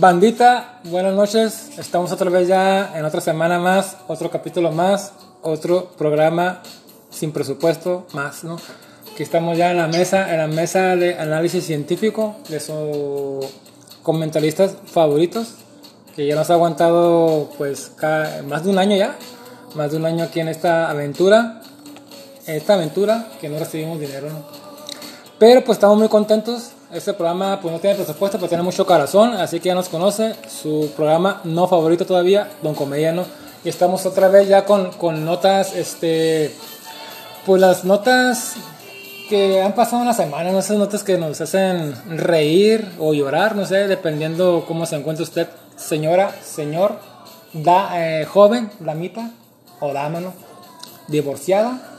Bandita, 0.00 0.80
buenas 0.84 1.14
noches. 1.14 1.72
Estamos 1.76 2.10
otra 2.10 2.30
vez 2.30 2.48
ya 2.48 2.96
en 2.96 3.04
otra 3.04 3.20
semana 3.20 3.58
más, 3.58 3.98
otro 4.08 4.30
capítulo 4.30 4.72
más, 4.72 5.12
otro 5.42 5.90
programa 5.98 6.62
sin 7.10 7.32
presupuesto 7.32 8.06
más, 8.14 8.42
¿no? 8.42 8.56
Aquí 9.12 9.22
estamos 9.22 9.58
ya 9.58 9.72
en 9.72 9.76
la 9.76 9.88
mesa, 9.88 10.32
en 10.32 10.38
la 10.38 10.46
mesa 10.46 10.96
de 10.96 11.18
análisis 11.18 11.66
científico 11.66 12.36
de 12.48 12.60
sus 12.60 13.44
comentaristas 14.02 14.74
favoritos, 14.86 15.56
que 16.16 16.26
ya 16.26 16.34
nos 16.34 16.48
ha 16.48 16.54
aguantado 16.54 17.50
pues 17.58 17.92
más 18.46 18.64
de 18.64 18.70
un 18.70 18.78
año 18.78 18.96
ya, 18.96 19.18
más 19.74 19.90
de 19.90 19.98
un 19.98 20.06
año 20.06 20.24
aquí 20.24 20.40
en 20.40 20.48
esta 20.48 20.88
aventura, 20.88 21.60
esta 22.46 22.72
aventura 22.72 23.26
que 23.38 23.50
no 23.50 23.58
recibimos 23.58 24.00
dinero. 24.00 24.28
Pero 25.38 25.62
pues 25.62 25.76
estamos 25.76 25.98
muy 25.98 26.08
contentos. 26.08 26.70
Este 26.92 27.14
programa 27.14 27.60
pues 27.60 27.72
no 27.72 27.78
tiene 27.78 27.94
presupuesto, 27.94 28.36
pero 28.38 28.48
tiene 28.48 28.64
mucho 28.64 28.84
corazón, 28.84 29.34
así 29.34 29.60
que 29.60 29.68
ya 29.68 29.76
nos 29.76 29.88
conoce. 29.88 30.34
Su 30.48 30.90
programa 30.96 31.40
no 31.44 31.68
favorito 31.68 32.04
todavía, 32.04 32.50
Don 32.62 32.74
Comediano. 32.74 33.24
Y 33.62 33.68
estamos 33.68 34.06
otra 34.06 34.26
vez 34.26 34.48
ya 34.48 34.64
con, 34.64 34.90
con 34.92 35.24
notas, 35.24 35.76
este, 35.76 36.52
pues 37.46 37.60
las 37.60 37.84
notas 37.84 38.56
que 39.28 39.62
han 39.62 39.74
pasado 39.74 40.02
una 40.02 40.14
semana, 40.14 40.50
¿no? 40.50 40.58
esas 40.58 40.78
notas 40.78 41.04
que 41.04 41.16
nos 41.16 41.40
hacen 41.40 41.94
reír 42.18 42.90
o 42.98 43.14
llorar, 43.14 43.54
no 43.54 43.64
sé, 43.66 43.86
dependiendo 43.86 44.64
cómo 44.66 44.84
se 44.84 44.96
encuentra 44.96 45.22
usted, 45.22 45.46
señora, 45.76 46.34
señor, 46.42 46.98
da, 47.52 47.90
eh, 47.94 48.24
joven, 48.24 48.68
damita 48.80 49.30
o 49.78 49.92
dama. 49.92 50.32
Divorciada, 51.06 51.89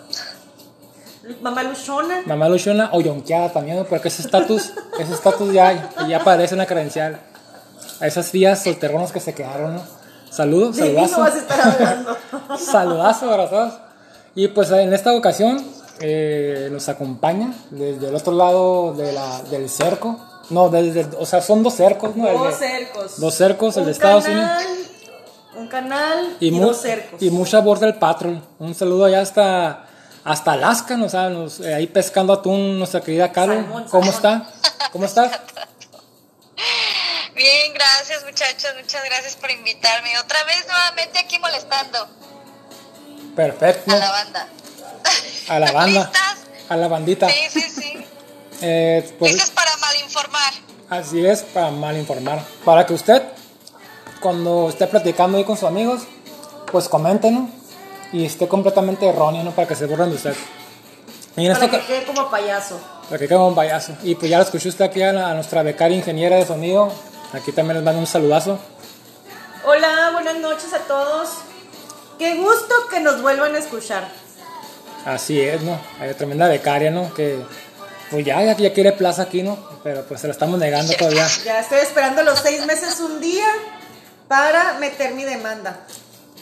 Mamá 1.42 1.64
Luchona. 1.64 2.22
Mamá 2.26 2.50
luchona 2.50 2.90
o 2.94 3.02
yonqueada 3.02 3.50
también, 3.50 3.86
porque 3.90 4.08
ese 4.08 4.24
estatus, 4.24 4.72
ese 5.00 5.14
estatus 5.14 5.54
ya, 5.54 5.92
ya 6.08 6.18
aparece 6.18 6.56
en 6.56 6.60
la 6.60 6.66
credencial. 6.66 7.20
A 8.00 8.08
esas 8.08 8.32
días 8.32 8.64
solteronos 8.64 9.12
que 9.12 9.20
se 9.20 9.34
quedaron, 9.34 9.76
¿no? 9.76 9.82
Saludos, 10.32 10.78
De 10.78 10.90
mí 10.90 10.94
no 10.94 11.08
saludazo. 11.08 11.22
vas 11.22 11.34
a 11.36 11.38
estar 11.38 11.62
hablando. 11.62 12.18
Saludazo 12.58 13.48
todos. 13.50 13.74
Y 14.34 14.48
pues 14.48 14.72
en 14.72 14.94
esta 14.94 15.14
ocasión 15.14 15.64
eh, 16.00 16.70
nos 16.72 16.90
acompaña 16.90 17.54
desde 17.70 18.08
el 18.08 18.16
otro 18.16 18.34
lado 18.34 18.94
de 18.94 19.12
la, 19.12 19.42
del 19.52 19.70
cerco. 19.70 20.20
No, 20.50 20.70
desde, 20.70 21.08
o 21.20 21.26
sea, 21.26 21.42
son 21.42 21.62
dos 21.64 21.76
cercos, 21.76 22.16
¿no? 22.16 22.28
Dos 22.32 22.56
cercos. 22.56 23.20
Dos 23.20 23.34
cercos, 23.36 23.78
el 23.78 23.86
de 23.86 23.92
Estados 23.92 24.24
canal, 24.26 24.58
Unidos. 24.58 24.82
Un 25.58 25.68
canal 25.68 26.38
y, 26.40 26.48
Y, 26.48 26.60
dos 26.60 26.78
cercos. 26.78 27.22
y 27.22 27.30
mucha 27.30 27.60
borda 27.60 27.86
del 27.86 27.96
patrón. 27.96 28.42
Un 28.58 28.74
saludo 28.74 29.06
allá 29.06 29.22
hasta, 29.22 29.86
hasta 30.24 30.52
Alaska, 30.54 30.98
¿no? 30.98 31.06
O 31.06 31.10
sea, 31.10 31.30
nos- 31.30 31.60
eh, 31.60 31.74
ahí 31.74 31.88
pescando 31.88 32.34
atún, 32.34 32.78
nuestra 32.80 33.02
querida 33.02 33.32
Carol. 33.32 33.66
¿Cómo 33.90 33.90
salmón. 33.90 34.10
está? 34.10 34.90
¿Cómo 34.92 35.06
estás? 35.06 35.32
Bien, 37.36 37.74
gracias 37.74 38.24
muchachos, 38.26 38.72
muchas 38.80 39.04
gracias 39.06 39.36
por 39.36 39.50
invitarme. 39.52 40.10
Otra 40.20 40.44
vez 40.44 40.66
nuevamente 40.68 41.20
aquí 41.20 41.40
molestando 41.40 42.08
Perfecto. 43.36 43.92
a 43.92 43.96
la 43.98 44.12
banda. 44.12 44.48
A 45.50 45.60
la 45.60 45.72
banda. 45.74 46.02
¿Listas? 46.04 46.38
A 46.70 46.76
la 46.78 46.88
bandita. 46.88 47.30
Sí, 47.30 47.40
sí, 47.50 47.62
sí. 47.62 48.06
Eh, 48.64 49.16
pues, 49.18 49.34
Eso 49.34 49.44
es 49.46 49.50
para 49.50 49.76
malinformar. 49.78 50.54
Así 50.88 51.26
es, 51.26 51.42
para 51.42 51.72
mal 51.72 51.98
informar. 51.98 52.46
Para 52.64 52.86
que 52.86 52.94
usted, 52.94 53.24
cuando 54.22 54.70
esté 54.70 54.86
platicando 54.86 55.40
ahí 55.40 55.44
con 55.44 55.56
sus 55.58 55.68
amigos, 55.68 56.04
pues 56.72 56.88
comente, 56.88 57.32
¿no? 57.32 57.50
Y 58.14 58.26
esté 58.26 58.48
completamente 58.48 59.08
erróneo, 59.08 59.44
¿no? 59.44 59.52
Para 59.52 59.68
que 59.68 59.76
se 59.76 59.86
burlen 59.86 60.10
de 60.10 60.16
usted. 60.18 60.36
Y 61.38 61.46
en 61.48 61.54
Para 61.54 61.66
oca- 61.68 61.80
que 61.80 61.86
quede 61.86 62.04
como 62.06 62.30
payaso. 62.30 62.80
para 63.08 63.20
que 63.20 63.28
quede 63.28 63.38
un 63.38 63.56
payaso. 63.56 63.94
Y 64.04 64.16
pues 64.16 64.30
ya 64.30 64.38
lo 64.38 64.44
escuchó 64.44 64.70
usted 64.70 64.86
aquí 64.86 65.02
a, 65.02 65.14
la- 65.14 65.30
a 65.30 65.34
nuestra 65.34 65.64
becaria 65.64 65.96
ingeniera 65.98 66.36
de 66.36 66.46
sonido. 66.46 66.92
Aquí 67.34 67.52
también 67.54 67.76
les 67.78 67.84
mando 67.86 68.00
un 68.02 68.08
saludazo. 68.08 68.60
Hola, 69.66 70.10
buenas 70.14 70.36
noches 70.40 70.74
a 70.74 70.80
todos. 70.80 71.30
Qué 72.20 72.36
gusto 72.38 72.76
que 72.90 73.00
nos 73.00 73.22
vuelvan 73.22 73.56
a 73.56 73.60
escuchar. 73.60 74.10
Así 75.06 75.40
es, 75.40 75.62
¿no? 75.62 75.80
Hay 76.00 76.14
tremenda 76.14 76.48
becaria, 76.48 76.92
¿no? 76.92 77.14
Que 77.14 77.40
pues 78.12 78.26
ya, 78.26 78.44
ya, 78.44 78.56
ya 78.58 78.74
quiere 78.74 78.92
plaza 78.92 79.24
aquí, 79.24 79.42
¿no? 79.42 79.58
Pero 79.84 80.04
pues 80.04 80.20
se 80.22 80.28
la 80.28 80.34
estamos 80.34 80.60
negando 80.60 80.94
todavía. 80.94 81.26
Ya 81.46 81.62
estoy 81.62 81.80
esperando 81.80 82.22
los 82.24 82.40
seis 82.40 82.66
meses 82.66 83.00
un 83.00 83.22
día 83.22 83.48
para 84.28 84.74
meter 84.80 85.14
mi 85.14 85.24
demanda. 85.24 85.80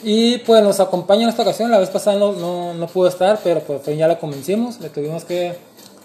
Y 0.02 0.38
pues 0.38 0.62
nos 0.62 0.80
acompaña 0.80 1.24
en 1.24 1.28
esta 1.28 1.42
ocasión, 1.42 1.70
la 1.70 1.78
vez 1.78 1.90
pasada 1.90 2.16
no, 2.18 2.32
no, 2.32 2.72
no 2.74 2.86
pudo 2.86 3.08
estar, 3.08 3.38
pero 3.44 3.60
pues 3.60 3.84
ya 3.96 4.08
la 4.08 4.18
convencimos, 4.18 4.80
le 4.80 4.88
tuvimos 4.88 5.24
que, 5.24 5.54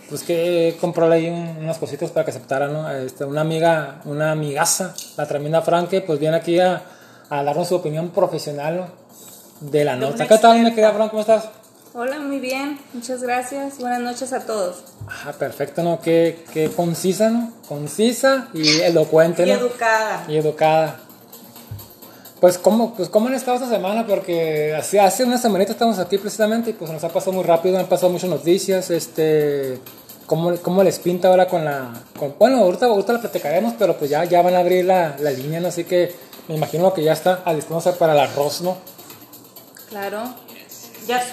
pues 0.10 0.24
que 0.24 0.78
comprarle 0.82 1.16
ahí 1.16 1.28
un- 1.30 1.58
unas 1.64 1.78
cositas 1.78 2.12
para 2.12 2.26
que 2.26 2.32
aceptara, 2.32 2.68
¿no? 2.68 2.90
Este, 2.92 3.24
una 3.24 3.42
amiga, 3.42 4.02
una 4.06 4.32
amigaza, 4.32 4.94
la 5.18 5.26
tremenda 5.26 5.62
Franque, 5.62 6.02
pues 6.02 6.20
viene 6.20 6.36
aquí 6.38 6.60
a, 6.60 6.82
a 7.30 7.44
darnos 7.44 7.70
su 7.70 7.76
opinión 7.76 8.10
profesional, 8.10 8.78
¿no? 8.78 9.06
De 9.72 9.86
la 9.86 9.96
nota. 9.96 10.28
¿Qué 10.28 10.38
tal, 10.38 10.54
mi 10.60 10.68
experta. 10.68 10.76
querida 10.76 10.92
Fran? 10.94 11.10
¿Cómo 11.10 11.22
estás? 11.22 11.46
Hola, 11.94 12.20
muy 12.20 12.40
bien, 12.40 12.78
muchas 12.94 13.24
gracias. 13.24 13.78
Buenas 13.80 14.02
noches 14.02 14.34
a 14.34 14.42
todos. 14.46 14.84
Ah, 15.08 15.32
perfecto, 15.40 15.82
¿no? 15.82 16.02
Qué, 16.02 16.44
qué 16.52 16.70
concisa, 16.70 17.30
¿no? 17.30 17.54
Concisa 17.70 18.50
y 18.54 18.82
elocuente, 18.82 19.48
Y 19.48 19.52
educada. 19.52 20.26
y 20.28 20.36
educada. 20.36 21.00
Pues 22.40 22.58
cómo, 22.58 22.94
pues 22.96 23.10
cómo 23.10 23.28
han 23.28 23.34
estado 23.34 23.58
esta 23.58 23.70
semana, 23.70 24.06
porque 24.06 24.76
hace, 24.76 25.00
hace 25.00 25.24
una 25.24 25.38
semanita 25.38 25.72
estamos 25.72 26.00
aquí 26.00 26.18
precisamente 26.18 26.72
y 26.72 26.74
pues 26.74 26.92
nos 26.92 27.04
ha 27.04 27.10
pasado 27.10 27.32
muy 27.32 27.44
rápido, 27.44 27.80
han 27.80 27.88
pasado 27.88 28.12
muchas 28.12 28.30
noticias, 28.30 28.90
este, 28.92 29.80
cómo, 30.26 30.56
cómo 30.58 30.84
les 30.84 31.00
pinta 31.00 31.30
ahora 31.30 31.48
con 31.48 31.64
la, 31.64 31.94
con, 32.20 32.36
bueno, 32.38 32.58
ahorita, 32.58 32.88
ahorita 32.88 33.14
la 33.14 33.22
platicaremos, 33.22 33.74
pero 33.80 33.98
pues 33.98 34.10
ya, 34.12 34.26
ya 34.26 34.42
van 34.42 34.56
a 34.56 34.60
abrir 34.60 34.86
la, 34.86 35.16
la 35.20 35.32
línea, 35.32 35.62
¿no? 35.62 35.70
Así 35.70 35.86
que 35.86 36.14
me 36.48 36.56
imagino 36.56 36.94
que 36.94 37.04
ya 37.04 37.14
está 37.14 37.42
alistándose 37.46 37.94
para 37.94 38.14
el 38.14 38.20
arroz, 38.20 38.62
¿no? 38.62 38.78
Claro. 39.90 40.24
Ya, 41.08 41.24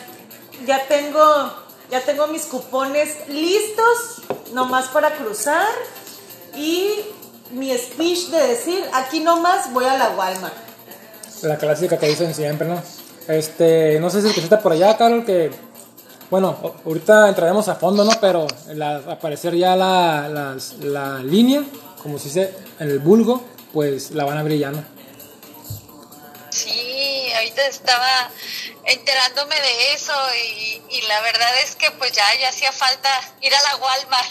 ya 0.67 0.87
tengo, 0.87 1.21
ya 1.91 2.01
tengo 2.01 2.29
mis 2.29 2.47
cupones 2.47 3.29
listos, 3.29 4.23
nomás 4.53 4.89
para 4.89 5.15
cruzar. 5.17 5.67
Y 6.57 6.89
mi 7.51 7.77
speech 7.77 8.29
de 8.29 8.47
decir, 8.49 8.85
aquí 8.93 9.21
nomás 9.21 9.73
voy 9.73 9.85
a 9.85 9.97
la 9.97 10.11
Walmart. 10.11 10.52
La 11.43 11.59
clásica 11.59 11.99
que 11.99 12.09
dicen 12.09 12.35
siempre, 12.35 12.69
¿no? 12.69 12.83
Este, 13.29 13.99
no 14.01 14.11
sé 14.11 14.21
si 14.21 14.29
escuchaste 14.29 14.57
por 14.59 14.73
allá, 14.73 14.97
Carol, 14.97 15.25
que, 15.25 15.51
bueno, 16.31 16.77
ahorita 16.85 17.29
entraremos 17.29 17.69
a 17.69 17.77
fondo, 17.77 18.05
¿no? 18.05 18.13
Pero 18.21 18.47
la, 18.75 18.97
aparecer 18.97 19.55
ya 19.55 19.77
la, 19.77 20.57
la 20.81 21.19
línea, 21.19 21.63
como 22.03 22.19
se 22.19 22.25
dice 22.25 22.55
en 22.79 22.91
el 22.91 22.99
vulgo, 22.99 23.45
pues 23.73 24.11
la 24.11 24.25
van 24.25 24.37
a 24.37 24.41
abrir 24.41 24.59
ya, 24.59 24.71
¿no? 24.71 24.85
Sí, 26.51 27.33
ahorita 27.35 27.67
estaba 27.67 28.31
enterándome 28.85 29.55
de 29.55 29.95
eso 29.95 30.13
y, 30.35 30.83
y 30.91 31.03
la 31.03 31.21
verdad 31.23 31.51
es 31.65 31.77
que 31.77 31.91
pues 31.93 32.13
ya, 32.13 32.25
ya 32.41 32.49
hacía 32.51 32.73
falta 32.73 33.09
ir 33.41 33.55
a 33.55 33.63
la 33.63 33.77
Walmart. 33.77 34.29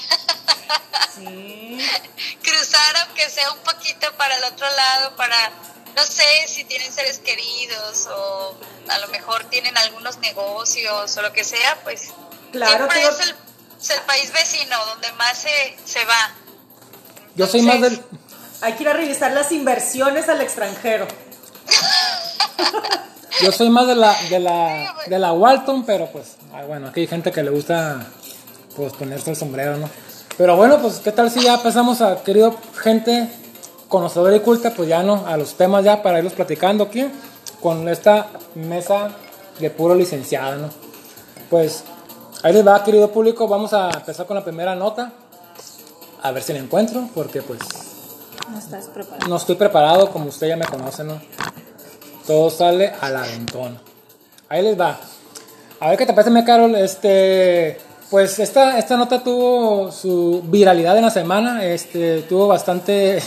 Sí. 1.16 1.80
Cruzar 2.44 2.98
aunque 3.06 3.30
sea 3.30 3.52
un 3.52 3.60
poquito 3.60 4.08
para 4.18 4.36
el 4.38 4.44
otro 4.44 4.68
lado, 4.70 5.16
para, 5.16 5.52
no 5.96 6.04
sé 6.04 6.24
si 6.48 6.64
tienen 6.64 6.92
seres 6.92 7.20
queridos 7.20 8.08
o 8.08 8.56
a 8.90 8.98
lo 9.00 9.08
mejor 9.10 9.44
tienen 9.46 9.78
algunos 9.78 10.18
negocios 10.20 11.18
o 11.18 11.22
lo 11.22 11.32
que 11.34 11.44
sea, 11.44 11.78
pues 11.84 12.10
Claro, 12.52 12.90
siempre 12.90 12.98
tengo- 13.00 13.10
es, 13.12 13.20
el, 13.28 13.36
es 13.82 13.90
el 13.92 14.02
país 14.02 14.32
vecino 14.34 14.76
donde 14.86 15.12
más 15.14 15.38
se, 15.38 15.78
se 15.86 16.04
va. 16.06 16.34
Yo 17.36 17.48
soy 17.48 17.62
más 17.62 17.82
del... 17.82 18.02
Hay 18.62 18.74
que 18.74 18.84
ir 18.84 18.90
a 18.90 18.94
revisar 18.94 19.32
las 19.32 19.52
inversiones 19.52 20.30
al 20.30 20.40
extranjero. 20.42 21.08
Yo 23.42 23.52
soy 23.52 23.70
más 23.70 23.88
de 23.88 23.96
la, 23.96 24.16
de 24.30 24.40
la, 24.40 24.96
de 25.08 25.18
la 25.20 25.32
Walton, 25.34 25.84
pero 25.86 26.08
pues, 26.12 26.36
ah, 26.54 26.62
bueno, 26.68 26.90
aquí 26.90 27.00
hay 27.02 27.08
gente 27.08 27.32
que 27.32 27.42
le 27.42 27.50
gusta, 27.50 28.06
pues, 28.76 28.94
ponerse 28.94 29.32
el 29.32 29.36
sombrero, 29.36 29.78
¿no? 29.78 29.90
Pero 30.38 30.56
bueno, 30.56 30.80
pues, 30.82 31.00
¿qué 31.00 31.12
tal 31.12 31.32
si 31.32 31.42
ya 31.42 31.58
pasamos 31.64 32.02
a, 32.02 32.22
querido 32.24 32.56
gente 32.84 33.28
conocedora 33.92 34.36
y 34.36 34.40
culta, 34.40 34.74
pues 34.74 34.90
ya 34.90 35.04
no, 35.04 35.26
a 35.28 35.38
los 35.38 35.54
temas 35.54 35.84
ya 35.86 36.02
para 36.02 36.18
irlos 36.18 36.34
platicando 36.34 36.86
aquí, 36.86 37.06
con 37.62 37.88
esta 37.90 38.28
mesa 38.56 39.10
de 39.60 39.70
puro 39.70 39.94
licenciado, 39.94 40.56
¿no? 40.58 40.70
Pues, 41.50 41.84
ahí 42.42 42.54
les 42.54 42.66
va, 42.66 42.84
querido 42.84 43.12
público, 43.12 43.48
vamos 43.48 43.74
a 43.74 43.90
empezar 43.92 44.26
con 44.26 44.36
la 44.36 44.44
primera 44.44 44.76
nota, 44.76 45.12
a 46.24 46.32
ver 46.32 46.42
si 46.42 46.54
la 46.54 46.60
encuentro, 46.60 47.10
porque 47.14 47.42
pues, 47.42 47.60
No 48.50 48.58
estás 48.58 48.86
preparado. 48.86 49.28
no 49.28 49.36
estoy 49.36 49.56
preparado, 49.56 50.10
como 50.10 50.26
usted 50.30 50.48
ya 50.48 50.56
me 50.56 50.66
conoce, 50.66 51.04
¿no? 51.04 51.22
Todo 52.26 52.50
sale 52.50 52.94
al 53.02 53.18
aventón. 53.18 53.78
Ahí 54.48 54.62
les 54.62 54.80
va. 54.80 54.98
A 55.80 55.90
ver 55.90 55.98
qué 55.98 56.06
te 56.06 56.14
parece, 56.14 56.30
mi 56.30 56.46
Carol. 56.46 56.76
Este, 56.76 57.80
pues 58.10 58.38
esta, 58.40 58.78
esta 58.78 58.96
nota 58.96 59.24
tuvo 59.24 59.92
su 59.92 60.44
viralidad 60.46 60.96
en 60.98 61.04
la 61.04 61.10
semana. 61.10 61.66
Este, 61.66 62.22
tuvo 62.22 62.48
bastante, 62.48 63.22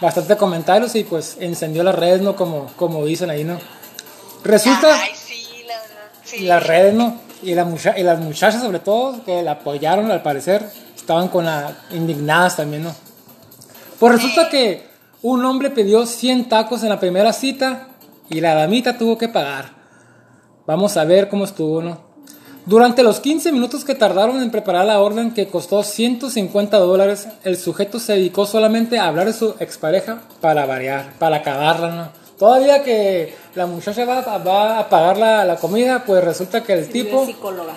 bastante 0.00 0.36
comentarios 0.36 0.94
y 0.96 1.04
pues 1.04 1.36
encendió 1.40 1.82
las 1.82 1.94
redes, 1.94 2.20
¿no? 2.22 2.36
Como, 2.36 2.66
como 2.76 3.04
dicen 3.04 3.30
ahí, 3.30 3.44
¿no? 3.44 3.58
Resulta 4.44 4.94
Ay, 4.94 5.10
sí, 5.14 5.64
la 5.66 5.74
verdad. 5.80 6.10
Sí. 6.24 6.40
las 6.40 6.66
redes, 6.66 6.94
¿no? 6.94 7.16
Y, 7.42 7.54
la 7.54 7.64
mucha- 7.64 7.98
y 7.98 8.02
las 8.02 8.18
muchachas, 8.20 8.62
sobre 8.62 8.78
todo, 8.80 9.24
que 9.24 9.42
la 9.42 9.52
apoyaron, 9.52 10.10
al 10.10 10.22
parecer, 10.22 10.68
estaban 10.96 11.28
con 11.28 11.44
la 11.46 11.74
indignadas 11.90 12.56
también, 12.56 12.84
¿no? 12.84 12.94
Pues 13.98 14.12
resulta 14.14 14.48
que 14.48 14.88
Un 15.22 15.44
hombre 15.44 15.68
pidió 15.68 16.06
100 16.06 16.48
tacos 16.48 16.82
en 16.82 16.88
la 16.88 16.98
primera 16.98 17.34
cita 17.34 17.88
y 18.30 18.40
la 18.40 18.54
damita 18.54 18.96
tuvo 18.96 19.18
que 19.18 19.28
pagar. 19.28 19.66
Vamos 20.66 20.96
a 20.96 21.04
ver 21.04 21.28
cómo 21.28 21.44
estuvo, 21.44 21.82
¿no? 21.82 22.00
Durante 22.66 23.02
los 23.02 23.20
15 23.20 23.52
minutos 23.52 23.84
que 23.84 23.94
tardaron 23.94 24.42
en 24.42 24.50
preparar 24.50 24.84
la 24.86 25.00
orden 25.00 25.32
que 25.32 25.48
costó 25.48 25.82
150 25.82 26.78
dólares, 26.78 27.28
el 27.42 27.56
sujeto 27.56 27.98
se 27.98 28.12
dedicó 28.14 28.46
solamente 28.46 28.98
a 28.98 29.06
hablar 29.06 29.26
de 29.26 29.32
su 29.32 29.54
expareja 29.60 30.22
para 30.40 30.66
variar, 30.66 31.14
para 31.18 31.36
acabarla, 31.36 31.88
¿no? 31.90 32.20
Todavía 32.38 32.82
que 32.82 33.34
la 33.54 33.66
muchacha 33.66 34.04
va, 34.04 34.20
va 34.38 34.78
a 34.78 34.88
pagar 34.88 35.18
la, 35.18 35.44
la 35.44 35.56
comida, 35.56 36.04
pues 36.06 36.22
resulta 36.24 36.62
que 36.62 36.72
el 36.72 36.88
tipo... 36.88 37.22
Es 37.22 37.26
psicóloga. 37.28 37.74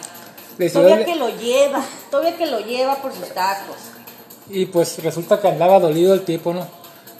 Todavía 0.71 1.05
que 1.05 1.15
lo 1.15 1.29
lleva, 1.37 1.83
todavía 2.11 2.37
que 2.37 2.45
lo 2.45 2.59
lleva 2.59 2.95
por 2.95 3.13
sus 3.13 3.27
tacos. 3.29 3.75
Y 4.49 4.65
pues 4.67 5.01
resulta 5.03 5.39
que 5.41 5.47
andaba 5.47 5.79
dolido 5.79 6.13
el 6.13 6.21
tipo, 6.21 6.53
¿no? 6.53 6.67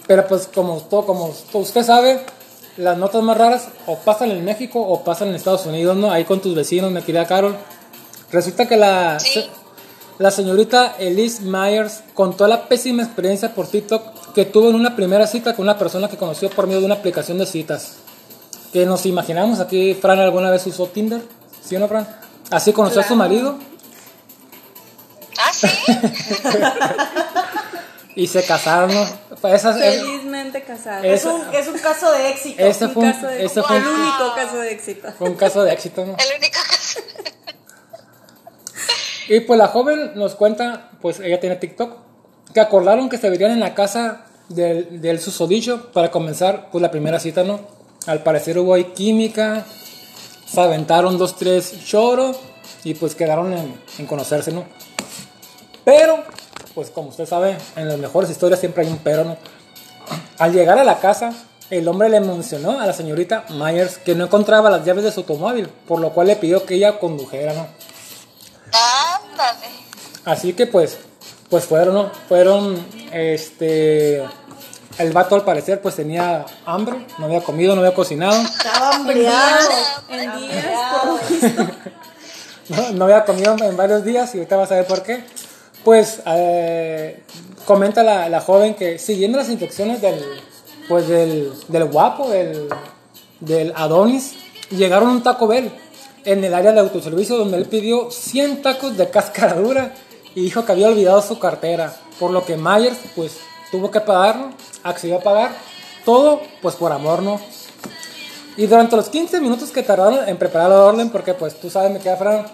Pero 0.08 0.28
pues 0.28 0.48
como, 0.54 0.82
todo, 0.82 1.06
como 1.06 1.34
usted 1.54 1.84
sabe, 1.84 2.22
las 2.78 2.98
notas 2.98 3.22
más 3.24 3.38
raras 3.38 3.68
o 3.86 3.98
pasan 3.98 4.32
en 4.32 4.44
México 4.44 4.82
o 4.82 5.04
pasan 5.04 5.30
en 5.30 5.36
Estados 5.36 5.66
Unidos, 5.66 5.96
¿no? 5.98 6.12
Ahí 6.12 6.26
con 6.26 6.42
tus 6.42 6.56
vecinos, 6.56 6.92
me 6.92 7.04
quería 7.04 7.26
Carol. 7.26 7.56
Resulta 8.32 8.68
que 8.68 8.78
la, 8.78 9.20
Sí. 9.20 9.46
la 10.18 10.32
señorita 10.32 10.96
Elise 10.98 11.44
Myers 11.44 12.02
contó 12.14 12.48
la 12.48 12.68
pésima 12.68 13.04
experiencia 13.04 13.54
por 13.54 13.68
TikTok 13.68 14.34
que 14.34 14.46
tuvo 14.46 14.70
en 14.70 14.76
una 14.76 14.96
primera 14.96 15.28
cita 15.28 15.56
con 15.56 15.64
una 15.64 15.78
persona 15.78 16.08
que 16.08 16.18
conoció 16.18 16.50
por 16.50 16.66
medio 16.66 16.80
de 16.80 16.88
una 16.88 16.96
aplicación 16.96 17.38
de 17.38 17.46
citas. 17.46 17.98
Que 18.72 18.88
nos 18.88 19.06
imaginamos, 19.06 19.60
aquí 19.60 19.94
Fran 19.94 20.20
alguna 20.20 20.50
vez 20.50 20.66
usó 20.66 20.88
Tinder, 20.88 21.22
¿sí 21.64 21.76
o 21.76 21.80
no, 21.80 21.88
Fran? 21.88 22.08
Así 22.50 22.74
conoció 22.74 23.02
a 23.02 23.08
su 23.08 23.16
marido 23.16 23.58
Ah, 25.38 25.52
sí. 25.54 25.68
y 28.16 28.28
se 28.28 28.44
casaron, 28.44 28.94
¿no? 28.94 29.06
Pues 29.42 29.56
esas- 29.56 29.82
es- 29.82 30.04
Felizmente 30.54 30.64
casada. 30.64 31.06
Es- 31.06 31.22
Es 31.22 31.26
un, 31.26 31.42
es 31.54 31.68
un 31.68 31.80
caso 31.80 32.12
de 32.12 32.30
éxito. 32.30 32.64
Un 32.88 32.94
fue 32.94 33.04
un, 33.04 33.12
caso 33.12 33.28
de- 33.28 33.50
fue 33.50 33.78
un- 33.78 33.84
el 33.84 33.88
único 33.88 34.36
caso 34.36 34.58
de 34.58 34.72
éxito. 34.72 35.08
fue 35.18 35.30
un 35.30 35.36
caso 35.36 35.64
de 35.64 35.74
éxito, 35.74 36.06
¿no? 36.06 36.16
El 36.18 36.38
único 36.40 36.58
caso. 36.62 37.00
Y 39.30 39.40
pues 39.42 39.58
la 39.58 39.68
joven 39.68 40.12
nos 40.16 40.36
cuenta, 40.36 40.90
pues 41.02 41.20
ella 41.20 41.40
tiene 41.40 41.56
TikTok, 41.56 41.98
que 42.54 42.60
acordaron 42.60 43.10
que 43.10 43.18
se 43.18 43.30
verían 43.30 43.52
en 43.52 43.60
la 43.62 43.74
casa 43.74 44.26
del, 44.50 45.02
del 45.02 45.20
susodicho 45.20 45.92
para 45.94 46.12
comenzar 46.12 46.70
pues 46.72 46.82
la 46.82 46.92
primera 46.92 47.20
cita, 47.20 47.44
¿no? 47.44 47.62
Al 48.06 48.22
parecer 48.22 48.60
hubo 48.60 48.74
ahí 48.74 48.84
química, 48.94 49.66
se 50.46 50.60
aventaron 50.60 51.18
dos, 51.18 51.38
tres 51.38 51.74
choros 51.86 52.38
y 52.84 52.94
pues 52.96 53.16
quedaron 53.16 53.54
en, 53.54 53.82
en 53.98 54.06
conocerse, 54.06 54.52
¿no? 54.52 54.66
Pero, 55.86 56.22
pues 56.76 56.90
como 56.90 57.10
usted 57.10 57.26
sabe, 57.26 57.58
en 57.78 57.88
las 57.88 57.98
mejores 57.98 58.30
historias 58.30 58.60
siempre 58.60 58.86
hay 58.86 58.92
un 58.92 58.98
pero, 59.00 59.24
¿no? 59.24 59.38
Al 60.40 60.52
llegar 60.52 60.80
a 60.80 60.84
la 60.84 61.00
casa, 61.00 61.32
el 61.70 61.88
hombre 61.88 62.10
le 62.10 62.20
mencionó 62.20 62.80
a 62.80 62.86
la 62.86 62.94
señorita 62.94 63.46
Myers 63.50 63.98
que 63.98 64.16
no 64.16 64.26
encontraba 64.26 64.70
las 64.70 64.86
llaves 64.86 65.04
de 65.04 65.12
su 65.12 65.22
automóvil, 65.22 65.68
por 65.88 66.00
lo 66.00 66.12
cual 66.12 66.28
le 66.28 66.36
pidió 66.36 66.66
que 66.66 66.76
ella 66.76 67.00
condujera, 67.00 67.54
¿no? 67.54 67.68
Ándale. 68.72 69.68
Así 70.26 70.54
que 70.54 70.68
pues, 70.68 70.98
pues 71.50 71.66
fueron, 71.66 71.94
¿no? 71.94 72.12
Fueron, 72.28 72.86
este, 73.12 74.24
el 74.98 75.12
vato 75.12 75.36
al 75.36 75.44
parecer 75.44 75.82
pues 75.82 75.96
tenía 75.96 76.46
hambre, 76.66 77.06
no 77.18 77.26
había 77.26 77.42
comido, 77.42 77.76
no 77.76 77.82
había 77.82 77.94
cocinado, 77.94 78.42
Estaba 78.42 78.96
hambriado. 78.96 79.70
En 80.10 80.38
días, 80.38 80.66
por 80.92 81.08
lo 81.08 81.18
visto. 81.28 81.68
no, 82.70 82.92
no 82.92 83.06
había 83.06 83.26
comido 83.26 83.56
en 83.60 83.78
varios 83.78 84.04
días 84.04 84.34
y 84.34 84.40
ahorita 84.40 84.56
vas 84.56 84.72
a 84.72 84.76
ver 84.76 84.88
por 84.88 85.04
qué. 85.04 85.24
Pues 85.84 86.22
eh, 86.26 87.24
comenta 87.66 88.04
la, 88.04 88.30
la 88.30 88.42
joven 88.42 88.76
que 88.76 88.98
siguiendo 88.98 89.38
las 89.38 89.50
instrucciones 89.50 90.02
del, 90.02 90.24
pues 90.88 91.08
del, 91.08 91.52
del 91.68 91.86
guapo, 91.86 92.30
del, 92.30 92.70
del 93.40 93.74
Adonis, 93.76 94.36
llegaron 94.70 95.10
a 95.10 95.12
un 95.12 95.24
Taco 95.24 95.48
Bell 95.48 95.72
en 96.26 96.44
el 96.44 96.54
área 96.54 96.72
de 96.72 96.80
autoservicio 96.80 97.38
donde 97.38 97.58
él 97.58 97.66
pidió 97.66 98.10
100 98.12 98.62
tacos 98.62 98.98
de 98.98 99.10
cáscara 99.10 99.56
dura 99.56 99.94
y 100.36 100.42
dijo 100.42 100.66
que 100.66 100.72
había 100.72 100.88
olvidado 100.88 101.22
su 101.22 101.38
cartera, 101.40 101.96
por 102.20 102.32
lo 102.32 102.46
que 102.46 102.58
Myers 102.58 102.98
pues 103.16 103.38
tuvo 103.72 103.92
que 103.92 104.02
pagarlo, 104.02 104.52
accedió 104.84 105.18
a 105.18 105.22
pagar, 105.22 105.52
todo 106.06 106.42
pues 106.62 106.76
por 106.76 106.92
amor, 106.92 107.22
¿no? 107.22 107.40
Y 108.56 108.68
durante 108.68 108.96
los 108.96 109.10
15 109.10 109.42
minutos 109.42 109.72
que 109.72 109.82
tardaron 109.82 110.28
en 110.28 110.38
preparar 110.38 110.70
la 110.70 110.86
orden, 110.86 111.10
porque 111.10 111.34
pues 111.34 111.60
tú 111.60 111.70
sabes, 111.70 111.92
me 111.92 112.00
queda 112.00 112.18
Fran, 112.18 112.46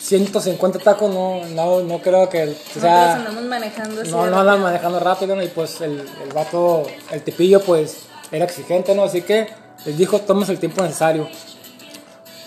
150 0.00 0.78
tacos, 0.78 1.12
no, 1.12 1.44
no, 1.46 1.80
no 1.80 1.98
creo 1.98 2.28
que 2.28 2.46
Nosotros 2.46 2.82
sea... 2.82 3.14
andamos 3.16 3.42
manejando 3.44 4.04
No, 4.04 4.26
no 4.26 4.40
andan 4.40 4.60
manejando 4.62 5.00
rápido, 5.00 5.34
¿no? 5.36 5.42
Y 5.42 5.48
pues 5.48 5.80
el, 5.80 6.00
el 6.22 6.32
vato, 6.32 6.84
el 7.10 7.22
tipillo, 7.22 7.60
pues 7.60 8.02
era 8.30 8.44
exigente, 8.44 8.94
¿no? 8.94 9.04
Así 9.04 9.22
que 9.22 9.48
les 9.84 9.96
dijo, 9.98 10.20
tomes 10.20 10.48
el 10.48 10.58
tiempo 10.58 10.82
necesario. 10.82 11.28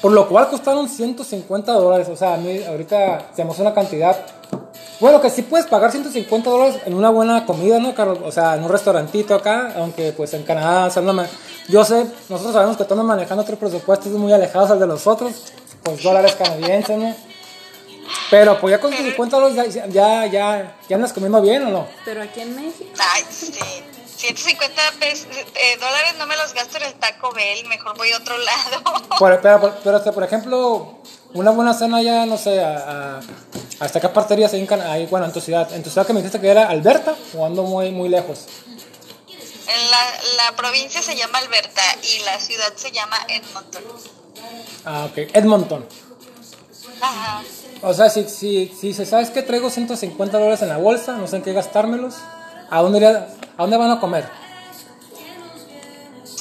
Por 0.01 0.13
lo 0.13 0.27
cual 0.27 0.50
costaron 0.50 0.89
150 0.89 1.71
dólares. 1.74 2.07
O 2.09 2.15
sea, 2.15 2.33
a 2.33 2.38
mí 2.38 2.63
ahorita 2.63 3.27
se 3.36 3.44
me 3.45 3.51
hace 3.51 3.62
una 3.62 3.74
cantidad. 3.74 4.18
Bueno, 5.00 5.19
que 5.21 5.30
sí 5.30 5.42
puedes 5.44 5.68
pagar 5.68 5.92
150 5.92 6.50
dólares 6.50 6.81
en 6.86 6.94
una 6.94 7.09
buena 7.09 7.45
comida, 7.45 7.80
¿no, 7.80 7.94
Carlos? 7.94 8.19
O 8.24 8.31
sea, 8.31 8.56
en 8.56 8.63
un 8.63 8.69
restaurantito 8.69 9.36
acá, 9.36 9.74
aunque 9.75 10.12
pues 10.13 10.33
en 10.33 10.44
Canadá 10.44 10.89
se 10.89 11.00
anda 11.00 11.12
ma- 11.13 11.27
Yo 11.68 11.83
sé, 11.86 12.06
nosotros 12.30 12.54
sabemos 12.54 12.77
que 12.77 12.83
estamos 12.83 13.04
manejando 13.06 13.44
otros 13.44 13.57
presupuestos 13.59 14.12
muy 14.13 14.31
alejados 14.31 14.69
al 14.71 14.80
de 14.80 14.88
los 14.88 15.06
otros, 15.07 15.51
pues 15.83 16.01
dólares 16.04 16.36
canadienses, 16.36 16.97
¿no? 16.97 17.15
Pero 18.30 18.60
pues 18.60 18.72
ya 18.72 18.80
con 18.80 18.94
50 18.94 19.38
dólares 19.40 19.74
ya, 19.74 19.86
ya, 19.88 20.25
ya, 20.25 20.78
ya 20.88 20.96
andas 20.96 21.13
comiendo 21.13 21.42
bien 21.42 21.66
o 21.66 21.69
no? 21.69 21.88
Pero 22.06 22.22
aquí 22.24 22.42
en 22.42 22.56
México. 22.56 22.90
Ay, 23.13 23.24
sí. 23.30 23.52
150 24.18 24.81
pes- 25.00 25.25
eh, 25.56 25.78
dólares 25.80 26.13
no 26.19 26.28
me 26.28 26.38
los 26.38 26.54
gasto 26.54 26.78
en 26.78 26.84
el 26.84 26.94
Taco 26.94 27.31
Bell, 27.34 27.66
mejor 27.68 27.98
voy 27.98 28.12
a 28.12 28.18
otro 28.18 28.38
lado. 28.38 28.84
Por, 29.19 29.42
pero, 29.42 29.60
pero, 29.60 29.75
pero, 29.84 29.98
este, 29.98 30.12
por 30.12 30.24
ejemplo, 30.24 31.00
una 31.34 31.50
buena 31.52 31.74
cena 31.74 32.02
ya, 32.04 32.25
no 32.28 32.38
sé, 32.38 32.63
a, 32.63 33.18
a- 33.18 33.22
hasta 33.80 34.00
qué 34.00 34.10
parterías 34.10 34.54
ahí, 34.54 34.68
ahí, 34.88 35.07
bueno, 35.07 35.25
en 35.25 35.34
tu 35.34 35.42
ciudad. 35.42 35.74
En 35.74 35.81
tu 35.81 35.90
ciudad 35.90 36.06
que 36.06 36.14
me 36.14 36.19
dijiste 36.19 36.40
que 36.40 36.50
era 36.50 36.69
Alberta 36.69 37.16
o 37.36 37.46
ando 37.46 37.64
muy, 37.64 37.90
muy 37.92 38.10
lejos. 38.10 38.46
En 39.68 39.90
la, 39.92 40.52
la 40.52 40.56
provincia 40.56 41.02
se 41.02 41.16
llama 41.16 41.40
Alberta 41.40 41.81
y 42.04 42.19
la 42.24 42.40
ciudad 42.40 42.74
se 42.76 42.92
llama 42.92 43.18
Edmonton. 43.28 43.83
Ah, 44.85 45.06
ok. 45.09 45.18
Edmonton. 45.33 45.88
Ajá. 47.02 47.42
O 47.83 47.94
sea, 47.94 48.09
si, 48.09 48.28
si, 48.30 48.68
si 48.80 48.94
se 48.94 49.06
sabes 49.06 49.30
que 49.31 49.42
traigo 49.42 49.69
150 49.69 50.38
dólares 50.38 50.61
en 50.61 50.69
la 50.69 50.78
bolsa, 50.78 51.14
no 51.14 51.28
sé 51.28 51.38
en 51.38 51.44
qué 51.44 51.54
gastármelos, 51.54 52.16
¿a 52.69 52.81
dónde, 52.81 53.00
iría- 53.00 53.28
¿a 53.57 53.61
dónde 53.61 53.78
van 53.78 53.92
a 53.92 54.00
comer? 54.00 54.30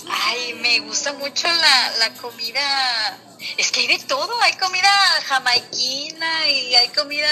Ay, 0.08 0.54
me 0.54 0.80
gusta 0.80 1.12
mucho 1.14 1.48
la, 1.48 1.92
la 1.98 2.10
comida. 2.20 3.18
Es 3.56 3.70
que 3.72 3.80
hay 3.80 3.86
de 3.86 3.98
todo. 4.00 4.30
Hay 4.42 4.52
comida 4.54 4.90
jamaiquina 5.26 6.48
y 6.48 6.74
hay 6.74 6.88
comida 6.88 7.28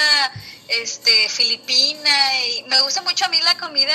este 0.69 1.29
filipina. 1.29 2.45
Y 2.47 2.63
me 2.65 2.81
gusta 2.83 3.03
mucho 3.03 3.27
a 3.27 3.29
mí 3.29 3.39
la 3.43 3.57
comida 3.59 3.95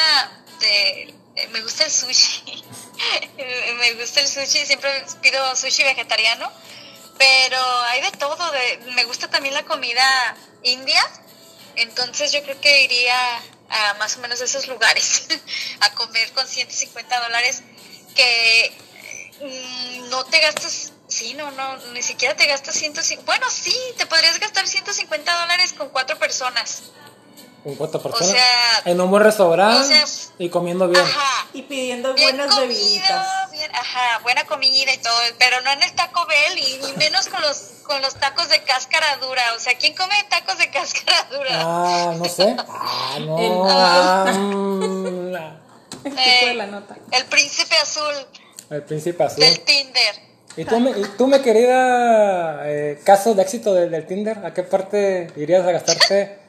de. 0.59 1.13
eh, 1.35 1.47
Me 1.51 1.61
gusta 1.61 1.85
el 1.85 1.91
sushi. 1.91 2.43
me 3.79 3.93
gusta 3.95 4.21
el 4.21 4.27
sushi. 4.27 4.65
Siempre 4.65 5.05
pido 5.21 5.55
sushi 5.55 5.83
vegetariano. 5.83 6.51
Pero 7.17 7.81
hay 7.83 8.01
de 8.01 8.11
todo. 8.11 8.51
De, 8.51 8.91
me 8.95 9.03
gusta 9.05 9.29
también 9.29 9.53
la 9.53 9.63
comida 9.63 10.35
india. 10.63 11.01
Entonces 11.75 12.31
yo 12.31 12.43
creo 12.43 12.59
que 12.61 12.83
iría 12.83 13.17
a 13.69 13.93
más 13.95 14.17
o 14.17 14.19
menos 14.19 14.39
esos 14.41 14.67
lugares 14.67 15.27
a 15.79 15.91
comer 15.93 16.31
con 16.33 16.47
150 16.47 17.19
dólares 17.21 17.63
que 18.15 18.71
mm, 19.41 20.09
no 20.09 20.23
te 20.25 20.39
gastas, 20.39 20.93
sí, 21.07 21.33
no, 21.33 21.49
no, 21.51 21.77
ni 21.93 22.03
siquiera 22.03 22.35
te 22.35 22.45
gastas 22.45 22.75
150, 22.75 23.25
bueno, 23.25 23.49
sí, 23.49 23.75
te 23.97 24.05
podrías 24.05 24.39
gastar 24.39 24.67
150 24.67 25.39
dólares 25.41 25.73
con 25.73 25.89
cuatro 25.89 26.19
personas. 26.19 26.83
Con 27.63 27.75
cuatro 27.75 28.01
personas. 28.01 28.29
sea, 28.31 28.81
en 28.91 28.99
un 28.99 29.09
buen 29.09 29.23
restaurante 29.23 29.79
o 30.03 30.07
sea, 30.07 30.33
y 30.37 30.49
comiendo 30.49 30.87
bien. 30.89 31.01
Ajá. 31.03 31.47
Y 31.53 31.61
pidiendo 31.61 32.13
buenas 32.13 32.47
comido, 32.47 32.67
bebiditas. 32.67 33.51
bien, 33.51 33.71
ajá, 33.73 34.19
buena 34.23 34.43
comida 34.45 34.91
y 34.93 34.97
todo, 34.97 35.13
pero 35.39 35.61
no 35.61 35.71
en 35.71 35.81
el 35.83 35.93
Taco 35.93 36.25
Bell 36.27 36.57
y 36.59 36.79
ni 36.85 36.91
menos 36.97 37.27
con 37.29 37.41
los 37.41 37.57
con 37.83 38.01
los 38.01 38.15
tacos 38.15 38.49
de 38.49 38.61
cáscara 38.63 39.17
dura. 39.17 39.41
O 39.55 39.59
sea, 39.59 39.77
¿quién 39.77 39.95
come 39.95 40.13
tacos 40.29 40.57
de 40.57 40.69
cáscara 40.71 41.23
dura? 41.31 41.49
Ah, 41.61 42.13
no 42.17 42.25
sé. 42.25 42.55
Ah, 42.67 43.17
no. 43.21 43.37
El- 43.39 43.61
ah, 43.69 44.23
la- 45.31 45.59
El 46.03 46.11
tipo 46.11 46.19
Eh, 46.21 46.45
de 46.47 46.53
la 46.55 46.67
nota. 46.67 46.95
El 47.11 47.25
príncipe 47.25 47.75
azul 47.77 48.13
el 48.69 48.83
príncipe 48.83 49.23
azul. 49.23 49.39
del 49.39 49.59
Tinder. 49.61 50.15
¿Y 50.57 50.65
tú, 50.65 50.79
mi, 50.79 50.89
y 50.91 51.03
tú, 51.17 51.27
mi 51.27 51.39
querida 51.41 52.61
eh, 52.69 52.99
caso 53.05 53.33
de 53.35 53.41
éxito 53.43 53.73
del, 53.73 53.89
del 53.91 54.05
Tinder, 54.07 54.45
¿a 54.45 54.53
qué 54.53 54.63
parte 54.63 55.31
irías 55.35 55.65
a 55.65 55.71
gastarte 55.71 56.39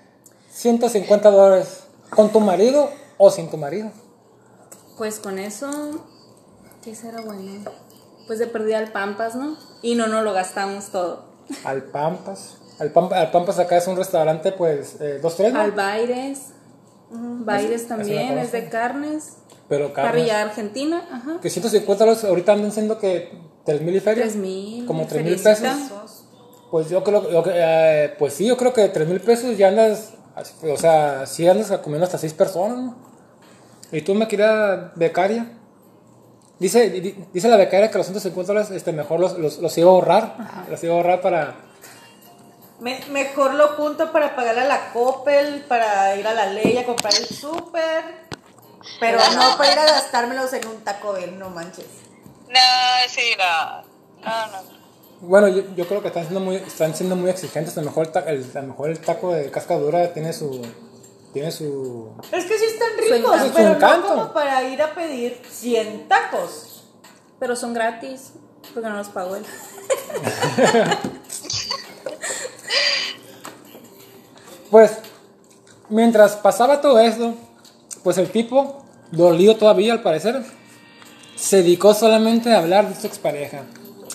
150 0.55 1.31
dólares? 1.31 1.85
¿Con 2.11 2.31
tu 2.31 2.41
marido 2.41 2.91
o 3.19 3.31
sin 3.31 3.51
tu 3.51 3.57
marido? 3.57 3.91
Pues 4.97 5.19
con 5.19 5.39
eso, 5.39 5.69
¿qué 6.83 6.95
será 6.95 7.21
bueno? 7.23 7.71
Pues 8.27 8.39
de 8.39 8.47
perdida 8.47 8.79
al 8.79 8.93
Pampas, 8.93 9.35
¿no? 9.35 9.57
Y 9.83 9.97
no, 9.97 10.07
no 10.07 10.23
lo 10.23 10.33
gastamos 10.33 10.87
todo. 10.91 11.25
Al 11.65 11.83
Pampas. 11.85 12.59
Al, 12.79 12.93
Pam- 12.93 13.13
al 13.13 13.31
Pampas 13.31 13.59
acá 13.59 13.77
es 13.77 13.87
un 13.87 13.97
restaurante, 13.97 14.53
pues, 14.53 15.01
eh, 15.01 15.19
dos, 15.21 15.37
tres, 15.37 15.53
¿no? 15.53 15.61
Al 15.61 15.73
Baires. 15.73 16.39
Bailes 17.11 17.87
también, 17.87 18.35
no 18.35 18.41
es 18.41 18.51
de 18.53 18.69
carnes. 18.69 19.35
Pero 19.69 19.93
carnes. 19.93 20.13
Parrilla 20.13 20.43
argentina, 20.43 21.07
ajá. 21.13 21.39
Que 21.41 21.51
150 21.51 22.05
dólares 22.05 22.25
ahorita 22.25 22.53
andan 22.53 22.73
siendo 22.73 22.99
que 22.99 23.31
3 23.65 23.83
mil 23.83 23.95
y 23.97 24.01
feria. 24.01 24.25
3,000, 24.25 24.87
Como 24.87 25.07
3 25.07 25.25
mil 25.25 25.37
pesos. 25.41 26.25
Pues 26.71 26.89
yo 26.91 27.05
creo, 27.05 27.31
yo, 27.31 27.45
eh, 27.47 28.15
pues 28.19 28.35
sí, 28.35 28.47
yo 28.47 28.57
creo 28.57 28.73
que 28.73 28.89
3 28.89 29.07
mil 29.09 29.21
pesos 29.21 29.57
ya 29.57 29.69
andas, 29.69 30.14
o 30.63 30.77
sea, 30.77 31.27
sí 31.27 31.47
andas 31.49 31.71
comiendo 31.79 32.05
hasta 32.05 32.19
6 32.19 32.33
personas, 32.35 32.79
¿no? 32.79 32.97
¿Y 33.93 34.03
tú, 34.03 34.15
me 34.15 34.27
querida 34.27 34.93
becaria? 34.97 35.53
Dice, 36.59 36.91
di- 36.91 37.25
dice 37.33 37.49
la 37.49 37.57
becaria 37.57 37.91
que 37.91 37.99
los 37.99 38.07
150 38.07 38.53
dólares 38.53 38.71
este, 38.71 38.93
mejor 38.93 39.21
los, 39.21 39.39
los, 39.39 39.59
los 39.59 39.79
iba 39.79 39.91
a 39.91 39.95
ahorrar, 39.95 40.37
los 40.69 40.83
iba 40.83 40.95
a 40.95 40.97
ahorrar 40.97 41.21
para... 41.21 41.55
Me- 42.81 43.05
mejor 43.11 43.55
lo 43.55 43.69
junto 43.69 44.11
para 44.13 44.35
pagar 44.35 44.59
a 44.59 44.65
la 44.65 44.93
Coppel, 44.93 45.65
para 45.69 46.17
ir 46.17 46.27
a 46.27 46.35
la 46.35 46.47
ley 46.47 46.77
a 46.79 46.85
comprar 46.85 47.15
el 47.15 47.27
súper. 47.27 48.25
Pero 49.01 49.19
no 49.35 49.57
para 49.57 49.73
ir 49.73 49.79
a 49.79 49.85
gastármelos 49.87 50.53
en 50.53 50.67
un 50.67 50.83
Taco 50.85 51.13
Bell, 51.13 51.39
no 51.39 51.51
manches. 51.51 51.87
No, 52.49 53.09
sí, 53.09 53.23
no. 53.39 53.83
No, 54.23 54.47
no. 54.49 54.84
Bueno, 55.21 55.49
yo, 55.49 55.63
yo 55.77 55.87
creo 55.87 56.03
que 56.03 56.09
están 56.09 56.25
siendo 56.25 56.41
muy, 56.41 56.57
están 56.57 56.95
siendo 56.95 57.17
muy 57.17 57.31
exigentes, 57.31 57.77
a 57.79 57.81
lo 57.81 57.87
mejor 57.87 58.11
el, 58.27 58.45
a 58.57 58.61
lo 58.61 58.67
mejor 58.69 58.91
el 58.91 58.99
taco 58.99 59.33
de 59.33 59.51
cascadura 59.51 60.13
tiene 60.13 60.33
su... 60.33 60.61
Tiene 61.33 61.51
su... 61.51 62.13
Es 62.31 62.45
que 62.45 62.59
sí 62.59 62.65
están 62.67 62.91
Su 62.97 63.13
ricos, 63.15 63.35
encanto. 63.35 63.53
pero 63.57 63.69
Su 63.71 63.75
encanto. 63.77 64.09
no 64.09 64.15
como 64.15 64.33
para 64.33 64.63
ir 64.69 64.81
a 64.83 64.95
pedir 64.95 65.41
100 65.49 66.07
tacos. 66.09 66.85
Pero 67.41 67.57
son 67.57 67.75
gratis, 67.75 68.35
porque 68.73 68.89
no 68.89 68.97
los 68.97 69.09
pago 69.09 69.35
él. 69.37 69.45
Pues, 74.71 74.93
mientras 75.89 76.37
pasaba 76.37 76.81
todo 76.81 76.99
esto, 76.99 77.35
pues 78.03 78.19
el 78.19 78.29
tipo, 78.31 78.85
dolido 79.13 79.57
todavía 79.57 79.93
al 79.93 80.03
parecer, 80.03 80.43
se 81.37 81.59
dedicó 81.59 81.95
solamente 81.95 82.53
a 82.53 82.59
hablar 82.59 82.89
de 82.89 83.01
su 83.01 83.07
expareja. 83.07 83.63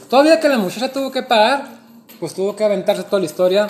Todavía 0.09 0.39
que 0.39 0.49
la 0.49 0.57
muchacha 0.57 0.91
tuvo 0.91 1.11
que 1.11 1.23
pagar, 1.23 1.65
pues 2.19 2.33
tuvo 2.33 2.55
que 2.55 2.63
aventarse 2.63 3.03
toda 3.03 3.19
la 3.19 3.25
historia, 3.25 3.69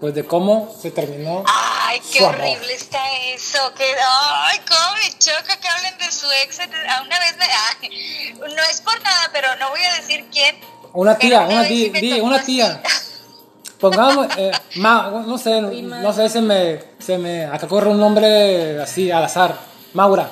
pues 0.00 0.14
de 0.14 0.24
cómo 0.24 0.72
se 0.80 0.90
terminó. 0.90 1.44
Ay, 1.46 2.00
qué 2.12 2.18
Su 2.20 2.24
amor. 2.26 2.40
horrible 2.40 2.72
está 2.74 2.98
eso. 3.34 3.58
Que, 3.74 3.84
ay, 3.84 4.60
cómo 4.68 4.94
me 4.94 5.18
choca 5.18 5.56
que 5.60 5.68
hablen 5.68 5.98
de 5.98 6.10
su 6.12 6.26
ex. 6.44 6.60
A 6.60 7.02
Una 7.02 7.18
vez 7.18 7.36
me. 7.36 7.44
ay, 7.44 8.34
no 8.38 8.62
es 8.70 8.80
por 8.80 9.00
nada, 9.02 9.30
pero 9.32 9.48
no 9.56 9.70
voy 9.70 9.82
a 9.82 9.94
decir 9.94 10.24
quién. 10.32 10.56
Una 10.92 11.16
tía, 11.16 11.40
una 11.42 11.62
di, 11.62 11.90
tocó 11.90 12.26
una 12.26 12.42
tía. 12.42 12.82
Pongamos, 13.80 14.28
eh, 14.36 14.52
ma- 14.76 15.10
no 15.26 15.36
sé, 15.38 15.60
Prima. 15.68 15.98
no 15.98 16.12
sé, 16.12 16.28
se 16.28 16.40
me, 16.40 16.84
se 17.00 17.18
me, 17.18 17.46
acá 17.46 17.66
corre 17.66 17.88
un 17.88 17.98
nombre 17.98 18.80
así 18.80 19.10
al 19.10 19.24
azar. 19.24 19.56
Maura. 19.94 20.28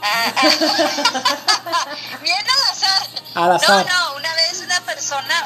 Ah, 0.00 0.32
ah. 0.36 0.42
Bien 2.22 2.36
al 2.38 2.72
azar. 2.72 3.08
Al 3.34 3.52
azar. 3.52 3.86
No, 3.86 4.07
no, 4.07 4.07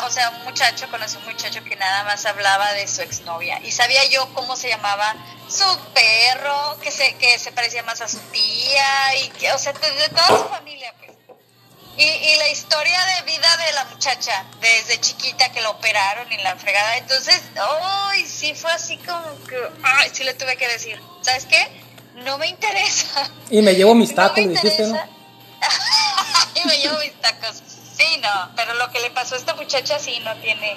o 0.04 0.10
sea, 0.10 0.30
un 0.30 0.44
muchacho, 0.44 0.88
conocí 0.90 1.16
un 1.16 1.24
muchacho 1.24 1.62
que 1.64 1.76
nada 1.76 2.04
más 2.04 2.24
hablaba 2.26 2.72
de 2.72 2.86
su 2.88 3.02
exnovia 3.02 3.60
y 3.64 3.70
sabía 3.70 4.04
yo 4.06 4.32
cómo 4.34 4.56
se 4.56 4.68
llamaba 4.68 5.14
su 5.48 5.64
perro, 5.92 6.78
que 6.80 6.90
se, 6.90 7.14
que 7.16 7.38
se 7.38 7.52
parecía 7.52 7.82
más 7.82 8.00
a 8.00 8.08
su 8.08 8.18
tía 8.32 9.16
y 9.22 9.28
que, 9.30 9.52
o 9.52 9.58
sea, 9.58 9.72
de, 9.72 10.08
toda 10.08 10.28
su 10.28 10.48
familia, 10.48 10.94
pues. 10.98 11.12
Y, 11.96 12.04
y 12.04 12.36
la 12.36 12.48
historia 12.48 12.98
de 13.04 13.22
vida 13.22 13.56
de 13.66 13.72
la 13.72 13.84
muchacha, 13.84 14.46
desde 14.60 14.98
chiquita 15.00 15.52
que 15.52 15.60
la 15.60 15.70
operaron 15.70 16.32
y 16.32 16.38
la 16.38 16.56
fregada, 16.56 16.96
entonces, 16.96 17.42
ay, 17.56 18.26
sí 18.26 18.54
fue 18.54 18.72
así 18.72 18.96
como 18.98 19.44
que, 19.46 19.56
ay, 19.82 20.10
sí 20.12 20.24
le 20.24 20.32
tuve 20.34 20.56
que 20.56 20.68
decir, 20.68 20.98
¿sabes 21.20 21.44
qué? 21.44 21.68
No 22.14 22.38
me 22.38 22.48
interesa. 22.48 23.30
Y 23.50 23.60
me 23.60 23.74
llevo 23.74 23.94
mis 23.94 24.10
No 24.10 24.16
tacos, 24.16 24.38
me 24.38 24.48
dijiste, 24.48 24.86
¿no? 24.86 24.98
y 26.54 26.66
me 26.66 26.78
llevo 26.78 26.98
mis 26.98 27.12
tacos. 27.20 27.62
Sí, 27.96 28.20
no, 28.22 28.50
pero 28.56 28.74
lo 28.74 28.90
que 28.92 29.00
le 29.00 29.10
pasó 29.10 29.34
a 29.34 29.38
esta 29.38 29.54
muchacha 29.54 29.98
sí 29.98 30.18
no 30.24 30.34
tiene. 30.36 30.76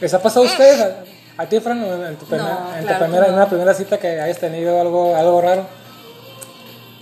¿Les 0.00 0.12
ha 0.14 0.20
pasado 0.22 0.44
a 0.46 0.48
ustedes? 0.48 0.80
A, 1.38 1.42
a 1.42 1.46
ti, 1.46 1.60
Fran, 1.60 1.82
en 1.82 2.16
tu, 2.16 2.26
primer- 2.26 2.44
No, 2.46 2.74
en 2.74 2.80
tu 2.80 2.86
claro 2.86 3.04
primera, 3.04 3.26
en 3.28 3.34
una 3.34 3.48
primera 3.48 3.74
cita 3.74 3.98
que 3.98 4.20
hayas 4.20 4.38
tenido 4.38 4.80
algo, 4.80 5.16
algo 5.16 5.40
raro? 5.40 5.66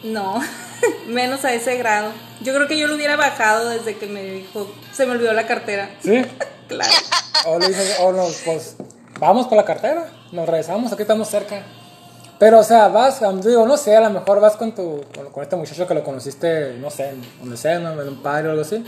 No, 0.02 0.40
menos 1.06 1.44
a 1.44 1.52
ese 1.52 1.76
grado. 1.76 2.10
Yo 2.40 2.54
creo 2.54 2.68
que 2.68 2.78
yo 2.78 2.86
lo 2.86 2.94
hubiera 2.94 3.16
bajado 3.16 3.70
desde 3.70 3.96
que 3.96 4.06
me 4.06 4.22
dijo, 4.22 4.70
se 4.92 5.06
me 5.06 5.12
olvidó 5.12 5.32
la 5.32 5.46
cartera. 5.46 5.90
¿Sí? 6.02 6.24
Claro. 6.66 6.90
O 7.44 7.58
le 7.58 7.68
dices, 7.68 7.98
o 8.00 8.10
no, 8.12 8.24
pues, 8.46 8.76
vamos 9.20 9.46
por 9.48 9.58
la 9.58 9.66
cartera, 9.66 10.08
nos 10.32 10.46
regresamos, 10.48 10.90
aquí 10.94 11.02
estamos 11.02 11.28
cerca. 11.28 11.62
Pero, 12.44 12.58
o 12.58 12.62
sea, 12.62 12.88
vas, 12.88 13.20
digo, 13.42 13.64
no 13.66 13.78
sé, 13.78 13.96
a 13.96 14.00
lo 14.02 14.10
mejor 14.10 14.38
vas 14.38 14.54
con 14.56 14.74
tu, 14.74 15.00
con, 15.14 15.30
con 15.32 15.42
este 15.42 15.56
muchacho 15.56 15.86
que 15.86 15.94
lo 15.94 16.04
conociste, 16.04 16.74
no 16.78 16.90
sé, 16.90 17.14
donde 17.40 17.56
sea, 17.56 17.78
¿no? 17.78 17.92
en 18.02 18.06
un 18.06 18.22
padre 18.22 18.48
o 18.48 18.50
algo 18.50 18.60
así, 18.62 18.84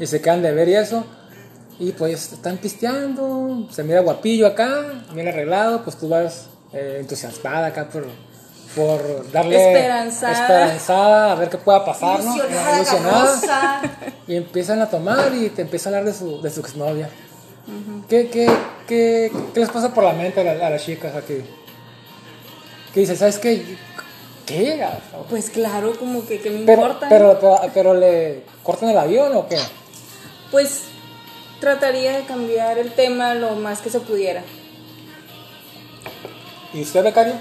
y 0.00 0.06
se 0.08 0.20
quedan 0.20 0.42
de 0.42 0.50
ver 0.52 0.68
y 0.68 0.74
eso, 0.74 1.04
y 1.78 1.92
pues 1.92 2.32
están 2.32 2.56
pisteando, 2.56 3.68
se 3.70 3.84
mira 3.84 4.00
guapillo 4.00 4.44
acá, 4.48 4.82
bien 5.14 5.28
arreglado, 5.28 5.84
pues 5.84 5.96
tú 5.98 6.08
vas 6.08 6.46
eh, 6.72 6.96
entusiasmada 6.98 7.68
acá 7.68 7.88
por, 7.88 8.06
por 8.74 9.30
darle 9.30 9.54
Esperanzada. 9.72 10.32
esperanzada, 10.32 11.32
a 11.32 11.34
ver 11.36 11.48
qué 11.48 11.58
pueda 11.58 11.84
pasar, 11.84 12.18
¿no? 12.24 12.34
Ilusionada. 12.34 13.82
Y 14.26 14.34
empiezan 14.34 14.82
a 14.82 14.90
tomar 14.90 15.32
y 15.32 15.48
te 15.50 15.62
empieza 15.62 15.90
a 15.90 15.92
hablar 15.92 16.06
de 16.12 16.18
su, 16.18 16.42
de 16.42 16.50
su 16.50 16.58
exnovia. 16.58 17.08
¿Qué, 18.08 18.28
qué, 18.30 18.50
qué, 18.88 19.30
qué 19.54 19.60
les 19.60 19.68
pasa 19.70 19.94
por 19.94 20.02
la 20.02 20.12
mente 20.12 20.40
a, 20.40 20.44
la- 20.54 20.66
a 20.66 20.70
las 20.70 20.82
chicas 20.84 21.14
aquí? 21.14 21.40
Que 22.94 23.00
dices, 23.00 23.18
¿sabes 23.18 23.38
qué? 23.38 23.76
¿Qué? 24.46 24.84
Pues 25.28 25.50
claro, 25.50 25.96
como 25.98 26.26
que, 26.26 26.40
que 26.40 26.50
me 26.50 26.64
Pero, 26.66 26.82
importa. 26.82 27.08
pero, 27.08 27.38
pero, 27.40 27.60
pero 27.72 27.94
le 27.94 28.42
cortan 28.64 28.88
el 28.88 28.98
avión 28.98 29.34
o 29.36 29.46
qué? 29.48 29.58
Pues 30.50 30.82
trataría 31.60 32.12
de 32.18 32.24
cambiar 32.24 32.78
el 32.78 32.92
tema 32.92 33.34
lo 33.34 33.54
más 33.56 33.80
que 33.80 33.90
se 33.90 34.00
pudiera. 34.00 34.42
¿Y 36.72 36.82
usted, 36.82 37.04
becario? 37.04 37.34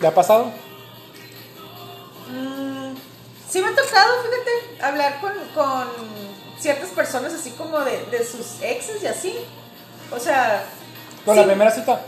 ¿Le 0.00 0.06
ha 0.08 0.14
pasado? 0.14 0.46
Mm, 2.30 2.94
sí 3.48 3.60
me 3.60 3.68
ha 3.68 3.70
tocado, 3.70 4.14
fíjate, 4.22 4.82
hablar 4.82 5.20
con, 5.20 5.32
con 5.54 5.84
ciertas 6.58 6.88
personas 6.90 7.32
así 7.34 7.50
como 7.50 7.78
de, 7.80 8.04
de 8.06 8.24
sus 8.26 8.60
exes 8.62 9.02
y 9.02 9.06
así. 9.06 9.34
O 10.10 10.18
sea, 10.18 10.64
¿Con 11.24 11.34
sí. 11.34 11.40
la 11.40 11.46
primera 11.46 11.70
cita? 11.70 12.00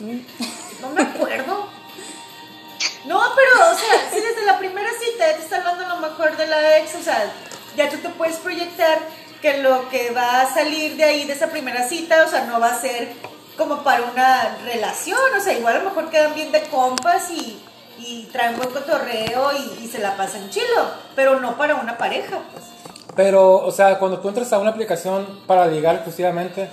no 0.80 0.90
me 0.90 1.02
acuerdo. 1.02 1.68
No, 3.04 3.20
pero, 3.34 3.72
o 3.72 3.74
sea, 3.74 4.10
si 4.10 4.20
desde 4.20 4.44
la 4.44 4.58
primera 4.58 4.90
cita 4.90 5.30
ya 5.30 5.36
te 5.36 5.42
está 5.42 5.56
hablando 5.56 5.88
lo 5.88 6.08
mejor 6.08 6.36
de 6.36 6.46
la 6.46 6.78
ex, 6.78 6.94
o 6.96 7.02
sea, 7.02 7.32
ya 7.76 7.88
tú 7.88 7.96
te 7.98 8.08
puedes 8.10 8.36
proyectar 8.36 8.98
que 9.40 9.58
lo 9.58 9.88
que 9.88 10.10
va 10.10 10.42
a 10.42 10.52
salir 10.52 10.96
de 10.96 11.04
ahí, 11.04 11.24
de 11.24 11.32
esa 11.32 11.48
primera 11.48 11.88
cita, 11.88 12.24
o 12.24 12.28
sea, 12.28 12.44
no 12.44 12.60
va 12.60 12.68
a 12.68 12.80
ser 12.80 13.12
como 13.56 13.82
para 13.82 14.02
una 14.04 14.58
relación, 14.64 15.18
o 15.36 15.40
sea, 15.40 15.54
igual 15.54 15.76
a 15.76 15.78
lo 15.78 15.90
mejor 15.90 16.10
quedan 16.10 16.34
bien 16.34 16.52
de 16.52 16.62
compas 16.64 17.30
y, 17.30 17.58
y 17.98 18.28
traen 18.32 18.56
buen 18.56 18.70
cotorreo 18.70 19.50
y, 19.52 19.84
y 19.84 19.88
se 19.88 19.98
la 19.98 20.16
pasan 20.16 20.50
chilo, 20.50 20.90
pero 21.14 21.40
no 21.40 21.56
para 21.56 21.76
una 21.76 21.96
pareja, 21.96 22.38
pues. 22.52 22.64
Pero, 23.16 23.56
o 23.56 23.70
sea, 23.70 23.98
cuando 23.98 24.20
tú 24.20 24.28
entras 24.28 24.52
a 24.52 24.58
una 24.58 24.70
aplicación 24.70 25.40
para 25.46 25.66
ligar 25.66 25.96
exclusivamente, 25.96 26.68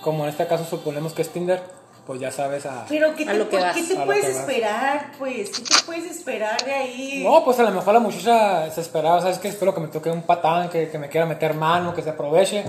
como 0.00 0.24
en 0.24 0.30
este 0.30 0.46
caso 0.46 0.64
suponemos 0.64 1.12
que 1.12 1.22
es 1.22 1.32
Tinder, 1.32 1.62
pues 2.06 2.20
ya 2.20 2.30
sabes 2.30 2.66
a... 2.66 2.84
Pero 2.88 3.14
¿qué 3.14 3.24
A 3.24 3.32
te, 3.32 3.38
lo 3.38 3.48
que 3.48 3.58
vas. 3.58 3.74
¿qué 3.76 3.82
te 3.82 3.96
A 3.96 4.00
lo 4.00 4.06
puedes 4.06 4.24
que 4.26 4.32
vas. 4.32 4.40
esperar, 4.40 5.12
pues? 5.18 5.50
¿Qué 5.50 5.62
te 5.62 5.84
puedes 5.86 6.10
esperar 6.10 6.64
de 6.64 6.72
ahí? 6.72 7.22
No, 7.24 7.44
pues 7.44 7.58
a 7.60 7.62
lo 7.62 7.70
mejor 7.70 7.94
la 7.94 8.00
muchacha 8.00 8.70
se 8.70 8.80
esperaba, 8.80 9.20
¿sabes 9.20 9.38
qué? 9.38 9.48
Espero 9.48 9.74
que 9.74 9.80
me 9.80 9.88
toque 9.88 10.10
un 10.10 10.22
patán, 10.22 10.68
que, 10.68 10.88
que 10.88 10.98
me 10.98 11.08
quiera 11.08 11.26
meter 11.26 11.54
mano, 11.54 11.94
que 11.94 12.02
se 12.02 12.10
aproveche. 12.10 12.64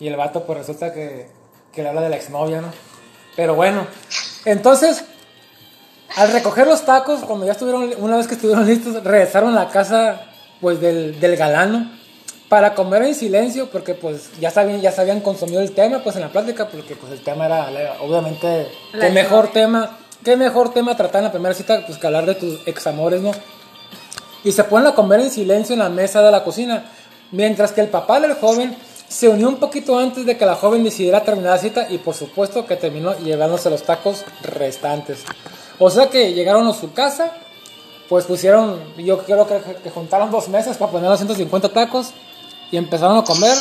Y 0.00 0.08
el 0.08 0.16
vato, 0.16 0.44
pues 0.44 0.58
resulta 0.58 0.92
que, 0.92 1.28
que 1.72 1.82
le 1.82 1.88
habla 1.88 2.02
de 2.02 2.10
la 2.10 2.16
exnovia, 2.16 2.60
¿no? 2.60 2.68
Pero 3.36 3.54
bueno, 3.54 3.86
entonces, 4.44 5.04
al 6.16 6.32
recoger 6.32 6.66
los 6.66 6.84
tacos, 6.84 7.20
cuando 7.20 7.46
ya 7.46 7.52
estuvieron, 7.52 7.90
una 7.98 8.16
vez 8.16 8.26
que 8.26 8.34
estuvieron 8.34 8.66
listos, 8.66 9.02
regresaron 9.02 9.56
a 9.56 9.64
la 9.64 9.70
casa, 9.70 10.20
pues, 10.60 10.80
del, 10.80 11.18
del 11.20 11.36
galano 11.36 11.90
para 12.54 12.76
comer 12.76 13.02
en 13.02 13.16
silencio, 13.16 13.68
porque 13.68 13.94
pues 13.94 14.30
ya 14.38 14.48
sabían, 14.48 14.80
ya 14.80 14.92
se 14.92 15.00
habían 15.00 15.18
consumido 15.18 15.60
el 15.60 15.72
tema, 15.72 16.04
pues 16.04 16.14
en 16.14 16.22
la 16.22 16.28
plática, 16.28 16.68
porque 16.68 16.94
pues 16.94 17.10
el 17.10 17.18
tema 17.20 17.46
era, 17.46 17.96
obviamente, 18.00 18.68
qué 18.92 19.10
mejor 19.10 19.48
tema, 19.50 19.98
qué 20.22 20.36
mejor 20.36 20.72
tema 20.72 20.96
tratar 20.96 21.18
en 21.18 21.24
la 21.24 21.32
primera 21.32 21.52
cita, 21.52 21.84
pues 21.84 21.98
que 21.98 22.06
hablar 22.06 22.26
de 22.26 22.36
tus 22.36 22.64
examores, 22.68 23.22
¿no? 23.22 23.32
y 24.44 24.52
se 24.52 24.62
ponen 24.62 24.86
a 24.86 24.94
comer 24.94 25.18
en 25.18 25.32
silencio 25.32 25.72
en 25.72 25.80
la 25.80 25.88
mesa 25.88 26.22
de 26.22 26.30
la 26.30 26.44
cocina, 26.44 26.84
mientras 27.32 27.72
que 27.72 27.80
el 27.80 27.88
papá 27.88 28.20
del 28.20 28.34
joven 28.34 28.76
se 29.08 29.28
unió 29.28 29.48
un 29.48 29.56
poquito 29.56 29.98
antes 29.98 30.24
de 30.24 30.36
que 30.36 30.46
la 30.46 30.54
joven 30.54 30.84
decidiera 30.84 31.24
terminar 31.24 31.54
la 31.54 31.58
cita 31.58 31.88
y 31.90 31.98
por 31.98 32.14
supuesto 32.14 32.66
que 32.66 32.76
terminó 32.76 33.18
llevándose 33.18 33.68
los 33.68 33.82
tacos 33.82 34.24
restantes. 34.42 35.24
O 35.80 35.90
sea 35.90 36.08
que 36.08 36.34
llegaron 36.34 36.68
a 36.68 36.72
su 36.72 36.92
casa, 36.92 37.32
pues 38.08 38.26
pusieron, 38.26 38.78
yo 38.96 39.18
creo 39.24 39.44
que, 39.44 39.58
que 39.82 39.90
juntaron 39.90 40.30
dos 40.30 40.48
mesas 40.48 40.76
para 40.76 40.92
poner 40.92 41.10
los 41.10 41.18
150 41.18 41.70
tacos 41.70 42.12
y 42.70 42.76
empezaron 42.76 43.18
a 43.18 43.24
comer 43.24 43.56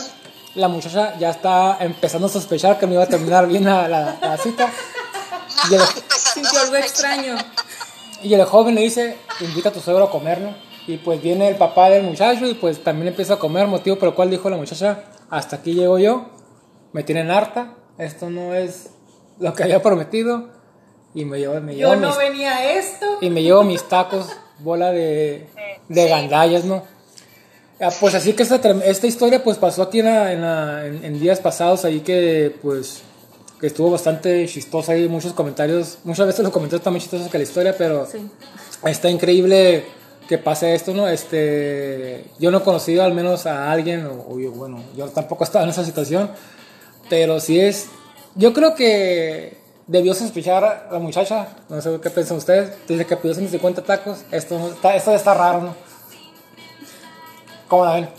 la 0.55 0.67
muchacha 0.67 1.17
ya 1.17 1.31
está 1.31 1.77
empezando 1.79 2.27
a 2.27 2.29
sospechar 2.29 2.77
que 2.77 2.85
no 2.85 2.93
iba 2.93 3.03
a 3.03 3.07
terminar 3.07 3.47
bien 3.47 3.65
la, 3.65 3.87
la- 3.87 4.17
la 4.21 4.37
cita. 4.37 4.69
Y 5.69 5.73
el, 5.75 5.81
Sintió 6.33 6.59
algo 6.61 6.75
extraño. 6.75 7.35
y 8.21 8.33
el 8.33 8.43
joven 8.45 8.75
le 8.75 8.81
dice, 8.81 9.17
invita 9.39 9.69
a 9.69 9.71
tu 9.71 9.79
suegro 9.79 10.03
a 10.05 10.11
comer, 10.11 10.41
¿no? 10.41 10.55
Y 10.85 10.97
pues 10.97 11.21
viene 11.21 11.47
el 11.47 11.55
papá 11.55 11.89
del 11.89 12.03
muchacho 12.03 12.45
y 12.45 12.53
pues 12.53 12.83
también 12.83 13.07
empieza 13.07 13.35
a 13.35 13.39
comer, 13.39 13.65
motivo 13.67 13.95
por 13.97 14.09
el 14.09 14.13
cual 14.15 14.29
dijo 14.29 14.49
la 14.49 14.57
muchacha, 14.57 15.05
hasta 15.29 15.55
aquí 15.55 15.73
llego 15.73 15.97
yo, 15.97 16.29
me 16.91 17.03
tienen 17.03 17.31
harta, 17.31 17.73
esto 17.97 18.29
no 18.29 18.53
es 18.53 18.89
lo 19.39 19.53
que 19.55 19.63
había 19.63 19.81
prometido. 19.81 20.49
Y 21.15 21.25
me 21.25 21.39
llevo, 21.39 21.59
me 21.61 21.75
llevo 21.75 21.93
Yo 21.93 21.99
no 21.99 22.07
mis- 22.09 22.17
venía 22.17 22.55
a 22.57 22.71
esto. 22.73 23.05
y 23.21 23.29
me 23.29 23.41
llevo 23.43 23.63
mis 23.63 23.87
tacos, 23.87 24.27
bola 24.59 24.91
de, 24.91 25.47
de 25.87 26.07
gandallas, 26.09 26.63
¿no? 26.65 26.83
Ah, 27.79 27.89
Pues 27.99 28.13
así 28.15 28.33
que 28.33 28.43
esta, 28.43 28.55
esta 28.85 29.07
historia 29.07 29.43
pues 29.43 29.57
pasó 29.57 29.81
aquí 29.83 29.99
en, 29.99 30.05
la- 30.05 30.31
en, 30.33 30.41
la- 30.41 30.85
en- 30.85 31.03
en 31.03 31.19
días 31.19 31.39
pasados 31.39 31.85
ahí 31.85 32.01
que 32.01 32.55
pues 32.61 33.01
que 33.59 33.67
estuvo 33.67 33.89
bastante 33.91 34.45
chistosa 34.45 34.91
hay 34.91 35.07
muchos 35.07 35.31
comentarios, 35.33 35.97
muchas 36.03 36.27
veces 36.27 36.43
los 36.43 36.51
comentarios 36.51 36.83
también 36.83 37.01
chistosos 37.01 37.29
que 37.31 37.37
la 37.37 37.43
historia, 37.45 37.73
pero 37.77 38.05
Sí. 38.05 38.17
está 38.85 39.09
increíble 39.09 39.85
que 40.27 40.37
pase 40.37 40.75
esto, 40.75 40.93
¿no? 40.93 41.07
Este, 41.07 42.25
yo 42.39 42.51
no 42.51 42.57
he 42.57 42.61
conocido 42.61 43.03
al 43.03 43.13
menos 43.13 43.45
a 43.45 43.71
alguien, 43.71 44.05
o, 44.05 44.33
o 44.33 44.39
yo, 44.39 44.51
bueno, 44.51 44.83
yo 44.97 45.07
tampoco 45.09 45.43
he 45.43 45.45
estado 45.45 45.63
en 45.63 45.69
esa 45.71 45.85
situación, 45.85 46.29
pero 47.09 47.39
sí 47.39 47.57
es, 47.59 47.87
yo 48.35 48.51
creo 48.53 48.75
que 48.75 49.57
debió 49.87 50.13
sospechar 50.13 50.63
a 50.89 50.89
la 50.91 50.99
muchacha, 50.99 51.47
no 51.69 51.81
sé 51.81 51.99
qué 52.01 52.09
piensan 52.09 52.37
ustedes, 52.37 52.69
desde 52.87 53.05
que 53.05 53.15
pidió 53.17 53.33
150 53.33 53.81
tacos, 53.83 54.19
esto, 54.31 54.57
está, 54.73 54.93
esto 54.95 55.13
está 55.15 55.33
raro, 55.33 55.61
¿no? 55.61 55.75
¿Cómo 57.73 57.85
la 57.85 57.93
ven? 57.93 58.09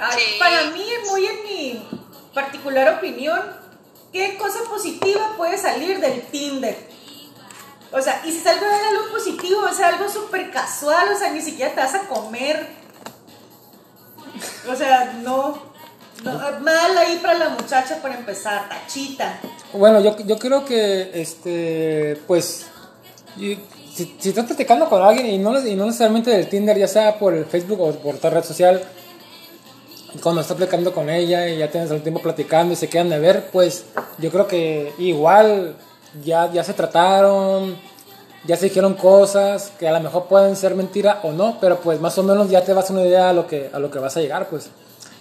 Ay, 0.00 0.18
Sí. 0.18 0.36
Para 0.36 0.64
mí, 0.72 0.84
muy 1.08 1.24
en 1.24 1.44
mi 1.44 1.88
particular 2.34 2.96
opinión, 2.96 3.40
¿qué 4.12 4.36
cosa 4.36 4.58
positiva 4.68 5.34
puede 5.36 5.56
salir 5.56 6.00
del 6.00 6.22
Tinder? 6.22 6.76
O 7.92 8.02
sea, 8.02 8.20
y 8.24 8.32
si 8.32 8.40
salgo 8.40 8.66
de 8.66 8.74
algo 8.74 9.12
positivo, 9.12 9.60
o 9.60 9.72
sea, 9.72 9.90
algo 9.90 10.08
súper 10.08 10.50
casual, 10.50 11.12
o 11.14 11.16
sea, 11.16 11.30
ni 11.30 11.40
siquiera 11.40 11.72
te 11.72 11.82
vas 11.82 11.94
a 11.94 12.08
comer. 12.08 12.66
O 14.68 14.74
sea, 14.74 15.12
no, 15.22 15.62
no, 16.24 16.60
Mal 16.62 16.98
ahí 16.98 17.20
para 17.22 17.38
la 17.38 17.48
muchacha 17.50 18.02
para 18.02 18.16
empezar, 18.16 18.68
tachita. 18.68 19.38
Bueno, 19.72 20.00
yo, 20.00 20.16
yo 20.26 20.36
creo 20.36 20.64
que, 20.64 21.12
este, 21.14 22.20
pues, 22.26 22.66
si, 23.94 24.28
estás 24.28 24.46
platicando 24.46 24.88
con 24.88 25.02
alguien 25.02 25.26
y 25.26 25.38
no, 25.38 25.56
y 25.64 25.76
no 25.76 25.86
necesariamente 25.86 26.30
del 26.30 26.48
Tinder, 26.48 26.76
ya 26.76 26.88
sea 26.88 27.18
por 27.18 27.32
el 27.32 27.44
Facebook 27.44 27.80
o 27.80 27.92
por 27.92 28.16
otra 28.16 28.30
red 28.30 28.42
social, 28.42 28.82
cuando 30.22 30.40
estás 30.40 30.56
platicando 30.56 30.92
con 30.92 31.08
ella 31.10 31.48
y 31.48 31.58
ya 31.58 31.70
tienes 31.70 31.90
algún 31.90 32.02
tiempo 32.02 32.20
platicando 32.20 32.72
y 32.72 32.76
se 32.76 32.88
quedan 32.88 33.10
de 33.10 33.18
ver, 33.18 33.50
pues 33.52 33.84
yo 34.18 34.30
creo 34.30 34.48
que 34.48 34.92
igual 34.98 35.76
ya, 36.24 36.52
ya 36.52 36.64
se 36.64 36.72
trataron, 36.72 37.76
ya 38.44 38.56
se 38.56 38.66
dijeron 38.66 38.94
cosas 38.94 39.72
que 39.78 39.88
a 39.88 39.92
lo 39.92 40.00
mejor 40.00 40.26
pueden 40.26 40.56
ser 40.56 40.74
mentira 40.74 41.20
o 41.22 41.32
no, 41.32 41.58
pero 41.60 41.80
pues 41.80 42.00
más 42.00 42.18
o 42.18 42.22
menos 42.22 42.50
ya 42.50 42.64
te 42.64 42.72
vas 42.72 42.90
a 42.90 42.92
una 42.92 43.02
idea 43.02 43.30
a 43.30 43.32
lo 43.32 43.46
que, 43.46 43.70
a 43.72 43.78
lo 43.78 43.90
que 43.90 43.98
vas 44.00 44.16
a 44.16 44.20
llegar, 44.20 44.48
pues. 44.48 44.70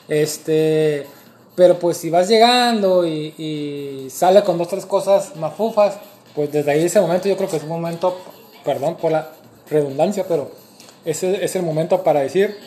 Este, 0.08 1.08
pero 1.56 1.78
pues 1.78 1.98
si 1.98 2.10
vas 2.10 2.28
llegando 2.28 3.06
y, 3.06 3.34
y 3.38 4.10
sale 4.10 4.44
con 4.44 4.58
dos 4.58 4.68
tres 4.68 4.86
cosas 4.86 5.36
mafufas, 5.36 5.96
pues 6.36 6.52
desde 6.52 6.72
ahí 6.72 6.84
ese 6.84 7.00
momento 7.00 7.30
yo 7.30 7.38
creo 7.38 7.50
que 7.50 7.58
es 7.58 7.64
un 7.64 7.70
momento, 7.70 8.18
perdón 8.64 8.96
por 8.98 9.12
la 9.12 9.30
redundancia, 9.70 10.26
pero 10.28 10.52
ese 11.06 11.44
es 11.44 11.56
el 11.56 11.64
momento 11.64 12.04
para 12.04 12.22
decir 12.22 12.58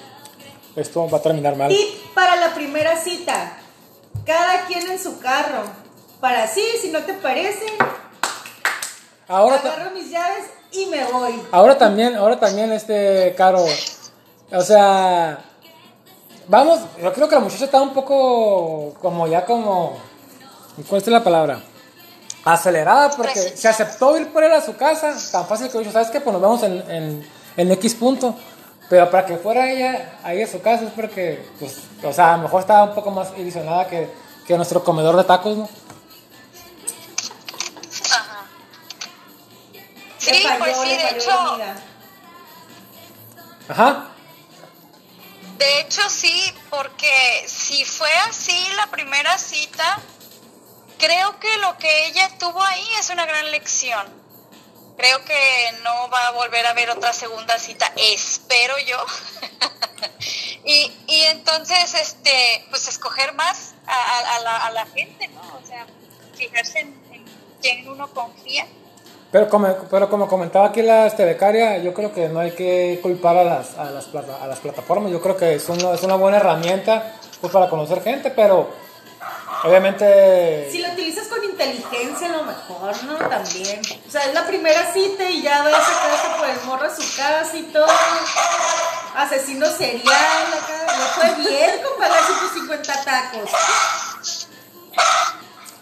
esto 0.76 1.08
va 1.08 1.18
a 1.18 1.22
terminar 1.22 1.56
mal. 1.56 1.68
Tip 1.68 2.14
para 2.14 2.36
la 2.36 2.54
primera 2.54 2.96
cita. 2.96 3.56
Cada 4.26 4.66
quien 4.66 4.90
en 4.90 4.98
su 4.98 5.18
carro. 5.20 5.62
Para 6.20 6.44
así, 6.44 6.62
si 6.80 6.90
no 6.90 7.02
te 7.04 7.14
parece, 7.14 7.66
Ahora, 9.28 9.56
agarro 9.56 9.90
mis 9.90 10.10
llaves 10.10 10.44
y 10.70 10.86
me 10.86 11.04
voy. 11.04 11.42
ahora 11.50 11.76
también, 11.76 12.14
ahora 12.14 12.38
también 12.38 12.72
este 12.72 13.34
Caro, 13.36 13.64
o 14.52 14.60
sea, 14.62 15.40
vamos, 16.48 16.80
yo 17.02 17.12
creo 17.12 17.28
que 17.28 17.34
la 17.34 17.40
muchacha 17.40 17.64
está 17.64 17.82
un 17.82 17.92
poco 17.92 18.94
como 19.00 19.26
ya 19.26 19.44
como, 19.44 19.96
¿cuál 20.88 21.02
es 21.02 21.08
la 21.08 21.24
palabra? 21.24 21.60
Acelerada 22.46 23.10
porque 23.10 23.56
se 23.56 23.68
aceptó 23.68 24.16
ir 24.16 24.32
por 24.32 24.44
él 24.44 24.52
a 24.52 24.60
su 24.60 24.76
casa, 24.76 25.14
tan 25.32 25.46
fácil 25.46 25.68
que 25.68 25.78
dijo, 25.78 25.90
¿sabes 25.90 26.10
qué? 26.10 26.20
Pues 26.20 26.32
nos 26.32 26.40
vemos 26.40 26.62
en, 26.62 26.90
en, 26.90 27.30
en 27.56 27.72
X 27.72 27.94
punto. 27.96 28.36
Pero 28.88 29.10
para 29.10 29.26
que 29.26 29.36
fuera 29.36 29.68
ella 29.68 30.18
ahí 30.22 30.40
a 30.42 30.46
su 30.46 30.62
casa 30.62 30.84
es 30.84 30.92
porque, 30.92 31.44
pues, 31.58 31.76
o 32.04 32.12
sea, 32.12 32.34
a 32.34 32.36
lo 32.36 32.44
mejor 32.44 32.60
estaba 32.60 32.84
un 32.84 32.94
poco 32.94 33.10
más 33.10 33.28
ilusionada 33.36 33.88
que, 33.88 34.08
que 34.46 34.56
nuestro 34.56 34.84
comedor 34.84 35.16
de 35.16 35.24
tacos, 35.24 35.56
¿no? 35.56 35.68
Ajá. 38.12 38.46
Sí, 40.18 40.42
falló, 40.42 40.58
pues 40.58 40.76
sí, 40.76 40.88
de 40.88 41.10
hecho. 41.10 41.58
Ajá. 43.68 44.06
de 45.58 45.80
hecho 45.80 46.02
sí, 46.08 46.54
porque 46.70 47.44
si 47.48 47.84
fue 47.84 48.12
así 48.28 48.56
la 48.76 48.86
primera 48.86 49.36
cita, 49.38 49.98
creo 50.98 51.38
que 51.40 51.56
lo 51.58 51.76
que 51.78 52.06
ella 52.06 52.30
tuvo 52.38 52.62
ahí 52.62 52.86
es 52.98 53.10
una 53.10 53.26
gran 53.26 53.50
lección. 53.50 54.06
Creo 54.96 55.22
que 55.24 55.72
no 55.82 56.08
va 56.10 56.28
a 56.28 56.30
volver 56.32 56.64
a 56.66 56.70
haber 56.70 56.88
otra 56.90 57.12
segunda 57.12 57.58
cita, 57.58 57.92
espero 57.96 58.74
yo. 58.86 58.96
y, 60.64 60.90
y 61.06 61.20
entonces, 61.24 61.94
este, 61.94 62.64
pues 62.70 62.88
escoger 62.88 63.34
más 63.34 63.74
a, 63.86 64.40
la, 64.40 64.56
a 64.66 64.70
la 64.70 64.86
gente, 64.86 65.28
¿no? 65.28 65.40
O 65.62 65.66
sea, 65.66 65.86
fijarse 66.34 66.80
en, 66.80 66.88
en 67.12 67.24
quién 67.60 67.88
uno 67.88 68.08
confía. 68.08 68.66
Pero 69.32 69.50
como, 69.50 69.68
pero 69.90 70.08
como 70.08 70.28
comentaba 70.28 70.68
aquí 70.68 70.80
la 70.82 71.06
este, 71.06 71.24
becaria, 71.26 71.76
yo 71.78 71.92
creo 71.92 72.14
que 72.14 72.28
no 72.28 72.40
hay 72.40 72.52
que 72.52 72.98
culpar 73.02 73.36
a 73.36 73.44
las, 73.44 73.76
a 73.76 73.90
las, 73.90 74.06
plata- 74.06 74.42
a 74.42 74.46
las 74.46 74.60
plataformas. 74.60 75.12
Yo 75.12 75.20
creo 75.20 75.36
que 75.36 75.56
es 75.56 75.68
una, 75.68 75.92
es 75.92 76.02
una 76.04 76.14
buena 76.14 76.38
herramienta 76.38 77.12
pues, 77.40 77.52
para 77.52 77.68
conocer 77.68 78.02
gente, 78.02 78.30
pero 78.30 78.70
obviamente... 79.64 80.68
Si 80.70 80.78
lo 80.78 80.92
utilizas 80.92 81.28
con 81.28 81.42
inteligencia, 81.44 82.28
a 82.28 82.36
lo 82.36 82.44
mejor, 82.44 83.04
¿no? 83.04 83.16
También. 83.16 83.80
O 84.06 84.10
sea, 84.10 84.24
es 84.24 84.34
la 84.34 84.46
primera 84.46 84.92
cita 84.92 85.28
y 85.28 85.42
ya 85.42 85.62
vas 85.62 85.74
a 85.74 86.36
por 86.38 86.48
el 86.48 86.60
morro 86.64 86.86
a 86.86 86.94
su 86.94 87.02
casa 87.16 87.56
y 87.56 87.62
todo. 87.64 87.86
Asesino 89.14 89.66
serial, 89.66 90.46
acá. 90.52 90.86
Le 90.98 91.04
fue 91.14 91.50
bien 91.50 91.70
con 91.82 91.98
pagar 91.98 92.22
150 92.24 93.04
tacos. 93.04 93.50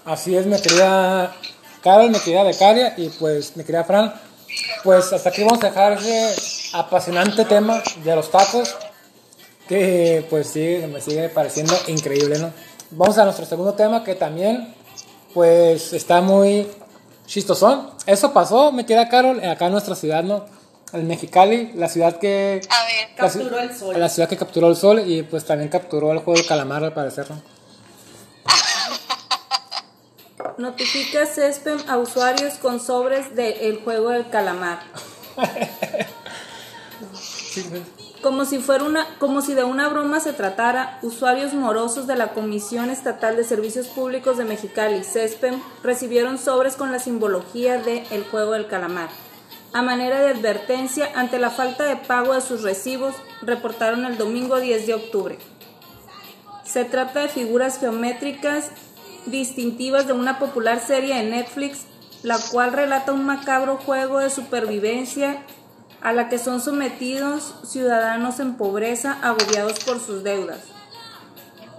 Así 0.05 0.37
es, 0.37 0.47
mi 0.47 0.61
querida 0.61 1.35
Carol, 1.83 2.11
mi 2.11 2.21
querida 2.21 2.43
becaria 2.43 2.95
y 2.97 3.09
pues 3.09 3.57
mi 3.57 3.65
querida 3.65 3.85
Fran. 3.85 4.15
Pues 4.83 5.13
hasta 5.13 5.31
aquí 5.31 5.43
vamos 5.43 5.63
a 5.65 5.69
dejar 5.69 5.93
ese 5.95 6.71
apasionante 6.75 7.45
tema 7.45 7.83
de 7.97 8.15
los 8.15 8.31
tacos. 8.31 8.77
Que 9.69 10.27
pues 10.29 10.51
sí, 10.51 10.85
me 10.93 11.01
sigue 11.01 11.31
pareciendo 11.31 11.75
increíble, 11.87 12.39
¿no? 12.39 12.53
Vamos 12.97 13.19
a 13.19 13.25
nuestro 13.25 13.45
segundo 13.45 13.75
tema 13.75 14.05
que 14.05 14.15
también 14.15 14.73
pues 15.33 15.93
está 15.93 16.21
muy 16.21 16.69
chistosón. 17.27 17.91
Eso 18.07 18.33
pasó, 18.33 18.71
mi 18.71 18.85
querida 18.85 19.09
Carol, 19.09 19.45
acá 19.45 19.67
en 19.67 19.73
nuestra 19.73 19.97
ciudad, 19.97 20.23
¿no? 20.23 20.45
En 20.93 21.09
Mexicali, 21.09 21.73
la 21.75 21.89
ciudad 21.89 22.19
que... 22.19 22.61
A 22.71 22.85
ver, 22.85 23.17
Capturó 23.17 23.59
el 23.59 23.77
sol. 23.77 23.99
La 23.99 24.09
ciudad 24.09 24.29
que 24.29 24.37
capturó 24.37 24.69
el 24.69 24.77
sol 24.77 25.03
y 25.05 25.25
pues 25.25 25.45
también 25.45 25.71
capturó 25.71 26.13
el 26.13 26.19
juego 26.19 26.39
del 26.39 26.47
calamar 26.47 26.85
al 26.85 26.95
parecer, 26.95 27.29
¿no? 27.29 27.43
Notifica 30.59 31.27
CESPEM 31.27 31.79
a 31.89 31.99
usuarios 31.99 32.55
con 32.55 32.79
sobres 32.79 33.35
del 33.35 33.83
juego 33.83 34.11
del 34.11 34.31
calamar. 34.31 34.85
Como 38.25 38.47
si 38.47 38.59
fuera 38.59 38.85
una, 38.85 39.07
como 39.19 39.43
si 39.43 39.53
de 39.53 39.65
una 39.65 39.87
broma 39.91 40.19
se 40.19 40.33
tratara, 40.33 40.99
usuarios 41.03 41.53
morosos 41.53 42.07
de 42.07 42.17
la 42.17 42.29
Comisión 42.29 42.89
Estatal 42.89 43.37
de 43.37 43.45
Servicios 43.45 43.89
Públicos 43.89 44.39
de 44.39 44.47
Mexicali, 44.47 45.05
CESPEM, 45.05 45.61
recibieron 45.83 46.39
sobres 46.39 46.75
con 46.77 46.91
la 46.91 47.01
simbología 47.01 47.77
de 47.77 48.03
el 48.11 48.25
juego 48.25 48.53
del 48.53 48.67
calamar. 48.67 49.11
A 49.75 49.83
manera 49.83 50.21
de 50.21 50.31
advertencia 50.31 51.11
ante 51.15 51.39
la 51.39 51.51
falta 51.51 51.85
de 51.85 51.97
pago 51.97 52.33
de 52.33 52.41
sus 52.41 52.63
recibos, 52.63 53.15
reportaron 53.43 54.07
el 54.07 54.17
domingo 54.17 54.59
10 54.59 54.87
de 54.87 54.95
octubre. 54.95 55.39
Se 56.65 56.87
trata 56.87 57.21
de 57.21 57.29
figuras 57.29 57.79
geométricas 57.79 58.71
distintivas 59.27 60.07
de 60.07 60.15
una 60.15 60.39
popular 60.39 60.81
serie 60.81 61.15
de 61.17 61.25
Netflix, 61.25 61.81
la 62.23 62.39
cual 62.51 62.73
relata 62.73 63.13
un 63.13 63.27
macabro 63.27 63.77
juego 63.77 64.19
de 64.19 64.31
supervivencia 64.31 65.45
a 66.05 66.13
la 66.13 66.29
que 66.29 66.39
son 66.39 66.61
sometidos 66.61 67.55
ciudadanos 67.65 68.39
en 68.39 68.55
pobreza 68.55 69.19
agobiados 69.23 69.81
por 69.81 69.99
sus 69.99 70.23
deudas. 70.23 70.61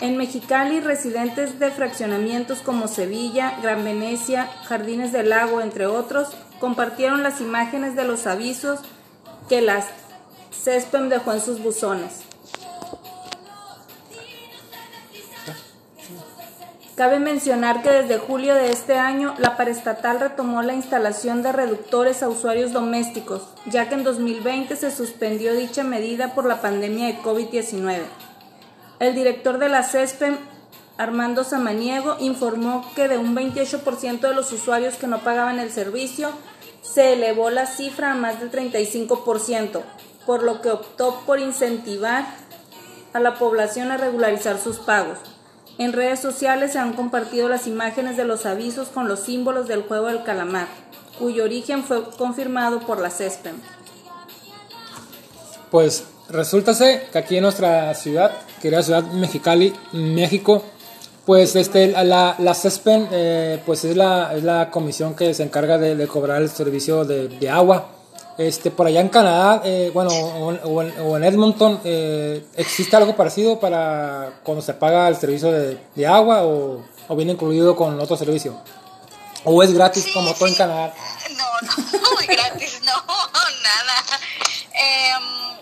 En 0.01 0.17
Mexicali, 0.17 0.81
residentes 0.81 1.57
de 1.59 1.71
fraccionamientos 1.71 2.59
como 2.59 2.89
Sevilla, 2.89 3.57
Gran 3.61 3.83
Venecia, 3.85 4.49
Jardines 4.67 5.13
del 5.13 5.29
Lago, 5.29 5.61
entre 5.61 5.85
otros, 5.85 6.29
compartieron 6.59 7.23
las 7.23 7.39
imágenes 7.39 7.95
de 7.95 8.03
los 8.03 8.27
avisos 8.27 8.79
que 9.47 9.61
las 9.61 9.85
CESPEM 10.51 11.07
dejó 11.07 11.31
en 11.31 11.41
sus 11.41 11.61
buzones. 11.61 12.24
Cabe 16.95 17.19
mencionar 17.19 17.81
que 17.81 17.91
desde 17.91 18.19
julio 18.19 18.55
de 18.55 18.71
este 18.71 18.97
año 18.97 19.35
la 19.37 19.57
paraestatal 19.57 20.17
retomó 20.17 20.61
la 20.61 20.73
instalación 20.73 21.43
de 21.43 21.51
reductores 21.51 22.23
a 22.23 22.29
usuarios 22.29 22.71
domésticos, 22.71 23.41
ya 23.65 23.89
que 23.89 23.95
en 23.95 24.05
2020 24.05 24.77
se 24.77 24.91
suspendió 24.91 25.53
dicha 25.53 25.83
medida 25.83 26.33
por 26.33 26.45
la 26.45 26.61
pandemia 26.61 27.07
de 27.07 27.17
COVID-19. 27.19 27.99
El 28.99 29.13
director 29.13 29.57
de 29.57 29.67
la 29.67 29.83
CESPEM, 29.83 30.37
Armando 30.97 31.43
Samaniego, 31.43 32.15
informó 32.21 32.89
que 32.95 33.09
de 33.09 33.17
un 33.17 33.35
28% 33.35 34.21
de 34.21 34.33
los 34.33 34.53
usuarios 34.53 34.95
que 34.95 35.07
no 35.07 35.19
pagaban 35.19 35.59
el 35.59 35.71
servicio, 35.71 36.29
se 36.81 37.11
elevó 37.11 37.49
la 37.49 37.65
cifra 37.65 38.13
a 38.13 38.15
más 38.15 38.39
del 38.39 38.51
35%, 38.51 39.81
por 40.25 40.43
lo 40.43 40.61
que 40.61 40.71
optó 40.71 41.23
por 41.25 41.41
incentivar 41.41 42.25
a 43.11 43.19
la 43.19 43.35
población 43.35 43.91
a 43.91 43.97
regularizar 43.97 44.57
sus 44.57 44.77
pagos. 44.77 45.34
En 45.77 45.91
redes 45.91 46.21
sociales 46.21 46.71
se 46.73 46.79
han 46.79 46.93
compartido 46.93 47.49
las 47.49 47.67
imágenes 47.67 48.15
de 48.15 48.23
los 48.23 48.45
avisos 48.45 48.87
con 48.87 49.07
los 49.07 49.19
símbolos 49.19 49.67
del 49.67 49.83
juego 49.83 50.07
del 50.07 50.23
calamar, 50.23 50.67
cuyo 51.19 51.43
origen 51.43 51.83
fue 51.83 52.03
confirmado 52.17 52.79
por 52.79 52.99
la 53.01 53.09
CESPEM. 53.09 53.55
Pues 55.71 56.05
resulta 56.29 56.73
que 56.77 57.17
aquí 57.17 57.37
en 57.37 57.43
nuestra 57.43 57.93
ciudad, 57.93 58.31
que 58.61 58.69
era 58.69 58.81
ciudad 58.83 59.03
Mexicali, 59.03 59.73
México, 59.91 60.63
pues 61.25 61.55
este, 61.57 61.87
la, 61.87 62.35
la 62.37 62.53
CESPEN 62.53 63.09
eh, 63.11 63.61
pues 63.65 63.83
es 63.83 63.97
la, 63.97 64.33
es 64.33 64.43
la 64.43 64.71
comisión 64.71 65.15
que 65.15 65.33
se 65.33 65.43
encarga 65.43 65.77
de, 65.77 65.95
de 65.95 66.07
cobrar 66.07 66.41
el 66.41 66.49
servicio 66.49 67.03
de, 67.03 67.27
de 67.27 67.49
agua 67.49 67.94
este, 68.37 68.69
por 68.71 68.87
allá 68.87 68.99
en 69.01 69.09
Canadá, 69.09 69.61
eh, 69.63 69.91
bueno, 69.93 70.09
o, 70.11 71.17
en, 71.17 71.23
Edmonton, 71.23 71.79
eh, 71.83 72.45
¿existe 72.55 72.95
algo 72.95 73.15
parecido 73.15 73.59
para 73.59 74.39
cuando 74.43 74.61
se 74.61 74.73
paga 74.73 75.07
el 75.07 75.15
servicio 75.15 75.51
de, 75.51 76.07
agua 76.07 76.43
o, 76.43 76.83
viene 77.15 77.33
incluido 77.33 77.75
con 77.75 77.99
otro 77.99 78.17
servicio? 78.17 78.59
¿O 79.45 79.61
es 79.63 79.73
gratis 79.73 80.07
como 80.13 80.33
todo 80.33 80.47
en 80.47 80.55
Canadá? 80.55 80.93
No, 81.37 81.45
no, 81.99 82.19
es 82.19 82.27
gratis, 82.27 82.81
no, 82.83 82.93
nada. 83.63 84.03
Em, 84.73 85.55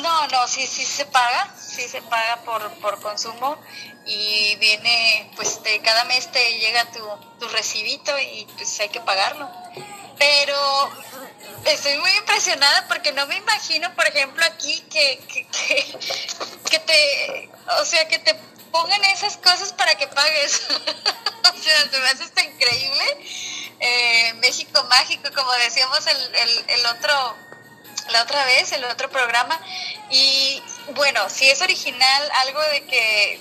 no, 0.00 0.26
no, 0.28 0.48
sí, 0.48 0.66
sí 0.66 0.84
se 0.84 1.06
paga, 1.06 1.54
sí 1.58 1.88
se 1.88 2.02
paga 2.02 2.42
por, 2.42 2.70
por 2.80 3.00
consumo 3.00 3.56
y 4.06 4.56
viene, 4.56 5.30
pues 5.36 5.62
de 5.62 5.80
cada 5.80 6.04
mes 6.04 6.30
te 6.32 6.58
llega 6.58 6.90
tu, 6.90 7.00
tu 7.38 7.48
recibito 7.48 8.18
y 8.18 8.46
pues 8.56 8.80
hay 8.80 8.88
que 8.88 9.00
pagarlo. 9.00 9.48
Pero 10.18 10.90
estoy 11.64 11.96
muy 11.98 12.10
impresionada 12.12 12.86
porque 12.88 13.12
no 13.12 13.26
me 13.26 13.36
imagino, 13.36 13.94
por 13.94 14.06
ejemplo, 14.06 14.44
aquí 14.44 14.80
que, 14.90 15.18
que, 15.28 15.46
que, 16.70 16.78
te, 16.78 17.50
o 17.80 17.84
sea, 17.84 18.06
que 18.08 18.18
te 18.18 18.34
pongan 18.70 19.04
esas 19.04 19.36
cosas 19.36 19.72
para 19.72 19.94
que 19.94 20.06
pagues. 20.08 20.62
o 20.70 21.62
sea, 21.62 21.90
se 21.90 21.98
me 21.98 22.06
hace 22.06 22.24
hasta 22.24 22.42
increíble. 22.42 23.26
Eh, 23.80 24.34
México 24.34 24.84
mágico, 24.84 25.30
como 25.34 25.52
decíamos 25.52 26.06
el, 26.06 26.34
el, 26.34 26.64
el 26.68 26.86
otro, 26.86 27.36
la 28.10 28.22
otra 28.22 28.44
vez, 28.44 28.72
el 28.72 28.84
otro 28.84 29.10
programa. 29.10 29.60
Y 30.10 30.62
bueno, 30.94 31.28
si 31.28 31.48
es 31.48 31.60
original, 31.62 32.30
algo 32.46 32.60
de 32.62 32.84
que, 32.86 33.40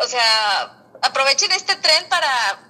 o 0.00 0.06
sea, 0.06 0.84
aprovechen 1.02 1.52
este 1.52 1.76
tren 1.76 2.06
para, 2.08 2.60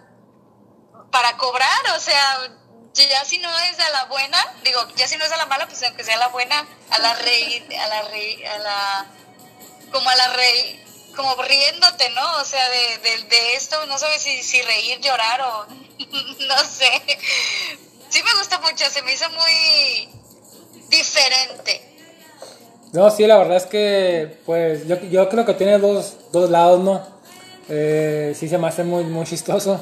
para 1.10 1.36
cobrar, 1.36 1.90
o 1.96 2.00
sea, 2.00 2.48
ya 2.94 3.24
si 3.24 3.38
no 3.38 3.58
es 3.58 3.80
a 3.80 3.90
la 3.90 4.04
buena, 4.04 4.38
digo, 4.62 4.86
ya 4.96 5.08
si 5.08 5.16
no 5.16 5.24
es 5.24 5.32
a 5.32 5.36
la 5.36 5.46
mala, 5.46 5.66
pues 5.66 5.82
aunque 5.82 6.04
sea 6.04 6.16
la 6.16 6.28
buena, 6.28 6.66
a 6.90 6.98
la 6.98 7.14
rey, 7.14 7.66
a 7.78 7.88
la 7.88 8.02
rey, 8.02 8.44
a 8.44 8.58
la, 8.58 9.06
como 9.90 10.08
a 10.08 10.16
la 10.16 10.28
rey, 10.28 10.80
como 11.16 11.40
riéndote, 11.42 12.10
¿no? 12.10 12.36
O 12.36 12.44
sea, 12.44 12.68
de, 12.68 12.98
de, 13.28 13.54
esto, 13.54 13.84
no 13.86 13.98
sabes 13.98 14.22
si, 14.22 14.42
si 14.42 14.62
reír, 14.62 15.00
llorar 15.00 15.40
o, 15.42 15.66
no 16.38 16.58
sé. 16.64 17.02
Sí 18.10 18.22
me 18.22 18.34
gusta 18.34 18.58
mucho, 18.60 18.88
se 18.90 19.02
me 19.02 19.12
hizo 19.12 19.28
muy 19.30 20.08
diferente. 20.96 21.80
No, 22.92 23.10
sí, 23.10 23.26
la 23.26 23.38
verdad 23.38 23.56
es 23.56 23.66
que, 23.66 24.38
pues, 24.46 24.86
yo, 24.86 25.00
yo 25.10 25.28
creo 25.28 25.44
que 25.44 25.54
tiene 25.54 25.78
dos, 25.78 26.16
dos 26.32 26.48
lados, 26.50 26.80
¿no? 26.80 27.02
Eh, 27.68 28.34
sí 28.36 28.48
se 28.48 28.58
me 28.58 28.68
hace 28.68 28.84
muy, 28.84 29.04
muy 29.04 29.24
chistoso 29.24 29.80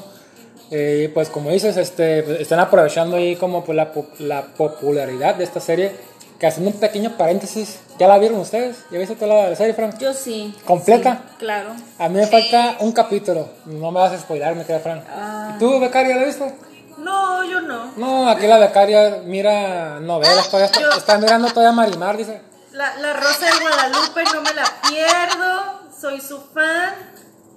y 0.74 1.08
pues 1.08 1.28
como 1.28 1.50
dices, 1.50 1.76
este, 1.76 2.22
pues, 2.22 2.40
están 2.40 2.58
aprovechando 2.58 3.16
ahí 3.16 3.36
como 3.36 3.62
pues, 3.62 3.76
la, 3.76 3.92
la, 4.20 4.42
popularidad 4.42 5.34
de 5.34 5.44
esta 5.44 5.60
serie. 5.60 5.92
Que 6.38 6.46
haciendo 6.48 6.70
un 6.72 6.80
pequeño 6.80 7.16
paréntesis, 7.16 7.78
¿ya 8.00 8.08
la 8.08 8.18
vieron 8.18 8.40
ustedes? 8.40 8.78
¿Ya 8.90 8.98
viste 8.98 9.14
toda 9.14 9.50
la 9.50 9.54
serie, 9.54 9.74
Fran? 9.74 9.96
Yo 9.98 10.12
sí. 10.12 10.52
¿Completa? 10.64 11.22
claro. 11.38 11.70
A 11.98 12.08
mí 12.08 12.16
me 12.16 12.26
falta 12.26 12.78
un 12.80 12.90
capítulo. 12.90 13.48
No 13.66 13.92
me 13.92 14.00
vas 14.00 14.12
a 14.12 14.18
spoilar, 14.18 14.56
me 14.56 14.64
queda 14.64 14.80
Fran. 14.80 15.04
Ah. 15.08 15.52
¿Y 15.54 15.58
tú, 15.60 15.78
becaria, 15.78 16.16
la 16.16 16.24
viste? 16.24 16.52
No, 16.98 17.44
yo 17.44 17.60
no. 17.60 17.92
No, 17.96 18.28
aquí 18.28 18.46
la 18.46 18.58
becaria 18.58 19.22
mira 19.24 20.00
novelas, 20.00 20.48
todavía 20.50 20.66
está, 20.66 20.96
está 20.96 21.18
mirando 21.18 21.48
todavía 21.48 21.72
Marimar, 21.72 22.16
dice. 22.16 22.40
La, 22.72 22.96
la 22.96 23.12
Rosa 23.12 23.46
de 23.46 23.60
Guadalupe 23.60 24.24
no 24.32 24.42
me 24.42 24.54
la 24.54 24.64
pierdo, 24.88 25.82
soy 26.00 26.20
su 26.20 26.40
fan. 26.54 26.94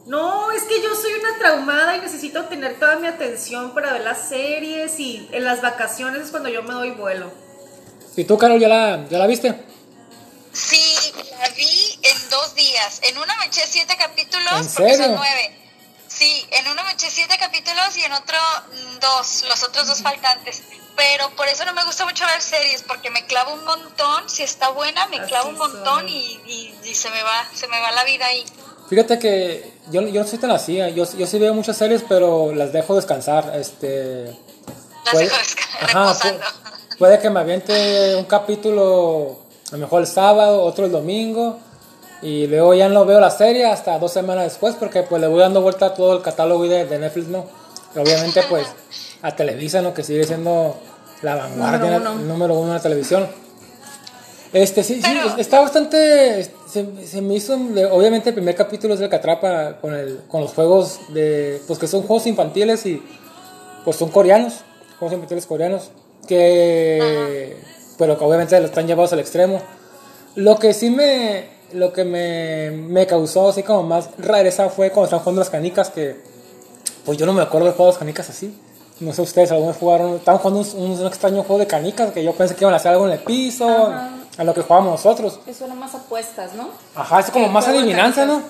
No, 0.07 0.51
es 0.51 0.63
que 0.63 0.81
yo 0.81 0.93
soy 0.93 1.13
una 1.15 1.37
traumada 1.39 1.95
y 1.95 2.01
necesito 2.01 2.45
tener 2.45 2.79
toda 2.79 2.97
mi 2.97 3.07
atención 3.07 3.73
para 3.73 3.93
ver 3.93 4.01
las 4.01 4.29
series 4.29 4.99
y 4.99 5.27
en 5.31 5.43
las 5.43 5.61
vacaciones 5.61 6.21
es 6.21 6.29
cuando 6.31 6.49
yo 6.49 6.61
me 6.63 6.73
doy 6.73 6.91
vuelo. 6.91 7.31
¿Y 8.15 8.23
tú, 8.25 8.37
Carol, 8.37 8.59
ya 8.59 8.67
la, 8.67 9.05
ya 9.09 9.17
la 9.17 9.25
viste? 9.27 9.63
Sí, 10.53 10.95
la 11.39 11.49
vi 11.49 11.99
en 12.03 12.29
dos 12.29 12.55
días. 12.55 13.01
En 13.03 13.17
una 13.17 13.35
me 13.37 13.45
eché 13.47 13.61
siete 13.67 13.95
capítulos 13.97 14.51
¿En 14.51 14.67
porque 14.73 14.93
serio? 14.93 15.05
son 15.07 15.15
nueve. 15.15 15.64
Sí, 16.17 16.47
en 16.51 16.67
uno 16.71 16.81
me 16.85 16.91
eché 16.91 17.09
siete 17.09 17.37
capítulos 17.37 17.97
y 17.97 18.01
en 18.03 18.13
otro 18.13 18.37
mm, 18.71 18.99
dos, 18.99 19.43
los 19.49 19.63
otros 19.63 19.87
dos 19.87 20.01
faltantes. 20.01 20.63
Pero 20.95 21.29
por 21.31 21.45
eso 21.49 21.65
no 21.65 21.73
me 21.73 21.83
gusta 21.83 22.05
mucho 22.05 22.25
ver 22.25 22.41
series, 22.41 22.81
porque 22.83 23.09
me 23.11 23.25
clavo 23.25 23.53
un 23.53 23.65
montón. 23.65 24.29
Si 24.29 24.43
está 24.43 24.69
buena, 24.69 25.07
me 25.07 25.17
Así 25.17 25.27
clavo 25.27 25.49
un 25.49 25.57
montón 25.57 26.07
y, 26.07 26.39
y- 26.45 26.73
y 26.85 26.95
se 26.95 27.09
me 27.09 27.21
va, 27.21 27.45
se 27.53 27.67
me 27.67 27.79
va 27.81 27.91
la 27.91 28.05
vida 28.05 28.25
ahí. 28.27 28.45
Fíjate 28.89 29.19
que 29.19 29.73
yo, 29.91 30.01
yo 30.07 30.21
no 30.21 30.27
soy 30.27 30.37
tan 30.39 30.51
así, 30.51 30.77
yo, 30.77 31.11
yo 31.17 31.27
sí 31.27 31.37
veo 31.39 31.53
muchas 31.53 31.75
series, 31.75 32.03
pero 32.07 32.53
las 32.53 32.71
dejo 32.71 32.95
descansar. 32.95 33.51
Este, 33.59 34.25
Las 35.03 35.11
puede, 35.11 35.25
dejo 35.25 35.35
desca- 35.35 35.67
ajá, 35.81 35.99
reposando. 36.13 36.45
pu- 36.45 36.97
puede 36.99 37.19
que 37.19 37.29
me 37.29 37.39
aviente 37.41 38.15
un 38.15 38.25
capítulo, 38.25 39.39
a 39.69 39.71
lo 39.73 39.77
mejor 39.79 40.01
el 40.01 40.07
sábado, 40.07 40.61
otro 40.63 40.85
el 40.85 40.91
domingo, 40.93 41.59
y 42.21 42.47
luego 42.47 42.73
ya 42.73 42.89
no 42.89 43.05
veo 43.05 43.19
la 43.19 43.29
serie 43.31 43.65
hasta 43.65 43.97
dos 43.99 44.11
semanas 44.13 44.45
después, 44.45 44.75
porque 44.75 45.03
pues 45.03 45.21
le 45.21 45.27
voy 45.27 45.39
dando 45.39 45.61
vuelta 45.61 45.87
a 45.87 45.93
todo 45.93 46.15
el 46.17 46.21
catálogo 46.21 46.67
de, 46.67 46.85
de 46.85 46.99
Netflix, 46.99 47.27
¿no? 47.27 47.45
Y 47.95 47.99
obviamente 47.99 48.41
pues 48.49 48.67
a 49.21 49.35
Televisa, 49.35 49.81
¿no? 49.81 49.93
Que 49.93 50.03
sigue 50.03 50.23
siendo 50.25 50.75
la 51.21 51.35
vanguardia, 51.35 51.79
Número 51.79 52.11
uno. 52.11 52.19
el 52.21 52.27
número 52.27 52.53
uno 52.55 52.67
de 52.69 52.77
la 52.77 52.81
televisión. 52.83 53.27
Este, 54.53 54.83
sí, 54.83 54.95
sí, 54.95 55.01
Pero- 55.03 55.37
está 55.37 55.59
bastante. 55.59 56.43
Se, 56.71 56.85
se 57.05 57.21
me 57.21 57.33
hizo. 57.35 57.55
Obviamente, 57.91 58.29
el 58.29 58.35
primer 58.35 58.55
capítulo 58.55 58.93
es 58.93 59.01
el 59.01 59.09
que 59.09 59.15
atrapa 59.17 59.77
con, 59.81 59.93
el, 59.93 60.19
con 60.29 60.41
los 60.41 60.53
juegos 60.53 60.99
de. 61.09 61.61
Pues 61.67 61.77
que 61.77 61.87
son 61.87 62.03
juegos 62.03 62.25
infantiles 62.27 62.85
y. 62.85 63.03
Pues 63.83 63.97
son 63.97 64.09
coreanos. 64.09 64.53
Juegos 64.97 65.13
infantiles 65.13 65.45
coreanos. 65.45 65.89
Que. 66.27 67.57
Pero 67.97 68.17
que 68.17 68.23
obviamente 68.23 68.57
lo 68.59 68.65
están 68.67 68.87
llevados 68.87 69.11
al 69.13 69.19
extremo. 69.19 69.61
Lo 70.35 70.57
que 70.57 70.73
sí 70.73 70.89
me. 70.89 71.49
Lo 71.73 71.91
que 71.93 72.03
me, 72.03 72.71
me 72.71 73.05
causó 73.07 73.49
así 73.49 73.63
como 73.63 73.83
más 73.83 74.09
rareza 74.17 74.69
fue 74.69 74.91
cuando 74.91 75.05
están 75.05 75.19
jugando 75.19 75.41
las 75.41 75.49
canicas. 75.49 75.89
Que. 75.89 76.15
Pues 77.05 77.17
yo 77.17 77.25
no 77.25 77.33
me 77.33 77.41
acuerdo 77.41 77.67
de 77.67 77.73
jugar 77.73 77.89
las 77.89 77.99
canicas 77.99 78.29
así. 78.29 78.57
No 78.99 79.13
sé 79.13 79.21
ustedes, 79.21 79.51
algunos 79.51 79.77
jugaron. 79.77 80.15
Estaban 80.15 80.39
jugando 80.39 80.61
un, 80.61 80.91
un 80.99 81.07
extraño 81.07 81.43
juego 81.43 81.59
de 81.59 81.67
canicas 81.67 82.11
que 82.11 82.23
yo 82.23 82.33
pensé 82.33 82.55
que 82.55 82.63
iban 82.63 82.73
a 82.73 82.77
hacer 82.77 82.91
algo 82.91 83.07
en 83.07 83.13
el 83.13 83.19
piso. 83.19 83.67
Ajá. 83.67 84.11
A 84.37 84.43
lo 84.43 84.53
que 84.53 84.61
jugábamos 84.61 84.91
nosotros. 84.91 85.39
Eso 85.47 85.65
era 85.65 85.75
más 85.75 85.95
apuestas, 85.95 86.53
¿no? 86.55 86.69
Ajá, 86.93 87.21
es 87.21 87.31
como 87.31 87.47
más 87.47 87.67
adivinanza, 87.67 88.25
¿no? 88.25 88.41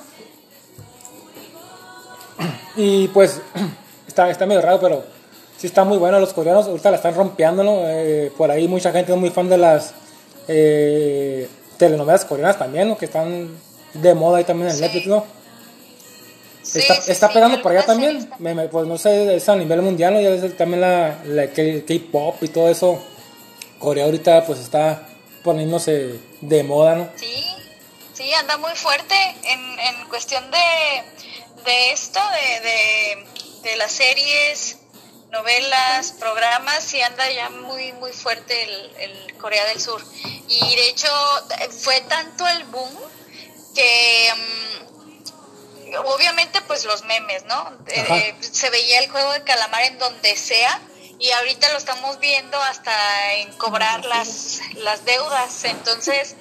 Y 2.75 3.08
pues 3.10 3.39
está, 4.08 4.30
está 4.30 4.45
medio 4.45 4.62
raro, 4.62 4.80
pero 4.82 5.04
sí 5.58 5.67
está 5.67 5.84
muy 5.84 5.97
bueno. 5.97 6.19
Los 6.19 6.34
coreanos 6.34 6.67
ahorita 6.67 6.89
la 6.89 6.97
están 6.97 7.15
rompiendo, 7.15 7.63
¿no? 7.63 7.82
Eh, 7.84 8.32
por 8.36 8.49
ahí 8.51 8.67
mucha 8.67 8.91
gente 8.91 9.13
es 9.13 9.17
muy 9.17 9.30
fan 9.30 9.47
de 9.47 9.58
las 9.58 9.93
eh, 10.47 11.47
telenovelas 11.77 12.25
coreanas 12.25 12.57
también, 12.57 12.88
¿no? 12.89 12.97
Que 12.97 13.05
están 13.05 13.49
de 13.93 14.13
moda 14.13 14.38
ahí 14.39 14.43
también 14.43 14.69
en 14.69 14.75
Sí. 14.75 14.81
Netflix, 14.81 15.07
¿no? 15.07 15.25
Sí, 16.63 16.79
está 16.79 16.95
sí, 17.01 17.11
está 17.11 17.29
pegando 17.31 17.61
por 17.61 17.71
allá 17.71 17.85
también. 17.85 18.27
Me- 18.39 18.53
me- 18.55 18.67
pues 18.67 18.88
no 18.88 18.97
sé, 18.97 19.35
es 19.35 19.47
a 19.49 19.55
nivel 19.55 19.81
mundial, 19.83 20.13
¿no? 20.13 20.21
Ya 20.21 20.31
ves 20.31 20.57
también 20.57 20.81
la, 20.81 21.19
la 21.25 21.47
K-pop 21.47 22.41
y 22.41 22.47
todo 22.47 22.69
eso. 22.69 23.03
Corea 23.79 24.05
ahorita 24.05 24.45
pues 24.45 24.59
está 24.59 25.07
poniéndose 25.43 26.19
de 26.41 26.63
moda, 26.63 26.95
¿no? 26.95 27.09
Sí, 27.17 27.45
sí, 28.13 28.33
anda 28.33 28.57
muy 28.57 28.71
fuerte 28.73 29.13
en, 29.43 29.59
en 29.79 30.07
cuestión 30.09 30.43
de, 30.49 31.63
de 31.65 31.91
esto, 31.91 32.19
de, 32.31 32.67
de, 32.67 33.69
de 33.69 33.77
las 33.77 33.91
series, 33.91 34.79
novelas, 35.36 36.13
programas, 36.13 36.84
sí 36.84 37.02
anda 37.02 37.30
ya 37.30 37.50
muy, 37.50 37.91
muy 37.93 38.12
fuerte 38.12 38.63
el, 38.63 38.95
el 39.00 39.38
Corea 39.38 39.65
del 39.65 39.82
Sur. 39.82 40.02
Y 40.48 40.76
de 40.76 40.89
hecho 40.89 41.10
fue 41.84 42.00
tanto 42.02 42.48
el 42.48 42.63
boom 42.65 42.91
que, 43.76 44.34
mm, 44.36 46.06
obviamente 46.06 46.62
pues 46.62 46.86
los 46.86 47.04
memes, 47.04 47.43
¿no? 47.45 47.78
Eh, 47.88 48.36
se 48.39 48.69
veía 48.69 49.00
el 49.00 49.12
juego 49.12 49.34
de 49.34 49.43
calamar 49.43 49.84
en 49.84 50.00
donde 50.00 50.36
sea 50.36 50.80
y 51.19 51.32
ahorita 51.32 51.71
lo 51.71 51.78
estamos 51.78 52.19
viendo 52.19 52.62
hasta 52.62 53.34
en 53.36 53.54
cobrar 53.54 54.04
las, 54.06 54.60
las 54.75 55.06
deudas. 55.06 55.63
Entonces, 55.63 56.36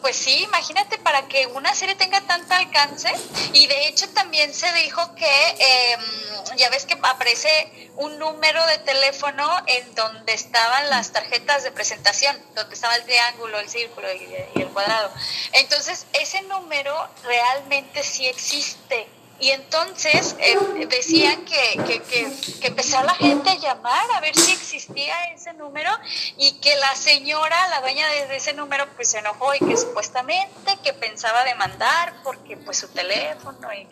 pues 0.00 0.16
sí, 0.16 0.42
imagínate 0.42 0.98
para 0.98 1.28
que 1.28 1.46
una 1.48 1.74
serie 1.74 1.94
tenga 1.96 2.20
tanto 2.22 2.54
alcance. 2.54 3.12
Y 3.52 3.66
de 3.66 3.88
hecho 3.88 4.08
también 4.10 4.54
se 4.54 4.72
dijo 4.74 5.14
que, 5.14 5.48
em, 5.58 6.56
ya 6.56 6.70
ves 6.70 6.86
que 6.86 6.94
aparece 6.94 7.90
un 7.96 8.18
número 8.18 8.64
de 8.66 8.78
teléfono 8.78 9.48
en 9.66 9.94
donde 9.94 10.32
estaban 10.32 10.88
las 10.90 11.12
tarjetas 11.12 11.62
de 11.62 11.72
presentación, 11.72 12.36
donde 12.54 12.74
estaba 12.74 12.94
el 12.96 13.04
triángulo, 13.04 13.58
el 13.58 13.68
círculo 13.68 14.08
y 14.12 14.60
el 14.60 14.68
cuadrado. 14.68 15.10
Entonces, 15.52 16.06
ese 16.12 16.42
número 16.42 17.08
realmente 17.24 18.02
sí 18.02 18.26
existe 18.26 19.06
y 19.38 19.50
entonces 19.50 20.34
eh, 20.38 20.86
decían 20.88 21.44
que, 21.44 21.82
que, 21.84 22.02
que, 22.02 22.32
que, 22.60 22.66
empezó 22.68 23.02
la 23.02 23.14
gente 23.14 23.50
a 23.50 23.56
llamar 23.56 24.10
a 24.14 24.20
ver 24.20 24.34
si 24.34 24.52
existía 24.52 25.14
ese 25.34 25.52
número 25.54 25.90
y 26.38 26.52
que 26.60 26.74
la 26.76 26.94
señora, 26.94 27.68
la 27.68 27.80
dueña 27.80 28.08
de, 28.08 28.34
ese 28.34 28.54
número, 28.54 28.86
pues 28.96 29.10
se 29.10 29.18
enojó 29.18 29.54
y 29.54 29.58
que 29.58 29.76
supuestamente 29.76 30.78
que 30.82 30.92
pensaba 30.94 31.44
demandar 31.44 32.14
porque 32.22 32.56
pues 32.56 32.78
su 32.78 32.88
teléfono 32.88 33.72
y 33.74 33.86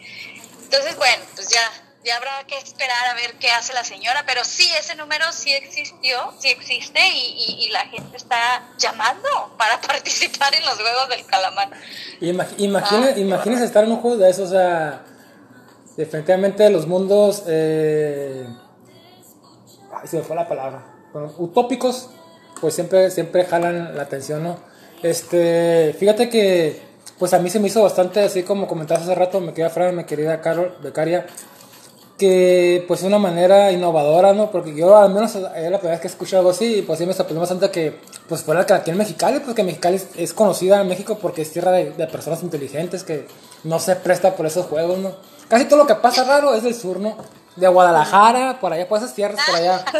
entonces 0.62 0.96
bueno, 0.96 1.24
pues 1.34 1.48
ya 1.48 1.60
ya 2.04 2.16
habrá 2.16 2.44
que 2.46 2.58
esperar 2.58 3.06
a 3.06 3.14
ver 3.14 3.32
qué 3.38 3.50
hace 3.50 3.72
la 3.72 3.82
señora, 3.82 4.24
pero 4.26 4.44
sí, 4.44 4.68
ese 4.78 4.94
número 4.94 5.24
sí 5.32 5.50
existió, 5.54 6.34
sí 6.38 6.48
existe 6.50 7.00
y, 7.00 7.64
y, 7.64 7.70
la 7.70 7.86
gente 7.86 8.18
está 8.18 8.62
llamando 8.76 9.54
para 9.56 9.80
participar 9.86 10.54
en 10.54 10.66
los 10.66 10.74
juegos 10.74 11.08
del 11.08 11.24
calamar. 11.24 11.70
Imagínese, 12.20 13.62
ah, 13.62 13.64
estar 13.64 13.84
en 13.84 13.92
un 13.92 14.00
juego 14.02 14.18
de 14.18 14.28
esos, 14.28 14.48
o 14.48 14.52
sea 14.52 15.02
definitivamente 15.96 16.68
los 16.70 16.86
mundos, 16.86 17.44
eh, 17.46 18.46
ay, 19.92 20.08
se 20.08 20.18
me 20.18 20.22
fue 20.22 20.36
la 20.36 20.48
palabra, 20.48 20.84
utópicos, 21.38 22.10
pues 22.60 22.74
siempre, 22.74 23.10
siempre 23.10 23.44
jalan 23.44 23.96
la 23.96 24.02
atención, 24.02 24.42
¿no? 24.42 24.56
Este, 25.02 25.94
fíjate 25.98 26.28
que, 26.28 26.80
pues 27.18 27.34
a 27.34 27.38
mí 27.38 27.50
se 27.50 27.60
me 27.60 27.68
hizo 27.68 27.82
bastante, 27.82 28.20
así 28.20 28.42
como 28.42 28.66
comentaste 28.66 29.04
hace 29.04 29.14
rato, 29.14 29.40
me 29.40 29.52
querida 29.52 29.70
Fran, 29.70 29.96
mi 29.96 30.04
querida 30.04 30.40
Carol, 30.40 30.76
becaria, 30.82 31.26
que 32.18 32.84
pues 32.86 33.00
es 33.00 33.06
una 33.06 33.18
manera 33.18 33.72
innovadora, 33.72 34.32
¿no? 34.32 34.50
Porque 34.50 34.74
yo 34.74 34.96
al 34.96 35.12
menos 35.12 35.34
es 35.34 35.42
la 35.42 35.50
primera 35.50 35.90
vez 35.90 36.00
que 36.00 36.08
escucho 36.08 36.38
algo 36.38 36.50
así, 36.50 36.76
y 36.76 36.82
pues 36.82 36.98
sí 36.98 37.06
me 37.06 37.12
sorprendió 37.12 37.40
bastante 37.40 37.70
que 37.70 37.98
pues 38.28 38.42
fuera 38.42 38.62
aquí 38.62 38.90
en 38.90 38.96
Mexicali, 38.96 39.40
porque 39.40 39.62
Mexicali 39.62 40.00
es, 40.16 40.32
conocida 40.32 40.80
en 40.80 40.88
México 40.88 41.18
porque 41.20 41.42
es 41.42 41.52
tierra 41.52 41.72
de, 41.72 41.90
de, 41.90 42.06
personas 42.06 42.42
inteligentes 42.42 43.04
que 43.04 43.26
no 43.64 43.78
se 43.78 43.96
presta 43.96 44.36
por 44.36 44.46
esos 44.46 44.66
juegos, 44.66 44.98
¿no? 44.98 45.12
Casi 45.48 45.66
todo 45.66 45.80
lo 45.80 45.86
que 45.86 45.94
pasa 45.94 46.24
raro 46.24 46.54
es 46.54 46.62
del 46.62 46.74
sur, 46.74 46.98
¿no? 46.98 47.16
De 47.56 47.68
Guadalajara, 47.68 48.58
por 48.60 48.72
allá, 48.72 48.88
por 48.88 48.98
esas 48.98 49.14
tierras, 49.14 49.40
por 49.46 49.56
allá. 49.56 49.84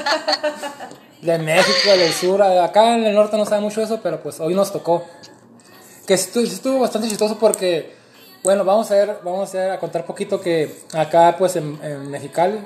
De 1.23 1.39
México, 1.39 1.91
del 1.97 2.13
sur. 2.13 2.43
Acá 2.43 2.97
en 2.97 3.05
el 3.05 3.15
norte 3.15 3.39
no 3.39 3.47
sabe 3.47 3.63
mucho 3.63 3.81
eso, 3.81 4.01
pero 4.03 4.23
pues 4.23 4.41
hoy 4.41 4.53
nos 4.53 4.71
tocó. 4.71 5.05
Que 6.07 6.13
estuvo, 6.13 6.81
bastante 6.81 7.09
chistoso 7.09 7.39
porque, 7.39 7.97
bueno, 8.43 8.63
vamos 8.63 8.91
a 8.91 8.95
ver, 8.95 9.19
vamos 9.25 9.55
a, 9.55 9.79
contar 9.79 10.05
poquito 10.05 10.39
que 10.39 10.83
acá 10.93 11.35
pues 11.39 11.57
en, 11.57 11.79
en 11.83 12.11
Mexicali 12.11 12.59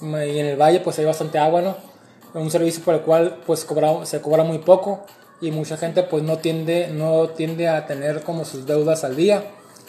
y 0.00 0.38
en 0.38 0.46
el 0.46 0.56
valle 0.56 0.80
pues 0.80 0.98
hay 0.98 1.04
bastante 1.04 1.38
agua, 1.38 1.60
¿no? 1.60 1.76
Un 2.32 2.50
servicio 2.50 2.82
por 2.82 2.94
el 2.94 3.02
cual 3.02 3.38
pues 3.46 3.66
cobra, 3.66 4.06
se 4.06 4.22
cobra 4.22 4.44
muy 4.44 4.58
poco 4.58 5.04
y 5.42 5.50
mucha 5.50 5.76
gente 5.76 6.02
pues 6.04 6.22
no 6.22 6.38
tiende, 6.38 6.88
no 6.88 7.28
tiende 7.28 7.68
a 7.68 7.86
tener 7.86 8.22
como 8.22 8.44
sus 8.44 8.66
deudas 8.66 9.04
al 9.04 9.14
día. 9.14 9.44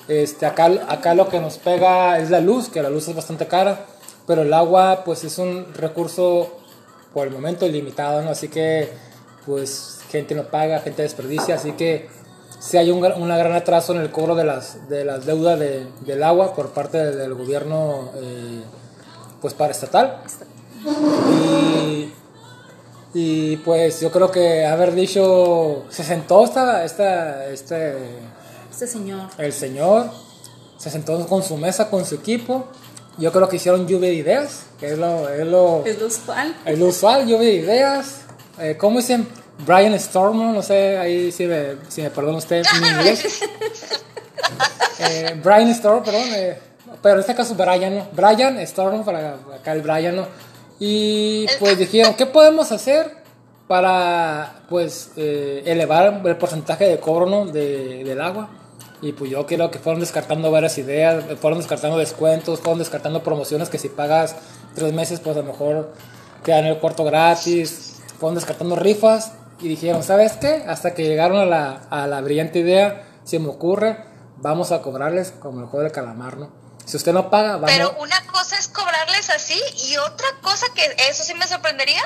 Este, 0.08 0.46
acá, 0.46 0.66
acá 0.88 1.16
lo 1.16 1.30
que 1.30 1.40
nos 1.40 1.58
pega 1.58 2.20
es 2.20 2.30
la 2.30 2.40
luz, 2.40 2.70
que 2.70 2.82
la 2.82 2.90
luz 2.90 3.08
es 3.08 3.16
bastante 3.16 3.48
cara, 3.48 3.86
pero 4.28 4.44
el 4.44 4.54
agua 4.54 5.04
pues 5.04 5.24
es 5.24 5.38
un 5.38 5.74
recurso 5.74 6.60
por 7.14 7.28
el 7.28 7.34
momento 7.34 7.68
limitado, 7.68 8.22
¿no? 8.22 8.30
Así 8.30 8.48
que 8.48 8.90
pues 9.46 10.00
gente 10.10 10.36
no 10.36 10.44
paga, 10.44 10.80
gente 10.80 11.02
desperdicia, 11.02 11.56
así 11.56 11.72
que 11.74 12.08
si 12.60 12.78
hay 12.78 12.92
un, 12.92 13.02
gran 13.02 13.54
atraso 13.54 13.94
en 13.94 14.02
el 14.02 14.12
cobro 14.12 14.36
de 14.36 14.44
las, 14.44 14.90
de 14.90 15.06
las 15.06 15.26
deudas 15.26 15.60
de, 15.60 15.88
del 16.02 16.24
agua 16.24 16.56
por 16.56 16.72
parte 16.72 16.98
del, 16.98 17.34
gobierno 17.34 18.12
eh, 18.16 18.62
pues 19.42 19.54
para 19.54 19.72
estatal. 19.72 20.22
Y, 21.32 22.12
y, 23.14 23.58
pues 23.58 24.02
yo 24.02 24.12
creo 24.12 24.32
que 24.32 24.66
haber 24.66 24.94
dicho, 24.94 25.84
se 25.90 26.04
sentó 26.04 26.44
esta, 26.44 26.84
esta, 26.84 27.48
este 27.48 27.96
este 28.76 28.88
señor. 28.88 29.30
El 29.38 29.54
señor 29.54 30.10
se 30.78 30.90
sentó 30.90 31.26
con 31.28 31.42
su 31.44 31.56
mesa, 31.56 31.90
con 31.90 32.06
su 32.06 32.16
equipo. 32.16 32.68
Yo 33.18 33.32
creo 33.32 33.48
que 33.48 33.56
hicieron 33.56 33.88
lluvia 33.88 34.10
de 34.10 34.16
ideas, 34.16 34.64
que 34.78 34.92
es 34.92 34.98
lo, 34.98 35.30
es 35.30 35.48
lo, 35.48 35.86
es 35.86 35.98
lo 35.98 36.08
usual. 36.08 36.56
Es 36.66 36.78
lo 36.78 36.88
usual, 36.88 37.22
lluvia 37.26 37.48
de 37.48 37.54
ideas. 37.54 38.22
Eh, 38.60 38.76
¿Cómo 38.78 38.98
dicen? 39.00 39.28
Brian 39.66 39.94
Storm, 39.94 40.54
no 40.54 40.62
sé, 40.62 40.98
ahí 40.98 41.32
si 41.32 41.46
me, 41.46 41.76
si 41.88 42.02
me 42.02 42.10
perdona 42.10 42.38
usted 42.38 42.62
mi 42.82 42.88
inglés. 42.90 43.40
eh, 45.00 45.40
Brian 45.42 45.70
Storm, 45.70 46.04
perdón, 46.04 46.28
eh, 46.34 46.60
pero 47.02 47.16
en 47.16 47.22
este 47.22 47.34
caso 47.34 47.56
Brian, 47.56 47.96
¿no? 47.96 48.08
Brian 48.12 48.60
Storm, 48.60 49.06
para 49.06 49.36
acá 49.56 49.72
el 49.72 49.82
Brian, 49.82 50.18
¿no? 50.18 50.28
Y 50.78 51.46
pues 51.60 51.78
dijeron, 51.78 52.16
¿qué 52.16 52.26
podemos 52.26 52.74
hacer 52.74 53.24
para 53.70 54.64
pues 54.68 55.12
eh, 55.16 55.64
elevar 55.66 56.22
el 56.26 56.36
porcentaje 56.36 56.86
de 56.90 57.00
cobro 57.00 57.26
¿no? 57.26 57.46
de, 57.46 58.04
del 58.04 58.20
agua? 58.20 58.50
Y 59.02 59.12
pues 59.12 59.30
yo 59.30 59.46
creo 59.46 59.72
que 59.72 59.80
fueron 59.80 60.00
descartando 60.00 60.52
varias 60.52 60.78
ideas, 60.78 61.26
fueron 61.40 61.60
descartando 61.60 61.98
descuentos, 61.98 62.60
fueron 62.60 62.80
descartando 62.80 63.24
promociones 63.24 63.70
que 63.70 63.78
si 63.78 63.90
pagas 63.90 64.36
tres 64.74 64.94
meses, 64.94 65.20
pues 65.20 65.36
a 65.36 65.42
lo 65.42 65.46
mejor 65.46 65.94
te 66.44 66.52
dan 66.52 66.66
el 66.66 66.80
cuarto 66.80 67.04
gratis, 67.04 67.98
fueron 68.20 68.36
descartando 68.36 68.76
rifas 68.76 69.34
y 69.60 69.68
dijeron, 69.68 70.04
¿sabes 70.04 70.34
qué? 70.34 70.64
Hasta 70.68 70.94
que 70.94 71.04
llegaron 71.04 71.38
a 71.38 71.46
la, 71.46 71.82
a 71.90 72.08
la 72.08 72.22
brillante 72.22 72.60
idea, 72.60 73.08
se 73.24 73.40
me 73.40 73.50
ocurre, 73.50 73.98
vamos 74.38 74.72
a 74.72 74.82
cobrarles 74.82 75.32
como 75.32 75.62
el 75.62 75.68
juego 75.68 75.84
de 75.84 75.92
calamar, 75.92 76.38
¿no? 76.38 76.50
Si 76.86 76.98
usted 76.98 77.14
no 77.14 77.32
paga, 77.32 77.54
vamos... 77.54 77.72
Pero 77.72 77.96
una 78.00 78.26
cosa 78.28 78.58
es 78.58 78.68
cobrarles 78.68 79.30
así 79.32 79.60
y 79.90 79.98
otra 79.98 80.28
cosa 80.42 80.68
que 80.76 80.84
eso 81.10 81.24
sí 81.24 81.34
me 81.34 81.48
sorprendería 81.48 82.02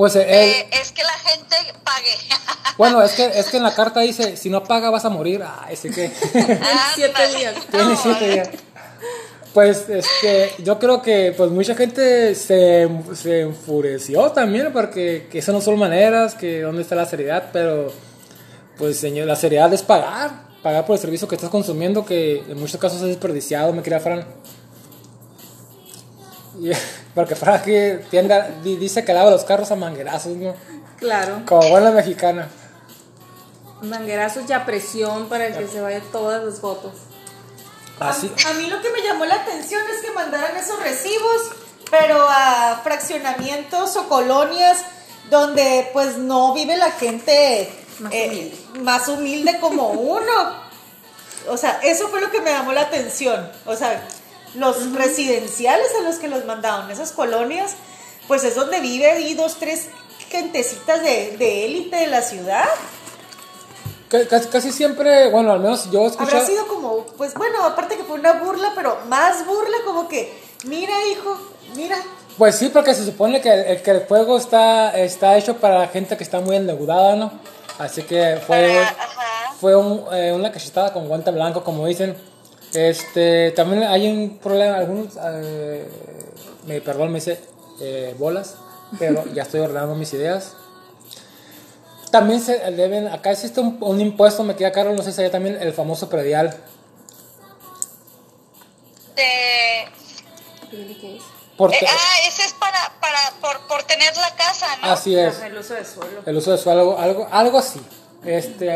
pues 0.00 0.16
eh, 0.16 0.24
eh, 0.26 0.66
es 0.80 0.92
que 0.92 1.02
la 1.02 1.12
gente 1.12 1.56
pague. 1.84 2.08
Bueno, 2.78 3.02
es 3.02 3.12
que, 3.12 3.26
es 3.26 3.50
que 3.50 3.58
en 3.58 3.62
la 3.62 3.74
carta 3.74 4.00
dice, 4.00 4.38
si 4.38 4.48
no 4.48 4.64
paga 4.64 4.88
vas 4.88 5.04
a 5.04 5.10
morir. 5.10 5.42
Ah, 5.44 5.66
ese 5.70 5.90
que... 5.90 6.10
siete 6.94 7.36
días. 7.36 7.54
Tiene 7.70 7.94
siete 7.94 8.28
días. 8.30 8.48
Pues 9.52 9.90
este, 9.90 10.54
yo 10.60 10.78
creo 10.78 11.02
que 11.02 11.34
pues 11.36 11.50
mucha 11.50 11.74
gente 11.74 12.34
se, 12.34 12.88
se 13.14 13.42
enfureció 13.42 14.32
también 14.32 14.72
porque 14.72 15.28
que 15.30 15.40
esas 15.40 15.54
no 15.54 15.60
son 15.60 15.78
maneras, 15.78 16.34
que 16.34 16.62
dónde 16.62 16.80
está 16.80 16.94
la 16.94 17.04
seriedad, 17.04 17.50
pero 17.52 17.92
pues 18.78 18.98
señor, 18.98 19.26
la 19.26 19.36
seriedad 19.36 19.70
es 19.74 19.82
pagar, 19.82 20.30
pagar 20.62 20.86
por 20.86 20.94
el 20.96 21.02
servicio 21.02 21.28
que 21.28 21.34
estás 21.34 21.50
consumiendo, 21.50 22.06
que 22.06 22.38
en 22.48 22.58
muchos 22.58 22.80
casos 22.80 23.02
es 23.02 23.08
desperdiciado, 23.08 23.74
me 23.74 23.82
quería 23.82 24.00
Fran. 24.00 24.24
Porque 27.14 27.34
para 27.34 27.56
aquí 27.56 27.72
tienda, 28.10 28.48
dice 28.62 29.04
que 29.04 29.12
lava 29.12 29.30
los 29.30 29.44
carros 29.44 29.70
a 29.70 29.76
manguerazos, 29.76 30.36
¿no? 30.36 30.54
Claro. 30.98 31.42
Como 31.46 31.68
buena 31.68 31.90
mexicana. 31.90 32.48
Manguerazos 33.82 34.48
y 34.48 34.52
a 34.52 34.64
presión 34.64 35.28
para 35.28 35.56
que 35.56 35.66
se 35.66 35.80
vayan 35.80 36.02
todas 36.12 36.44
las 36.44 36.60
fotos. 36.60 36.92
Así. 37.98 38.32
A, 38.48 38.52
mí 38.54 38.66
lo 38.66 38.80
que 38.80 38.90
me 38.90 39.02
llamó 39.02 39.24
la 39.24 39.36
atención 39.36 39.82
es 39.94 40.02
que 40.02 40.10
mandaran 40.12 40.56
esos 40.56 40.82
recibos, 40.82 41.52
pero 41.90 42.26
a 42.28 42.80
fraccionamientos 42.82 43.96
o 43.96 44.08
colonias 44.08 44.78
donde 45.30 45.88
pues 45.92 46.16
no 46.16 46.54
vive 46.54 46.76
la 46.76 46.90
gente 46.92 47.70
más, 47.98 48.12
eh, 48.12 48.26
humilde. 48.28 48.80
más 48.80 49.08
humilde 49.08 49.58
como 49.60 49.90
uno. 49.90 50.70
O 51.48 51.56
sea, 51.56 51.80
eso 51.82 52.08
fue 52.08 52.20
lo 52.20 52.30
que 52.30 52.40
me 52.40 52.50
llamó 52.50 52.72
la 52.72 52.82
atención. 52.82 53.50
O 53.66 53.76
sea, 53.76 54.02
los 54.54 54.92
residenciales 54.92 55.88
a 55.98 56.02
los 56.02 56.16
que 56.16 56.28
los 56.28 56.44
mandaban, 56.44 56.90
esas 56.90 57.12
colonias, 57.12 57.74
pues 58.28 58.44
es 58.44 58.54
donde 58.54 58.80
vive 58.80 59.10
ahí 59.10 59.34
dos, 59.34 59.56
tres 59.58 59.88
gentecitas 60.30 61.02
de 61.02 61.64
élite 61.64 61.96
de, 61.96 62.06
la 62.06 62.22
ciudad. 62.22 62.64
Casi, 64.08 64.48
casi, 64.48 64.72
siempre, 64.72 65.30
bueno, 65.30 65.52
al 65.52 65.60
menos 65.60 65.90
yo 65.90 66.06
escuché... 66.06 66.32
Habrá 66.36 66.44
sido 66.44 66.66
como, 66.66 67.06
pues 67.16 67.34
bueno, 67.34 67.64
aparte 67.64 67.96
que 67.96 68.02
fue 68.02 68.18
una 68.18 68.32
burla, 68.34 68.72
pero 68.74 68.98
más 69.06 69.46
burla 69.46 69.76
como 69.84 70.08
que, 70.08 70.36
mira 70.64 70.92
hijo, 71.12 71.36
mira. 71.76 71.96
Pues 72.36 72.56
sí, 72.56 72.70
porque 72.70 72.94
se 72.94 73.04
supone 73.04 73.40
que 73.40 73.52
el, 73.52 73.82
que 73.82 73.90
el 73.92 74.06
juego 74.06 74.36
está, 74.36 74.98
está 74.98 75.36
hecho 75.36 75.58
para 75.58 75.78
la 75.78 75.88
gente 75.88 76.16
que 76.16 76.24
está 76.24 76.40
muy 76.40 76.56
endeudada, 76.56 77.14
¿no? 77.14 77.32
Así 77.78 78.02
que 78.02 78.40
fue, 78.44 78.82
fue 79.60 79.76
un, 79.76 80.04
eh, 80.12 80.32
una 80.32 80.50
cachetada 80.50 80.92
con 80.92 81.06
guante 81.06 81.30
blanco, 81.30 81.62
como 81.62 81.86
dicen. 81.86 82.16
Este, 82.74 83.50
también 83.52 83.82
hay 83.82 84.08
un 84.08 84.38
problema, 84.38 84.76
algunos, 84.76 85.18
eh, 85.22 85.88
me 86.66 86.80
perdón, 86.80 87.10
me 87.10 87.18
dice 87.18 87.40
eh, 87.80 88.14
bolas, 88.18 88.56
pero 88.98 89.24
ya 89.32 89.42
estoy 89.42 89.60
ordenando 89.60 89.94
mis 89.94 90.12
ideas. 90.12 90.54
También 92.10 92.40
se 92.40 92.58
deben, 92.72 93.08
acá 93.08 93.30
existe 93.32 93.60
un, 93.60 94.00
impuesto, 94.00 94.42
me 94.42 94.56
queda 94.56 94.72
caro, 94.72 94.92
no 94.94 95.02
sé 95.02 95.12
si 95.12 95.22
hay 95.22 95.30
también 95.30 95.58
el 95.60 95.72
famoso 95.72 96.08
predial. 96.08 96.56
este... 99.16 99.88
Por 101.56 101.74
eh, 101.74 101.78
ah, 101.86 102.26
ese 102.26 102.42
es 102.42 102.54
para, 102.54 102.78
para 103.02 103.18
por, 103.40 103.66
por 103.66 103.82
tener 103.82 104.16
la 104.16 104.34
casa, 104.34 104.66
¿no? 104.80 104.92
así 104.92 105.14
es. 105.14 105.40
El 105.40 105.58
uso 105.58 105.74
de 105.74 105.84
suelo. 105.84 106.22
El 106.24 106.36
uso 106.36 106.52
de 106.52 106.58
suelo, 106.58 106.80
algo, 106.80 106.98
algo, 106.98 107.28
algo 107.30 107.58
así. 107.58 107.80
Este, 108.24 108.70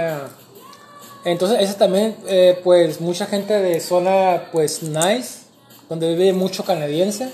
entonces, 1.25 1.61
ese 1.61 1.75
también, 1.75 2.17
eh, 2.27 2.61
pues, 2.63 3.01
mucha 3.01 3.27
gente 3.27 3.59
de 3.59 3.81
zona, 3.81 4.49
pues, 4.53 4.83
nice, 4.83 5.41
donde 5.89 6.15
vive 6.15 6.33
mucho 6.33 6.65
canadiense, 6.65 7.31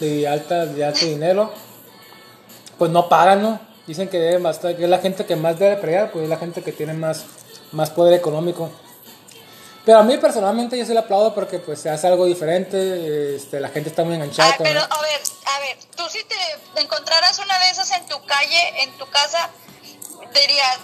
de 0.00 0.26
alta, 0.28 0.66
de 0.66 0.84
alto 0.84 1.06
dinero, 1.06 1.52
pues 2.78 2.90
no 2.90 3.08
pagan, 3.08 3.42
¿no? 3.42 3.60
Dicen 3.86 4.08
que 4.08 4.18
deben 4.18 4.42
bastante, 4.42 4.76
que 4.76 4.84
es 4.84 4.90
la 4.90 4.98
gente 4.98 5.26
que 5.26 5.36
más 5.36 5.58
debe 5.58 5.76
pregar, 5.76 6.10
pues 6.10 6.24
es 6.24 6.30
la 6.30 6.36
gente 6.36 6.62
que 6.62 6.72
tiene 6.72 6.94
más, 6.94 7.24
más 7.72 7.90
poder 7.90 8.14
económico. 8.14 8.70
Pero 9.84 9.98
a 9.98 10.02
mí 10.02 10.16
personalmente 10.16 10.78
yo 10.78 10.86
se 10.86 10.94
le 10.94 11.00
aplaudo 11.00 11.34
porque 11.34 11.58
pues 11.58 11.80
se 11.80 11.90
hace 11.90 12.06
algo 12.06 12.24
diferente, 12.24 13.36
este, 13.36 13.60
la 13.60 13.68
gente 13.68 13.90
está 13.90 14.02
muy 14.02 14.14
enganchada 14.14 14.54
pero 14.58 14.80
a 14.80 15.02
ver, 15.02 15.20
a 15.44 15.58
ver, 15.60 15.78
tú 15.94 16.04
si 16.08 16.24
te 16.24 16.80
encontraras 16.80 17.38
una 17.38 17.58
de 17.58 17.70
esas 17.70 17.90
en 17.90 18.06
tu 18.06 18.24
calle, 18.24 18.82
en 18.82 18.96
tu 18.96 19.06
casa, 19.10 19.50
dirías, 20.32 20.78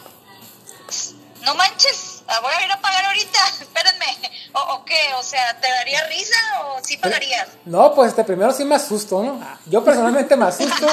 no 1.44 1.54
manches, 1.54 2.09
la 2.30 2.40
voy 2.40 2.52
a 2.58 2.64
ir 2.64 2.72
a 2.72 2.80
pagar 2.80 3.04
ahorita, 3.06 3.38
espérenme, 3.60 4.06
o, 4.54 4.74
o 4.74 4.84
qué, 4.84 4.94
o 5.18 5.22
sea, 5.22 5.58
¿te 5.60 5.68
daría 5.68 6.04
risa 6.08 6.36
o 6.64 6.78
sí 6.84 6.96
pagarías? 6.96 7.48
No, 7.64 7.94
pues 7.94 8.10
este 8.10 8.24
primero 8.24 8.52
sí 8.52 8.64
me 8.64 8.74
asusto, 8.76 9.22
¿no? 9.22 9.40
Yo 9.66 9.84
personalmente 9.84 10.36
me 10.36 10.46
asusto, 10.46 10.86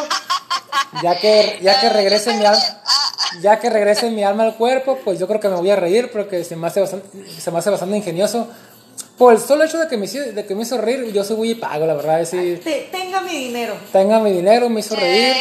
ya 1.01 1.15
que 1.19 1.59
ya 1.61 1.79
que 1.79 1.89
regrese 1.89 2.33
mi 2.33 2.45
alma, 2.45 2.61
ya 3.41 3.59
que 3.59 3.69
regrese 3.69 4.09
mi 4.09 4.23
alma 4.23 4.43
al 4.43 4.55
cuerpo, 4.55 4.99
pues 5.03 5.19
yo 5.19 5.27
creo 5.27 5.39
que 5.39 5.49
me 5.49 5.55
voy 5.55 5.69
a 5.71 5.75
reír 5.75 6.11
porque 6.11 6.43
se 6.43 6.55
me 6.55 6.67
hace 6.67 6.81
bastante, 6.81 7.07
se 7.39 7.51
me 7.51 7.59
hace 7.59 7.69
bastante 7.69 7.97
ingenioso. 7.97 8.47
Por 9.17 9.33
el 9.33 9.39
solo 9.39 9.63
hecho 9.63 9.79
de 9.79 9.87
que 9.87 9.97
me 9.97 10.05
hizo, 10.05 10.19
de 10.19 10.45
que 10.45 10.53
me 10.53 10.61
hizo 10.61 10.77
reír, 10.77 11.11
yo 11.11 11.23
soy 11.23 11.37
muy 11.37 11.55
pago, 11.55 11.87
la 11.87 11.95
verdad, 11.95 12.21
es 12.21 12.29
decir, 12.31 12.63
Te- 12.63 12.87
tenga 12.91 13.19
mi 13.21 13.31
dinero. 13.31 13.75
tenga 13.91 14.19
mi 14.19 14.31
dinero, 14.31 14.69
me 14.69 14.81
hizo 14.81 14.95
reír. 14.95 15.35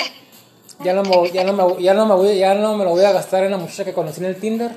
Ya 0.81 0.93
no, 0.95 1.03
me, 1.03 1.31
ya, 1.31 1.45
no 1.45 1.53
me, 1.53 1.83
ya, 1.83 1.93
no 1.95 2.05
me 2.07 2.15
voy, 2.15 2.39
ya 2.39 2.55
no 2.55 2.75
me 2.77 2.85
lo 2.85 2.91
voy 2.91 3.05
a 3.05 3.13
gastar 3.13 3.45
en 3.45 3.51
la 3.51 3.57
muchacha 3.59 3.85
que 3.85 3.93
conocí 3.95 4.21
en 4.21 4.27
el 4.27 4.37
Tinder. 4.41 4.71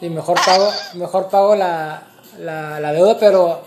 Y 0.00 0.08
mejor 0.08 0.38
pago, 0.44 0.70
mejor 0.94 1.28
pago 1.28 1.56
la, 1.56 2.04
la, 2.38 2.80
la 2.80 2.92
deuda, 2.92 3.18
pero 3.18 3.62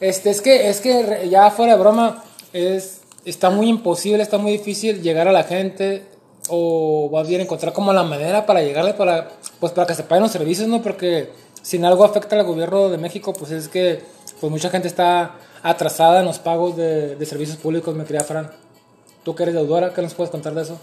este, 0.00 0.30
es 0.30 0.42
que, 0.42 0.68
es 0.68 0.80
que 0.80 1.28
ya 1.30 1.50
fuera 1.50 1.74
de 1.74 1.80
broma, 1.80 2.24
es, 2.52 3.00
está 3.24 3.50
muy 3.50 3.68
imposible, 3.68 4.22
está 4.22 4.38
muy 4.38 4.52
difícil 4.52 5.02
llegar 5.02 5.28
a 5.28 5.32
la 5.32 5.44
gente 5.44 6.04
o 6.48 7.08
más 7.12 7.26
bien 7.26 7.40
encontrar 7.40 7.72
como 7.72 7.92
la 7.92 8.02
manera 8.02 8.46
para 8.46 8.62
llegarle 8.62 8.94
para, 8.94 9.30
pues 9.58 9.72
para 9.72 9.86
que 9.86 9.94
se 9.94 10.02
paguen 10.02 10.22
los 10.22 10.32
servicios, 10.32 10.68
¿no? 10.68 10.82
Porque 10.82 11.30
si 11.62 11.76
en 11.76 11.84
algo 11.84 12.04
afecta 12.04 12.36
al 12.36 12.44
gobierno 12.44 12.88
de 12.88 12.98
México, 12.98 13.32
pues 13.32 13.50
es 13.50 13.68
que 13.68 14.02
pues 14.40 14.50
mucha 14.50 14.70
gente 14.70 14.88
está 14.88 15.36
atrasada 15.62 16.20
en 16.20 16.26
los 16.26 16.38
pagos 16.38 16.76
de, 16.76 17.16
de 17.16 17.26
servicios 17.26 17.56
públicos, 17.56 17.94
me 17.94 18.04
quería 18.04 18.22
Fran. 18.22 18.50
Tú 19.24 19.34
que 19.34 19.42
eres 19.42 19.54
deudora, 19.54 19.92
¿qué 19.92 20.02
nos 20.02 20.14
puedes 20.14 20.30
contar 20.30 20.54
de 20.54 20.62
eso? 20.62 20.78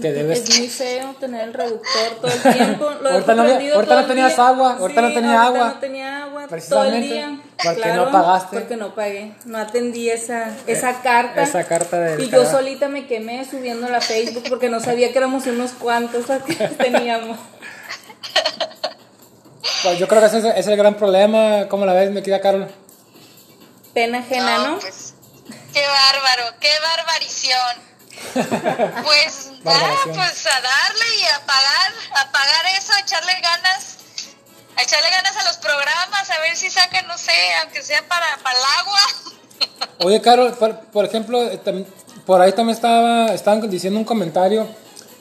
Que 0.00 0.12
debes... 0.12 0.48
Es 0.48 0.58
muy 0.58 0.68
feo 0.68 1.14
tener 1.20 1.48
el 1.48 1.54
reductor 1.54 2.20
todo 2.20 2.30
el 2.32 2.54
tiempo. 2.54 2.90
Lo 3.02 3.10
Ahorita 3.10 3.34
no 3.34 3.42
ahorita 3.42 3.84
todo 3.84 4.00
no 4.00 4.06
tenías 4.06 4.36
día. 4.36 4.46
agua, 4.48 4.76
ahorita 4.78 5.02
no 5.02 5.12
tenía 5.12 5.42
ahorita 5.42 5.46
agua. 5.46 5.68
no 5.74 5.80
tenía 5.80 6.22
agua 6.24 6.32
todo 6.32 6.42
el 6.42 6.48
Precisamente, 6.48 7.06
día. 7.14 7.40
porque 7.62 7.80
Claro, 7.82 8.04
no 8.06 8.12
pagaste. 8.12 8.56
Porque 8.58 8.76
no 8.76 8.94
pagué. 8.94 9.32
No 9.44 9.58
atendí 9.58 10.08
esa, 10.10 10.50
esa 10.66 11.02
carta. 11.02 11.42
esa 11.42 11.64
carta 11.64 11.98
del 11.98 12.20
Y 12.22 12.30
yo 12.30 12.44
solita 12.46 12.88
me 12.88 13.06
quemé 13.06 13.44
subiendo 13.44 13.86
a 13.94 14.00
Facebook 14.00 14.44
porque 14.48 14.68
no 14.68 14.80
sabía 14.80 15.12
que 15.12 15.18
éramos 15.18 15.46
unos 15.46 15.72
cuantos 15.72 16.26
que 16.46 16.54
teníamos. 16.78 17.38
Pues 19.82 19.98
yo 19.98 20.06
creo 20.08 20.20
que 20.20 20.26
ese 20.26 20.38
es, 20.38 20.44
ese 20.44 20.58
es 20.60 20.66
el 20.68 20.76
gran 20.76 20.94
problema. 20.96 21.66
¿Cómo 21.68 21.86
la 21.86 21.92
ves, 21.94 22.10
me 22.10 22.22
queda 22.22 22.40
Carol? 22.40 22.68
Pena 23.94 24.18
ajena, 24.18 24.58
¿no? 24.68 24.78
pues, 24.78 25.14
qué 25.72 25.82
bárbaro, 25.82 26.56
qué 26.60 26.68
barbarición. 26.82 27.89
Pues, 28.34 29.50
ah, 29.50 29.60
Barbaración. 29.62 30.14
pues 30.14 30.46
a 30.46 30.60
darle 30.60 31.04
y 31.18 31.24
a 31.24 31.46
pagar, 31.46 31.92
a 32.16 32.32
pagar 32.32 32.66
eso, 32.78 32.92
a 32.92 33.00
echarle 33.00 33.32
ganas, 33.40 33.96
a 34.76 34.82
echarle 34.82 35.10
ganas 35.10 35.36
a 35.36 35.44
los 35.44 35.56
programas, 35.56 36.30
a 36.30 36.40
ver 36.40 36.56
si 36.56 36.70
sacan, 36.70 37.06
no 37.06 37.18
sé, 37.18 37.32
aunque 37.62 37.82
sea 37.82 38.06
para, 38.08 38.38
para 38.42 38.58
el 38.58 38.64
agua. 38.78 39.00
Oye, 40.04 40.20
Carol, 40.20 40.56
por, 40.56 40.78
por 40.86 41.04
ejemplo, 41.04 41.42
eh, 41.42 41.60
por 42.26 42.40
ahí 42.40 42.52
también 42.52 42.76
estaba, 42.76 43.34
estaban 43.34 43.68
diciendo 43.68 43.98
un 43.98 44.04
comentario 44.04 44.68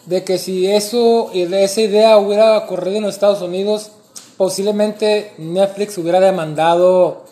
de 0.06 0.24
que 0.24 0.38
si 0.38 0.72
eso, 0.72 1.30
y 1.34 1.46
de 1.46 1.64
esa 1.64 1.82
idea 1.82 2.18
hubiera 2.18 2.58
ocurrido 2.58 2.98
en 2.98 3.04
los 3.04 3.14
Estados 3.14 3.42
Unidos, 3.42 3.92
posiblemente 4.38 5.34
Netflix 5.38 5.98
hubiera 5.98 6.20
demandado 6.20 7.26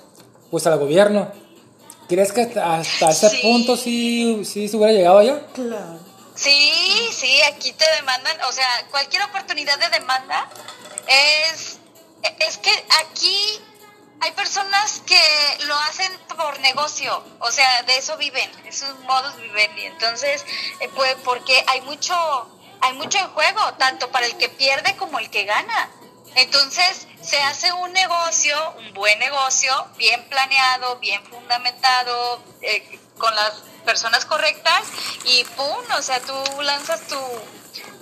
pues 0.52 0.68
al 0.68 0.78
gobierno. 0.78 1.32
¿Crees 2.08 2.32
que 2.32 2.42
hasta, 2.42 2.76
hasta 2.78 3.10
ese 3.10 3.30
Sí. 3.30 3.38
punto 3.42 3.76
sí, 3.78 4.42
sí 4.46 4.68
se 4.68 4.78
hubiera 4.78 4.94
llegado 4.94 5.20
allá? 5.20 5.42
Claro. 5.54 6.00
Sí, 6.36 7.10
sí, 7.12 7.42
aquí 7.44 7.72
te 7.74 7.86
demandan, 7.96 8.38
o 8.48 8.52
sea, 8.52 8.68
cualquier 8.92 9.24
oportunidad 9.24 9.78
de 9.80 9.90
demanda 9.90 10.48
es, 11.08 11.80
es 12.40 12.58
que 12.60 12.72
aquí 13.06 13.60
hay 14.22 14.32
personas 14.34 15.02
que 15.06 15.20
lo 15.66 15.76
hacen 15.90 16.12
por 16.38 16.60
negocio, 16.60 17.24
o 17.40 17.52
sea, 17.52 17.82
de 17.84 17.98
eso 17.98 18.18
viven, 18.18 18.50
es 18.66 18.84
un 18.84 19.04
modus 19.06 19.36
vivendi, 19.42 19.86
entonces, 19.86 20.46
eh, 20.80 20.90
pues, 20.96 21.16
porque 21.24 21.64
hay 21.68 21.82
mucho, 21.82 22.16
hay 22.82 22.94
mucho 22.94 23.18
en 23.18 23.28
juego, 23.30 23.62
tanto 23.80 24.10
para 24.12 24.28
el 24.28 24.38
que 24.38 24.50
pierde 24.50 24.96
como 24.96 25.18
el 25.20 25.30
que 25.32 25.44
gana. 25.46 25.90
Entonces 26.36 27.08
se 27.22 27.42
hace 27.42 27.72
un 27.74 27.92
negocio, 27.94 28.56
un 28.78 28.94
buen 28.94 29.18
negocio, 29.20 29.72
bien 29.98 30.24
planeado, 30.30 30.98
bien 31.00 31.22
fundamentado, 31.26 32.42
eh, 32.62 33.00
con 33.18 33.34
las 33.36 33.54
personas 33.86 34.26
correctas 34.26 34.84
y 35.26 35.44
¡pum! 35.56 35.78
O 35.98 36.02
sea, 36.02 36.20
tú 36.20 36.34
lanzas 36.62 37.02
tu, 37.08 37.16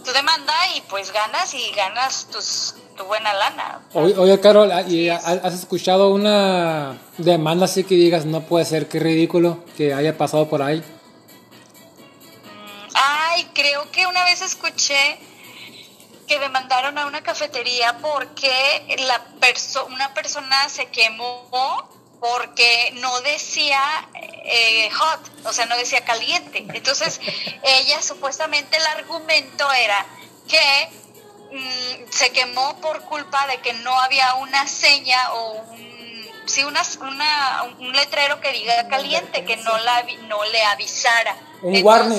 tu 0.04 0.12
demanda 0.12 0.54
y 0.76 0.82
pues 0.82 1.12
ganas 1.14 1.54
y 1.54 1.72
ganas 1.72 2.28
tus, 2.32 2.76
tu 2.98 3.06
buena 3.06 3.34
lana. 3.34 3.82
Oye, 3.94 4.16
oye, 4.18 4.40
Carol, 4.42 4.72
¿y 4.90 5.10
ha- 5.10 5.16
¿has 5.18 5.54
escuchado 5.54 6.10
una 6.10 6.98
demanda 7.18 7.66
así 7.66 7.84
que 7.86 7.96
digas, 7.96 8.26
no 8.26 8.42
puede 8.42 8.66
ser, 8.66 8.90
qué 8.90 9.00
ridículo 9.00 9.64
que 9.78 9.94
haya 9.94 10.18
pasado 10.18 10.50
por 10.50 10.62
ahí? 10.62 10.84
Ay, 12.94 13.50
creo 13.54 13.90
que 13.92 14.08
una 14.08 14.24
vez 14.26 14.42
escuché 14.42 15.18
que 16.28 16.40
demandaron 16.40 16.98
a 16.98 17.06
una 17.06 17.22
cafetería 17.22 17.98
porque 18.00 18.96
la 19.08 19.24
perso 19.40 19.86
una 19.86 20.14
persona 20.14 20.68
se 20.70 20.88
quemó 20.88 21.90
porque 22.20 22.92
no 22.96 23.22
decía 23.22 23.80
eh, 24.16 24.90
hot, 24.92 25.46
o 25.46 25.54
sea, 25.54 25.66
no 25.68 25.78
decía 25.78 26.04
caliente. 26.06 26.66
Entonces, 26.74 27.20
ella 27.64 28.02
supuestamente 28.02 28.78
el 28.78 28.86
argumento 28.88 29.72
era 29.74 30.06
que 30.48 30.90
mm, 31.52 32.12
se 32.12 32.32
quemó 32.32 32.80
por 32.82 33.02
culpa 33.02 33.46
de 33.48 33.58
que 33.60 33.74
no 33.74 34.00
había 34.00 34.34
una 34.36 34.68
seña 34.68 35.34
o 35.34 35.52
un, 35.54 36.30
sí, 36.48 36.64
una, 36.64 36.82
una- 37.02 37.64
un 37.80 37.92
letrero 37.92 38.40
que 38.42 38.52
diga 38.54 38.88
caliente, 38.88 39.46
que 39.46 39.58
no, 39.58 39.78
la, 39.78 40.04
no 40.28 40.44
le 40.46 40.64
avisara. 40.64 41.36
Un 41.62 41.76
warning. 41.84 42.18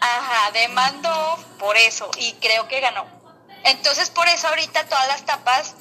Ajá, 0.00 0.50
demandó 0.52 1.38
por 1.58 1.76
eso 1.76 2.10
y 2.18 2.32
creo 2.34 2.68
que 2.68 2.80
ganó. 2.80 3.04
Entonces, 3.64 4.10
por 4.10 4.28
eso 4.28 4.46
ahorita 4.48 4.84
todas 4.88 5.08
las 5.08 5.24
tapas 5.26 5.74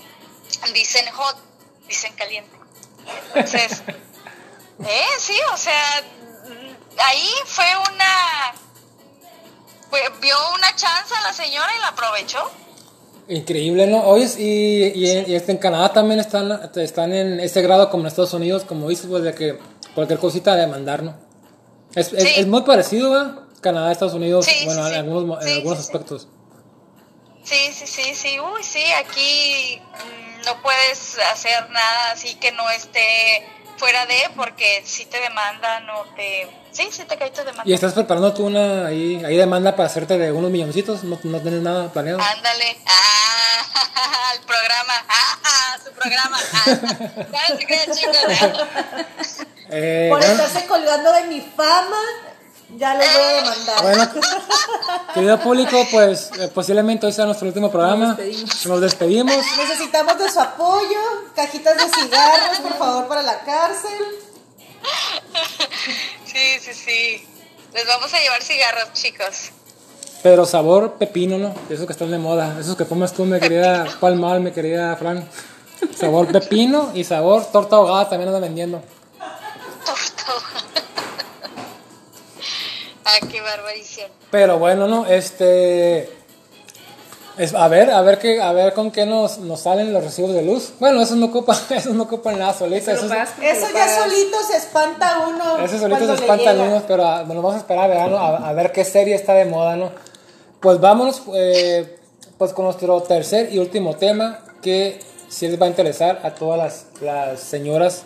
dicen 0.74 1.06
hot, 1.14 1.38
dicen 1.88 2.14
caliente. 2.16 2.58
Entonces, 3.36 3.84
eh, 4.88 5.06
sí, 5.20 5.36
o 5.54 5.58
sea, 5.58 6.04
ahí 7.06 7.30
fue 7.46 7.66
una. 7.94 8.54
fue- 9.90 10.12
vio 10.22 10.36
una 10.56 10.76
chance 10.76 11.14
a 11.16 11.22
la 11.22 11.34
señora 11.34 11.68
y 11.78 11.82
la 11.82 11.88
aprovechó. 11.90 12.50
Increíble, 13.30 13.88
¿no? 13.88 14.04
Oye, 14.06 14.26
y, 14.38 14.86
y, 15.00 15.12
en- 15.12 15.30
y 15.30 15.36
este, 15.36 15.52
en 15.52 15.58
Canadá 15.58 15.92
también 15.94 16.20
están, 16.20 16.72
están 16.76 17.14
en 17.14 17.40
ese 17.40 17.62
grado 17.62 17.90
como 17.90 18.04
en 18.04 18.08
Estados 18.08 18.34
Unidos, 18.34 18.64
como 18.64 18.88
dices, 18.90 19.06
pues 19.10 19.22
de 19.24 19.36
que 19.36 19.60
cualquier 19.94 20.18
cosita 20.20 20.56
demandar, 20.56 21.04
¿no? 21.04 21.16
Es, 21.94 22.14
es, 22.14 22.38
es 22.38 22.48
muy 22.48 22.62
parecido, 22.64 23.12
¿verdad? 23.12 23.42
Canadá, 23.68 23.92
Estados 23.92 24.14
Unidos, 24.14 24.46
Sí, 24.46 24.66
bueno, 24.66 24.82
sí, 24.84 24.88
en 24.88 24.94
sí. 24.94 25.00
algunos, 25.00 25.42
en 25.42 25.48
Sí, 25.48 25.54
algunos 25.56 25.80
aspectos. 25.80 26.28
Sí, 27.44 27.72
sí, 27.74 27.88
sí, 27.88 28.16
sí. 28.16 28.40
Uy, 28.40 28.64
sí, 28.64 28.84
aquí 28.94 29.82
mm, 29.82 30.46
no 30.46 30.62
puedes 30.62 31.18
hacer 31.32 31.70
nada 31.70 32.12
así 32.12 32.36
que 32.36 32.52
no 32.52 32.70
esté 32.70 33.48
fuera 33.78 34.06
de, 34.06 34.18
porque 34.36 34.82
si 34.86 35.06
te 35.06 35.20
demandan 35.20 35.90
o 35.92 36.04
te. 36.16 36.50
Sí, 36.72 36.90
sí 36.92 37.04
te 37.06 37.18
cae 37.18 37.30
tu 37.32 37.40
demanda. 37.44 37.64
¿Y 37.66 37.74
estás 37.74 37.94
preparando 37.94 38.34
tú 38.34 38.46
una 38.48 38.88
ahí, 38.88 39.24
ahí 39.26 39.38
demanda 39.38 39.76
para 39.76 39.88
hacerte 39.88 40.18
de 40.18 40.32
unos 40.32 40.52
milloncitos? 40.52 41.04
¿No, 41.04 41.20
no 41.24 41.42
tienes 41.42 41.62
nada 41.62 41.92
planeado? 41.92 42.20
Ándale. 42.22 42.78
Ah, 44.00 44.34
el 44.36 44.42
programa. 44.46 44.94
Ah, 45.10 45.40
ah, 45.44 45.78
su 45.84 45.92
programa. 45.92 46.38
Ah, 46.54 47.58
chicos. 47.58 47.98
Eh, 49.70 50.08
Por 50.10 50.20
bueno, 50.20 50.34
estarse 50.34 50.66
colgando 50.66 51.12
de 51.12 51.24
mi 51.26 51.42
fama, 51.42 52.00
Ya 52.76 52.96
los 52.96 53.06
voy 53.14 53.24
a 53.24 53.34
demandar. 53.34 53.82
Bueno, 53.82 54.10
querido 55.14 55.40
público, 55.40 55.88
pues 55.90 56.32
eh, 56.38 56.50
posiblemente 56.54 57.06
hoy 57.06 57.14
sea 57.14 57.26
nuestro 57.26 57.48
último 57.48 57.72
programa. 57.72 58.08
Nos 58.08 58.18
despedimos. 58.18 58.66
Nos 58.66 58.82
despedimos. 58.82 59.36
Necesitamos 59.58 60.18
de 60.20 60.30
su 60.30 60.40
apoyo, 60.40 61.00
cajitas 61.34 61.78
de 61.78 61.84
cigarros, 61.84 62.60
por 62.60 62.78
favor, 62.78 63.08
para 63.08 63.22
la 63.22 63.40
cárcel. 63.42 64.06
Sí, 66.26 66.60
sí, 66.62 66.74
sí. 66.74 67.28
Les 67.74 67.88
vamos 67.88 68.14
a 68.14 68.20
llevar 68.20 68.44
cigarros, 68.44 68.94
chicos. 68.94 69.52
Pero 70.22 70.46
sabor 70.46 70.94
pepino, 70.94 71.38
¿no? 71.38 71.56
Esos 71.70 71.86
que 71.86 71.94
están 71.94 72.12
de 72.12 72.18
moda. 72.18 72.58
Esos 72.60 72.76
que 72.76 72.86
fumas 72.86 73.14
tú, 73.14 73.24
mi 73.24 73.40
querida 73.40 73.86
Palmal, 74.00 74.42
mi 74.42 74.52
querida 74.52 74.96
Fran. 74.98 75.28
Sabor 75.98 76.28
pepino 76.28 76.92
y 76.94 77.04
sabor 77.04 77.46
torta 77.52 77.78
ahogada 77.78 78.10
también 78.10 78.28
andan 78.28 78.42
vendiendo. 78.42 78.82
Torto. 79.86 80.67
Ah, 83.08 83.28
qué 83.32 83.42
barbarición. 83.42 84.10
Pero 84.32 84.60
bueno, 84.60 84.88
no, 84.88 85.06
este. 85.06 86.10
Es, 87.38 87.54
a 87.54 87.68
ver, 87.68 87.92
a 87.92 88.02
ver 88.02 88.18
qué, 88.18 88.42
a 88.42 88.52
ver 88.52 88.74
con 88.74 88.90
qué 88.92 89.06
nos, 89.06 89.38
nos 89.38 89.60
salen 89.62 89.94
los 89.94 90.04
recibos 90.04 90.34
de 90.34 90.42
luz. 90.42 90.74
Bueno, 90.80 91.02
esos 91.04 91.18
no 91.18 91.28
ocupan, 91.28 91.56
esos 91.70 91.94
no 91.94 92.04
ocupan 92.04 92.40
nada 92.40 92.54
solita. 92.54 92.92
Eso 92.94 93.08
ya 93.08 93.26
solito 93.28 94.38
se 94.50 94.58
espanta 94.58 95.20
uno. 95.28 95.60
esos 95.64 95.80
solitos 95.80 96.20
cuando 96.22 96.44
se 96.44 96.52
llega. 96.54 96.64
unos, 96.64 96.84
pero 96.88 97.06
a- 97.06 97.24
bueno, 97.24 97.42
vamos 97.44 97.56
a 97.56 97.60
esperar 97.60 97.86
a 97.86 97.88
verano, 97.88 98.18
a, 98.18 98.50
a 98.50 98.54
ver 98.54 98.72
qué 98.72 98.84
serie 98.84 99.14
está 99.14 99.34
de 99.34 99.46
moda, 99.46 99.76
¿no? 99.76 99.92
Pues 100.60 100.80
vámonos, 100.80 101.22
eh, 101.36 102.00
pues 102.40 102.54
con 102.54 102.66
nuestro 102.66 103.00
tercer 103.04 103.54
y 103.54 103.60
último 103.60 103.96
tema, 103.96 104.40
que 104.64 105.00
sí 105.30 105.48
les 105.48 105.62
va 105.62 105.68
a 105.68 105.70
interesar 105.70 106.22
a 106.24 106.32
todas 106.34 106.58
las, 106.58 106.86
las 107.02 107.40
señoras 107.40 108.04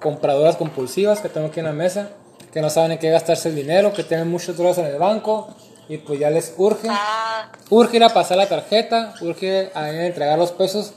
compradoras 0.00 0.56
compulsivas 0.56 1.20
que 1.20 1.28
tengo 1.28 1.46
aquí 1.46 1.60
en 1.60 1.66
la 1.66 1.72
mesa, 1.72 2.10
que 2.54 2.62
no 2.62 2.70
saben 2.70 2.92
en 2.92 2.98
qué 2.98 3.10
gastarse 3.10 3.48
el 3.48 3.56
dinero, 3.56 3.92
que 3.92 4.04
tienen 4.04 4.30
muchos 4.30 4.56
dólares 4.56 4.78
en 4.78 4.86
el 4.86 4.96
banco 4.96 5.48
y 5.88 5.98
pues 5.98 6.20
ya 6.20 6.30
les 6.30 6.54
urge. 6.56 6.86
Ah, 6.88 7.50
Urge 7.68 7.96
ir 7.96 8.04
a 8.04 8.10
pasar 8.10 8.36
la 8.36 8.48
tarjeta, 8.48 9.12
urge 9.20 9.72
a 9.74 9.92
ir 9.92 9.98
a 9.98 10.06
entregar 10.06 10.38
los 10.38 10.52
pesos 10.52 10.92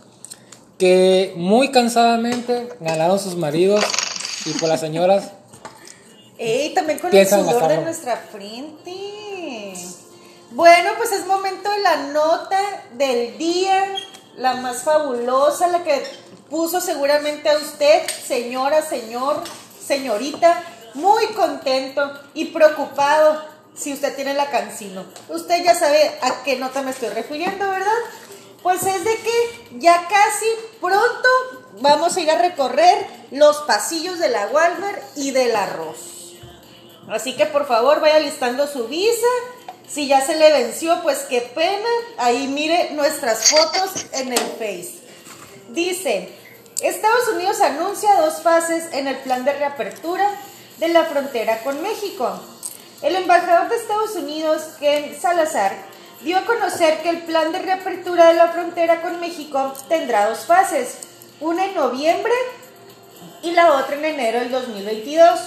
que 0.78 1.34
muy 1.36 1.72
cansadamente 1.72 2.70
ganaron 2.80 3.18
sus 3.18 3.36
maridos 3.36 3.84
y 4.46 4.52
pues 4.52 4.70
las 4.70 4.80
señoras 4.80 5.32
Ey, 6.38 6.76
también 6.76 7.00
con 7.00 7.14
el 7.14 7.28
sudor 7.28 7.68
de 7.68 7.78
nuestra 7.80 8.16
frente. 8.18 9.74
Bueno, 10.52 10.92
pues 10.98 11.12
es 11.12 11.26
momento 11.26 11.72
de 11.72 11.80
la 11.80 11.98
nota 12.14 12.60
del 12.94 13.36
día, 13.40 13.84
la 14.38 14.54
más 14.58 14.84
fabulosa, 14.84 15.68
la 15.70 15.84
que 15.84 16.04
puso 16.52 16.80
seguramente 16.80 17.50
a 17.50 17.58
usted, 17.58 18.04
señora, 18.08 18.84
señor, 18.84 19.42
señorita, 19.84 20.64
muy 20.98 21.28
contento 21.28 22.12
y 22.34 22.46
preocupado 22.46 23.42
si 23.76 23.94
usted 23.94 24.16
tiene 24.16 24.34
la 24.34 24.50
cancino. 24.50 25.06
Usted 25.30 25.64
ya 25.64 25.76
sabe 25.76 26.12
a 26.22 26.44
qué 26.44 26.58
nota 26.58 26.82
me 26.82 26.92
estoy 26.92 27.10
refiriendo, 27.10 27.70
¿verdad? 27.70 27.98
Pues 28.64 28.84
es 28.84 29.04
de 29.04 29.16
que 29.16 29.68
ya 29.80 30.08
casi 30.08 30.48
pronto 30.82 31.30
vamos 31.80 32.18
a 32.18 32.20
ir 32.20 32.32
a 32.32 32.40
recorrer 32.40 33.08
los 33.32 33.58
pasillos 33.62 34.18
de 34.18 34.30
la 34.30 34.48
Walmart 34.48 35.02
y 35.16 35.32
del 35.32 35.56
arroz. 35.56 36.34
Así 37.08 37.36
que 37.38 37.46
por 37.46 37.68
favor 37.68 38.02
vaya 38.02 38.20
listando 38.20 38.68
su 38.68 38.88
visa. 38.88 39.28
Si 39.88 40.08
ya 40.08 40.26
se 40.26 40.36
le 40.36 40.52
venció, 40.52 41.02
pues 41.04 41.20
qué 41.30 41.42
pena. 41.42 41.88
Ahí 42.18 42.48
mire 42.48 42.90
nuestras 42.92 43.50
fotos 43.50 44.08
en 44.12 44.34
el 44.34 44.40
Face. 44.40 44.96
Dice, 45.70 46.34
Estados 46.82 47.28
Unidos 47.30 47.62
anuncia 47.62 48.20
dos 48.20 48.42
fases 48.42 48.92
en 48.92 49.08
el 49.08 49.18
plan 49.20 49.46
de 49.46 49.54
reapertura 49.54 50.30
de 50.80 50.88
la 50.90 51.06
frontera 51.06 51.60
con 51.64 51.82
México. 51.82 52.40
El 53.02 53.16
embajador 53.16 53.70
de 53.70 53.76
Estados 53.76 54.16
Unidos, 54.16 54.64
Ken 54.80 55.20
Salazar, 55.20 55.76
dio 56.22 56.38
a 56.38 56.46
conocer 56.46 57.02
que 57.02 57.10
el 57.10 57.24
plan 57.24 57.52
de 57.52 57.60
reapertura 57.60 58.28
de 58.28 58.34
la 58.34 58.48
frontera 58.50 59.02
con 59.02 59.20
México 59.20 59.74
tendrá 59.88 60.28
dos 60.28 60.46
fases, 60.46 60.98
una 61.40 61.66
en 61.66 61.76
noviembre 61.76 62.34
y 63.44 63.52
la 63.52 63.74
otra 63.74 63.96
en 63.96 64.06
enero 64.06 64.40
del 64.40 64.52
2022. 64.52 65.40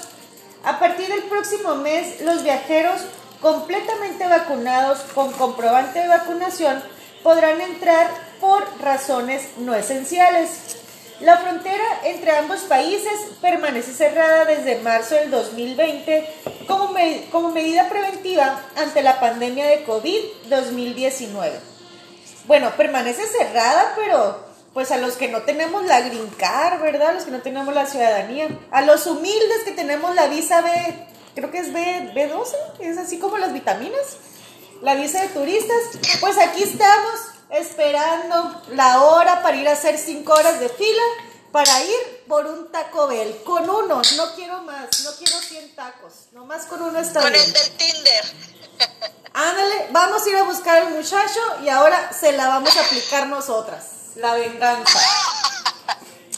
A 0.64 0.78
partir 0.78 1.08
del 1.08 1.22
próximo 1.24 1.74
mes, 1.76 2.20
los 2.20 2.42
viajeros 2.42 3.00
completamente 3.40 4.26
vacunados 4.26 5.00
con 5.14 5.32
comprobante 5.32 6.00
de 6.00 6.08
vacunación 6.08 6.82
podrán 7.22 7.60
entrar 7.60 8.10
por 8.40 8.64
razones 8.80 9.48
no 9.58 9.74
esenciales. 9.74 10.79
La 11.20 11.36
frontera 11.36 11.84
entre 12.04 12.30
ambos 12.36 12.60
países 12.60 13.12
permanece 13.42 13.92
cerrada 13.92 14.46
desde 14.46 14.80
marzo 14.80 15.14
del 15.16 15.30
2020 15.30 16.26
como, 16.66 16.88
me- 16.88 17.26
como 17.30 17.50
medida 17.50 17.88
preventiva 17.90 18.62
ante 18.76 19.02
la 19.02 19.20
pandemia 19.20 19.66
de 19.66 19.84
COVID-2019. 19.86 21.50
Bueno, 22.46 22.72
permanece 22.76 23.26
cerrada, 23.26 23.92
pero 23.96 24.48
pues 24.72 24.90
a 24.92 24.96
los 24.96 25.14
que 25.16 25.28
no 25.28 25.42
tenemos 25.42 25.84
la 25.84 26.00
green 26.00 26.28
card, 26.38 26.80
¿verdad? 26.80 27.12
Los 27.14 27.24
que 27.24 27.32
no 27.32 27.42
tenemos 27.42 27.74
la 27.74 27.86
ciudadanía. 27.86 28.48
A 28.70 28.82
los 28.82 29.06
humildes 29.06 29.64
que 29.64 29.72
tenemos 29.72 30.14
la 30.14 30.26
visa 30.28 30.62
B, 30.62 30.70
creo 31.34 31.50
que 31.50 31.58
es 31.58 31.72
B, 31.72 32.12
B12, 32.14 32.54
es 32.80 32.96
así 32.96 33.18
como 33.18 33.36
las 33.36 33.52
vitaminas. 33.52 34.16
La 34.80 34.94
visa 34.94 35.20
de 35.20 35.28
turistas. 35.28 35.76
Pues 36.20 36.38
aquí 36.38 36.62
estamos 36.62 37.12
esperando 37.52 38.62
la 38.70 39.02
hora 39.02 39.42
para 39.42 39.56
ir 39.56 39.68
a 39.68 39.72
hacer 39.72 39.98
cinco 39.98 40.32
horas 40.32 40.60
de 40.60 40.68
fila 40.68 41.02
para 41.52 41.82
ir 41.82 42.24
por 42.28 42.46
un 42.46 42.70
Taco 42.70 43.08
Bell. 43.08 43.42
Con 43.44 43.68
uno, 43.68 44.02
no 44.16 44.34
quiero 44.34 44.62
más, 44.62 45.04
no 45.04 45.10
quiero 45.18 45.38
100 45.38 45.74
tacos. 45.74 46.12
Nomás 46.32 46.66
con 46.66 46.82
uno 46.82 46.98
está 46.98 47.22
con 47.22 47.32
bien. 47.32 47.44
el 47.44 47.52
del 47.52 47.70
Tinder. 47.70 48.24
Ándale, 49.32 49.86
vamos 49.90 50.24
a 50.24 50.30
ir 50.30 50.36
a 50.36 50.42
buscar 50.44 50.82
al 50.82 50.94
muchacho 50.94 51.40
y 51.64 51.68
ahora 51.68 52.12
se 52.12 52.32
la 52.32 52.48
vamos 52.48 52.76
a 52.76 52.80
aplicar 52.80 53.26
nosotras. 53.26 54.12
La 54.16 54.34
venganza. 54.34 54.98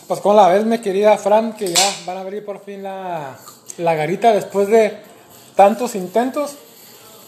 Pues 0.06 0.20
con 0.20 0.36
la 0.36 0.48
vez, 0.48 0.64
mi 0.64 0.78
querida 0.78 1.16
Fran, 1.16 1.54
que 1.54 1.72
ya 1.72 1.94
van 2.04 2.18
a 2.18 2.20
abrir 2.20 2.44
por 2.44 2.62
fin 2.64 2.82
la, 2.82 3.38
la 3.78 3.94
garita 3.94 4.32
después 4.32 4.68
de 4.68 5.02
tantos 5.56 5.94
intentos. 5.94 6.52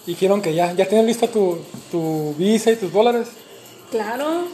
Dijeron 0.06 0.42
que 0.42 0.54
ya, 0.54 0.72
ya 0.72 0.86
tienes 0.86 1.06
lista 1.06 1.28
tu, 1.28 1.64
tu 1.90 2.34
visa 2.36 2.70
y 2.70 2.76
tus 2.76 2.92
dólares. 2.92 3.28
Claro. 3.94 4.48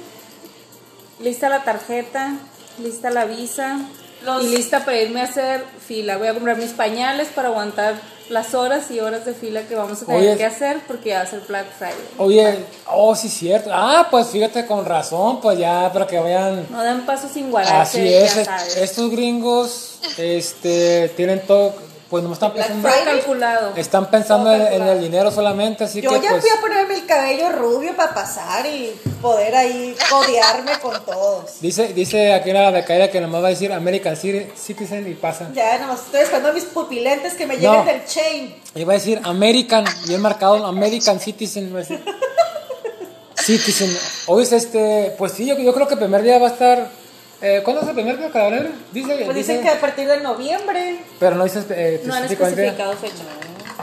Lista 1.19 1.49
la 1.49 1.65
tarjeta, 1.65 2.35
lista 2.83 3.09
la 3.11 3.25
visa 3.25 3.79
Los- 4.23 4.45
y 4.45 4.49
lista 4.49 4.85
para 4.85 5.01
irme 5.01 5.23
a 5.23 5.25
hacer 5.25 5.65
fila. 5.87 6.19
Voy 6.19 6.29
a 6.29 6.35
comprar 6.35 6.59
mis 6.59 6.73
pañales 6.73 7.29
para 7.29 7.49
aguantar 7.49 7.95
las 8.29 8.55
horas 8.55 8.91
y 8.91 9.01
horas 9.01 9.25
de 9.25 9.33
fila 9.33 9.63
que 9.63 9.75
vamos 9.75 10.03
a 10.03 10.07
tener 10.07 10.21
Oye. 10.21 10.37
que 10.37 10.45
hacer 10.45 10.81
porque 10.87 11.15
va 11.15 11.23
a 11.23 11.27
ser 11.27 11.41
Black 11.49 11.67
Friday. 11.79 11.95
Oye, 12.19 12.65
oh, 12.93 13.17
sí, 13.17 13.29
cierto. 13.31 13.71
Ah, 13.73 14.09
pues 14.11 14.29
fíjate 14.29 14.67
con 14.67 14.85
razón, 14.85 15.41
pues 15.41 15.59
ya 15.59 15.91
para 15.93 16.07
que 16.07 16.19
vayan. 16.19 16.67
No 16.71 16.83
dan 16.83 17.07
paso 17.07 17.27
sin 17.33 17.51
guardarse, 17.51 17.99
Así 18.03 18.13
es, 18.15 18.35
ya 18.37 18.45
sabes. 18.45 18.77
estos 18.77 19.11
gringos 19.11 19.99
este, 20.19 21.09
tienen 21.17 21.41
todo, 21.47 21.75
pues 22.11 22.25
no 22.25 22.33
están 22.33 22.53
pensando, 22.53 22.89
calculado. 23.05 23.73
están 23.77 24.11
pensando 24.11 24.53
en, 24.53 24.83
el 24.83 25.01
dinero 25.01 25.31
solamente, 25.31 25.85
así 25.85 26.01
Yo 26.01 26.11
que 26.11 26.21
ya 26.21 26.31
pues... 26.31 26.43
fui 26.43 26.51
a 26.51 26.61
ponerme 26.61 26.95
el 26.95 27.07
cabello 27.07 27.51
rubio 27.53 27.95
para 27.95 28.13
pasar 28.13 28.67
y 28.67 28.93
poder 29.23 29.55
ahí 29.55 29.97
codearme 30.11 30.73
con 30.81 31.05
todos. 31.05 31.61
Dice, 31.61 31.93
dice 31.95 32.33
aquí 32.33 32.53
la 32.53 32.71
becaria 32.73 33.11
que 33.13 33.21
nomás 33.21 33.45
va 33.45 33.47
a 33.47 33.51
decir 33.51 33.73
American 33.73 34.17
Citi- 34.17 34.53
Citizen 34.57 35.09
y 35.09 35.15
pasa. 35.15 35.51
Ya 35.55 35.79
nomás 35.79 36.01
estoy 36.01 36.23
esperando 36.23 36.49
a 36.49 36.53
mis 36.53 36.65
pupilentes 36.65 37.35
que 37.35 37.47
me 37.47 37.55
lleguen 37.55 37.73
No. 37.73 37.85
del 37.85 38.05
chain. 38.05 38.57
Iba 38.75 38.93
a 38.93 38.97
decir 38.97 39.21
American, 39.23 39.85
bien 40.09 40.21
marcado 40.21 40.67
American 40.67 41.21
Citizen. 41.21 41.69
iba 41.69 41.79
a 41.79 41.83
decir. 41.83 42.05
Citizen. 43.37 43.97
Hoy 44.27 44.43
es 44.43 44.53
este, 44.53 45.15
pues 45.17 45.33
sí, 45.33 45.47
yo, 45.47 45.57
yo 45.59 45.73
creo 45.73 45.87
que 45.87 45.95
el 45.95 46.01
primer 46.01 46.23
día 46.23 46.39
va 46.39 46.49
a 46.49 46.51
estar. 46.51 47.00
Eh, 47.43 47.63
¿Cuándo 47.65 47.83
es 47.83 47.89
el 47.89 47.95
primer 47.95 48.31
cabrón? 48.31 48.73
Dice, 48.93 49.07
Pues 49.25 49.35
dice- 49.37 49.53
dicen 49.55 49.63
que 49.63 49.69
a 49.71 49.81
partir 49.81 50.07
de 50.07 50.21
noviembre. 50.21 51.03
Pero 51.19 51.37
no 51.37 51.45
dice 51.45 51.61
eh, 51.71 52.03
No 52.05 52.15
han 52.15 52.25
específicamente. 52.25 52.67
especificado 52.67 52.93
fecha. 52.99 53.25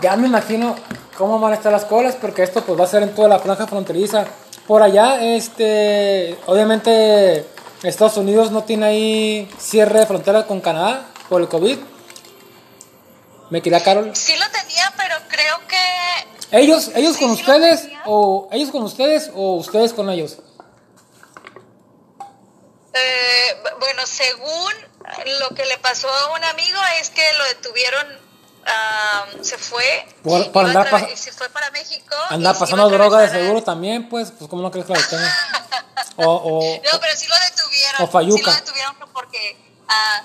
Ya 0.02 0.16
me 0.16 0.28
imagino 0.28 0.76
cómo 1.18 1.40
van 1.40 1.54
a 1.54 1.56
estar 1.56 1.72
las 1.72 1.86
colas, 1.86 2.16
porque 2.16 2.44
esto 2.44 2.64
pues 2.64 2.80
va 2.80 2.84
a 2.84 2.88
ser 2.88 3.02
en 3.04 3.16
toda 3.16 3.28
la 3.30 3.40
franja 3.40 3.66
fronteriza. 3.66 4.26
Por 4.68 4.84
allá, 4.84 5.24
este, 5.24 6.38
obviamente 6.46 7.46
Estados 7.84 8.18
Unidos 8.18 8.52
no 8.52 8.64
tiene 8.64 8.86
ahí 8.86 9.50
cierre 9.58 10.02
de 10.02 10.06
frontera 10.06 10.46
con 10.46 10.62
Canadá 10.62 11.06
por 11.30 11.42
el 11.42 11.48
COVID. 11.48 11.78
Me 13.50 13.62
quería 13.62 13.82
Carol. 13.82 14.12
Sí 14.16 14.34
lo 14.36 14.46
tenía, 14.52 14.94
pero 14.98 15.16
creo 15.30 15.56
que 15.68 16.58
Ellos, 16.60 16.92
ellos 16.96 17.18
con 17.18 17.30
Sí, 17.36 17.38
sí 17.38 17.44
lo 17.48 17.54
ustedes 17.56 17.88
o 18.06 18.50
ellos 18.52 18.70
con 18.72 18.84
ustedes 18.84 19.32
o 19.34 19.56
ustedes 19.56 19.94
con 19.94 20.10
ellos. 20.10 20.38
Eh, 23.00 23.64
bueno, 23.80 24.06
según 24.06 24.74
lo 25.40 25.50
que 25.56 25.66
le 25.66 25.78
pasó 25.78 26.10
a 26.10 26.34
un 26.36 26.44
amigo 26.46 26.80
es 27.00 27.10
que 27.10 27.34
lo 27.34 27.44
detuvieron, 27.46 28.20
ah, 28.66 29.26
se 29.42 29.58
fue, 29.58 30.06
Por- 30.24 30.66
andar 30.66 31.10
y 31.12 31.18
se 31.18 31.32
fue 31.32 31.50
para 31.50 31.70
México. 31.72 32.16
y 32.30 32.34
Anda 32.34 32.54
se 32.54 32.60
pasando 32.60 32.90
droga 32.90 33.20
de 33.22 33.30
seguro 33.30 33.64
también, 33.64 34.10
pues, 34.10 34.32
pues 34.38 34.50
cómo 34.50 34.62
no 34.62 34.72
crees 34.72 34.86
que 34.88 34.94
la 34.94 35.00
detengan. 35.00 35.32
O, 36.20 36.26
o, 36.26 36.82
No, 36.84 37.00
pero 37.00 37.16
sí 37.16 37.28
lo 37.28 37.36
detuvieron. 37.52 38.02
o 38.02 38.08
Fayuca. 38.08 38.38
Sí 38.38 38.44
lo 38.46 38.54
detuvieron 38.54 38.96
porque 39.14 39.58
ah, 39.88 40.24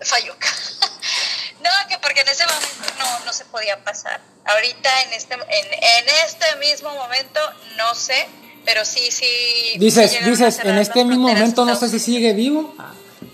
Fayuca. 0.00 0.48
No, 1.60 1.70
que 1.88 1.98
porque 1.98 2.20
en 2.20 2.28
ese 2.28 2.46
momento 2.46 2.94
no, 2.98 3.18
no 3.24 3.32
se 3.32 3.44
podía 3.46 3.82
pasar. 3.82 4.20
Ahorita 4.44 5.02
en 5.02 5.12
este, 5.12 5.34
en, 5.34 5.42
en 5.48 6.08
este 6.24 6.56
mismo 6.56 6.90
momento 6.94 7.40
no 7.76 7.94
sé, 7.96 8.28
pero 8.68 8.84
sí, 8.84 9.10
sí. 9.10 9.78
Dices, 9.78 10.22
dices, 10.26 10.58
en 10.62 10.76
este 10.76 11.02
mismo 11.02 11.28
momento 11.28 11.64
no 11.64 11.74
sé 11.74 11.88
si 11.88 11.98
sigue 11.98 12.34
vivo, 12.34 12.74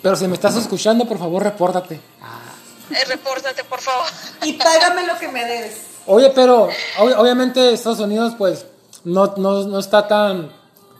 pero 0.01 0.14
si 0.14 0.28
me 0.28 0.35
estás 0.35 0.55
escuchando, 0.55 1.07
por 1.07 1.18
favor, 1.18 1.43
repórtate. 1.43 1.97
Eh, 1.97 3.05
repórtate, 3.09 3.64
por 3.64 3.80
favor. 3.80 4.07
Y 4.45 4.53
págame 4.53 5.05
lo 5.05 5.18
que 5.18 5.26
me 5.26 5.45
debes. 5.45 5.74
Oye, 6.07 6.30
pero 6.30 6.68
ob- 6.99 7.16
obviamente 7.18 7.72
Estados 7.72 7.99
Unidos, 7.99 8.35
pues, 8.39 8.66
no, 9.03 9.35
no, 9.37 9.64
no 9.64 9.78
está 9.80 10.07
tan, 10.07 10.53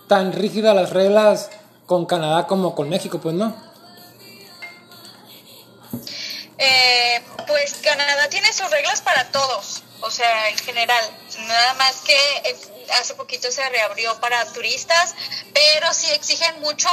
tan 0.09 0.32
rígida 0.32 0.74
las 0.74 0.91
reglas 0.91 1.51
con 1.87 2.05
Canadá 2.05 2.49
como 2.49 2.74
con 2.74 2.89
México, 2.89 3.20
pues, 3.20 3.37
¿no? 3.37 3.55
Eh, 6.59 7.22
pues 7.47 7.74
Canadá 7.82 8.28
tiene 8.30 8.53
sus 8.53 8.68
reglas 8.70 9.01
para 9.01 9.30
todos, 9.30 9.82
o 10.01 10.11
sea, 10.11 10.49
en 10.49 10.59
general. 10.59 11.05
Nada 11.47 11.74
más 11.74 12.01
que 12.01 12.14
eh, 12.49 12.57
hace 12.99 13.14
poquito 13.14 13.51
se 13.51 13.68
reabrió 13.68 14.18
para 14.20 14.45
turistas, 14.53 15.14
pero 15.53 15.93
sí 15.95 16.11
exigen 16.12 16.61
mucho 16.61 16.89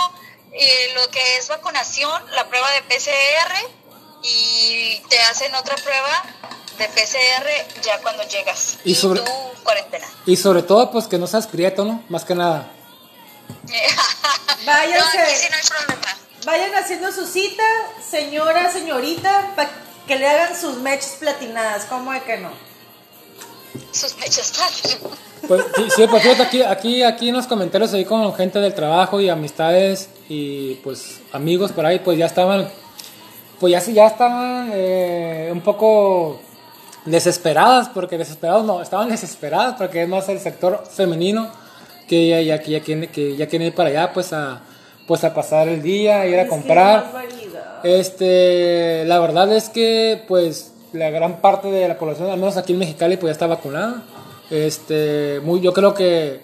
eh, 0.53 0.91
lo 0.95 1.09
que 1.09 1.37
es 1.37 1.47
vacunación, 1.47 2.23
la 2.31 2.47
prueba 2.49 2.69
de 2.71 2.81
PCR 2.83 3.53
y 4.23 5.01
te 5.09 5.19
hacen 5.21 5.53
otra 5.55 5.75
prueba 5.75 6.23
de 6.77 6.87
PCR 6.87 7.81
ya 7.81 7.99
cuando 8.01 8.23
llegas. 8.27 8.77
Y 8.83 8.91
Y, 8.91 8.95
sobre- 8.95 9.21
tu 9.21 9.31
cuarentena. 9.63 10.07
Y 10.25 10.35
sobre 10.35 10.63
todo, 10.63 10.91
pues, 10.91 11.07
que 11.07 11.17
no 11.17 11.27
seas 11.27 11.47
prieto, 11.47 11.85
¿no? 11.85 12.03
Más 12.09 12.25
que 12.25 12.35
nada. 12.35 12.71
Váyanse. 14.65 15.17
No, 15.17 15.23
aquí 15.23 15.35
sí 15.35 15.47
no 15.49 15.55
hay 15.57 15.63
problema. 15.67 16.17
Vayan 16.45 16.75
haciendo 16.75 17.11
su 17.11 17.25
cita, 17.27 17.63
señora, 18.09 18.71
señorita, 18.71 19.51
para 19.55 19.69
que 20.07 20.15
le 20.15 20.27
hagan 20.27 20.59
sus 20.59 20.77
mechas 20.77 21.11
platinadas. 21.19 21.85
¿Cómo 21.85 22.11
de 22.13 22.23
que 22.23 22.37
no? 22.37 22.51
Sus 23.91 24.17
mechas 24.17 24.53
Pues, 25.47 25.63
sí, 25.75 25.83
sí, 25.95 26.03
pues 26.09 26.23
fíjate, 26.23 26.43
aquí, 26.43 26.61
aquí, 26.63 27.03
aquí 27.03 27.29
en 27.29 27.35
los 27.35 27.47
comentarios 27.47 27.93
ahí 27.93 28.05
con 28.05 28.33
gente 28.33 28.59
del 28.59 28.73
trabajo 28.73 29.19
y 29.19 29.29
amistades 29.29 30.09
y 30.29 30.75
pues 30.75 31.19
amigos 31.31 31.71
por 31.71 31.85
ahí, 31.85 31.99
pues 31.99 32.17
ya 32.17 32.25
estaban, 32.25 32.69
pues 33.59 33.71
ya, 33.71 33.81
sí- 33.81 33.93
ya 33.93 34.07
estaban 34.07 34.69
eh, 34.73 35.49
un 35.51 35.61
poco 35.61 36.39
desesperadas, 37.05 37.89
porque 37.89 38.17
desesperados 38.17 38.65
no, 38.65 38.81
estaban 38.81 39.09
desesperadas 39.09 39.75
porque 39.77 40.03
es 40.03 40.09
más 40.09 40.29
el 40.29 40.39
sector 40.39 40.83
femenino 40.89 41.49
que 42.07 42.27
ya, 42.29 42.41
ya, 42.41 42.59
que 42.61 42.71
ya, 42.71 42.81
quiere, 42.81 43.07
que 43.07 43.35
ya 43.35 43.47
quieren 43.47 43.69
ir 43.69 43.75
para 43.75 43.89
allá 43.89 44.13
pues 44.13 44.33
a, 44.33 44.61
pues 45.07 45.23
a 45.23 45.33
pasar 45.33 45.67
el 45.67 45.81
día, 45.81 46.25
ir 46.27 46.39
a 46.39 46.47
comprar. 46.47 47.11
Este, 47.83 49.05
la 49.05 49.17
verdad 49.19 49.51
es 49.51 49.69
que 49.69 50.23
pues 50.27 50.70
la 50.93 51.09
gran 51.09 51.39
parte 51.41 51.69
de 51.71 51.87
la 51.87 51.97
población, 51.97 52.29
al 52.29 52.37
menos 52.39 52.57
aquí 52.57 52.73
en 52.73 52.79
Mexicali, 52.79 53.17
pues 53.17 53.29
ya 53.29 53.33
está 53.33 53.47
vacunada. 53.47 54.03
Este, 54.49 55.39
muy, 55.43 55.61
yo 55.61 55.73
creo 55.73 55.93
que, 55.93 56.41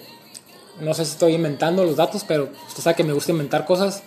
no 0.80 0.94
sé 0.94 1.06
si 1.06 1.12
estoy 1.12 1.34
inventando 1.34 1.84
los 1.84 1.96
datos, 1.98 2.24
pero 2.28 2.50
usted 2.68 2.82
sabe 2.84 2.96
que 2.96 3.04
me 3.04 3.14
gusta 3.14 3.32
inventar 3.32 3.66
cosas. 3.66 4.04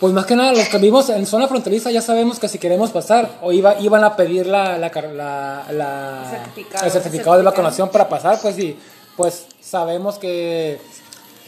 Pues 0.00 0.12
más 0.12 0.26
que 0.26 0.36
nada, 0.36 0.52
los 0.52 0.68
que 0.68 0.76
vivimos 0.78 1.08
en 1.08 1.26
zona 1.26 1.48
fronteriza 1.48 1.90
ya 1.90 2.00
sabemos 2.00 2.38
que 2.38 2.48
si 2.48 2.58
queremos 2.58 2.90
pasar, 2.90 3.38
o 3.42 3.50
iba, 3.52 3.78
iban 3.80 4.04
a 4.04 4.14
pedir 4.16 4.46
la, 4.46 4.78
la, 4.78 4.90
la- 5.12 5.66
la- 5.72 6.22
El 6.24 6.30
certificado. 6.30 6.84
el 6.86 6.90
certificado 6.92 7.36
de 7.36 7.42
vacunación 7.42 7.88
para 7.90 8.08
pasar, 8.08 8.38
pues 8.40 8.54
sí, 8.54 8.76
pues 9.16 9.46
sabemos 9.60 10.18
que, 10.18 10.78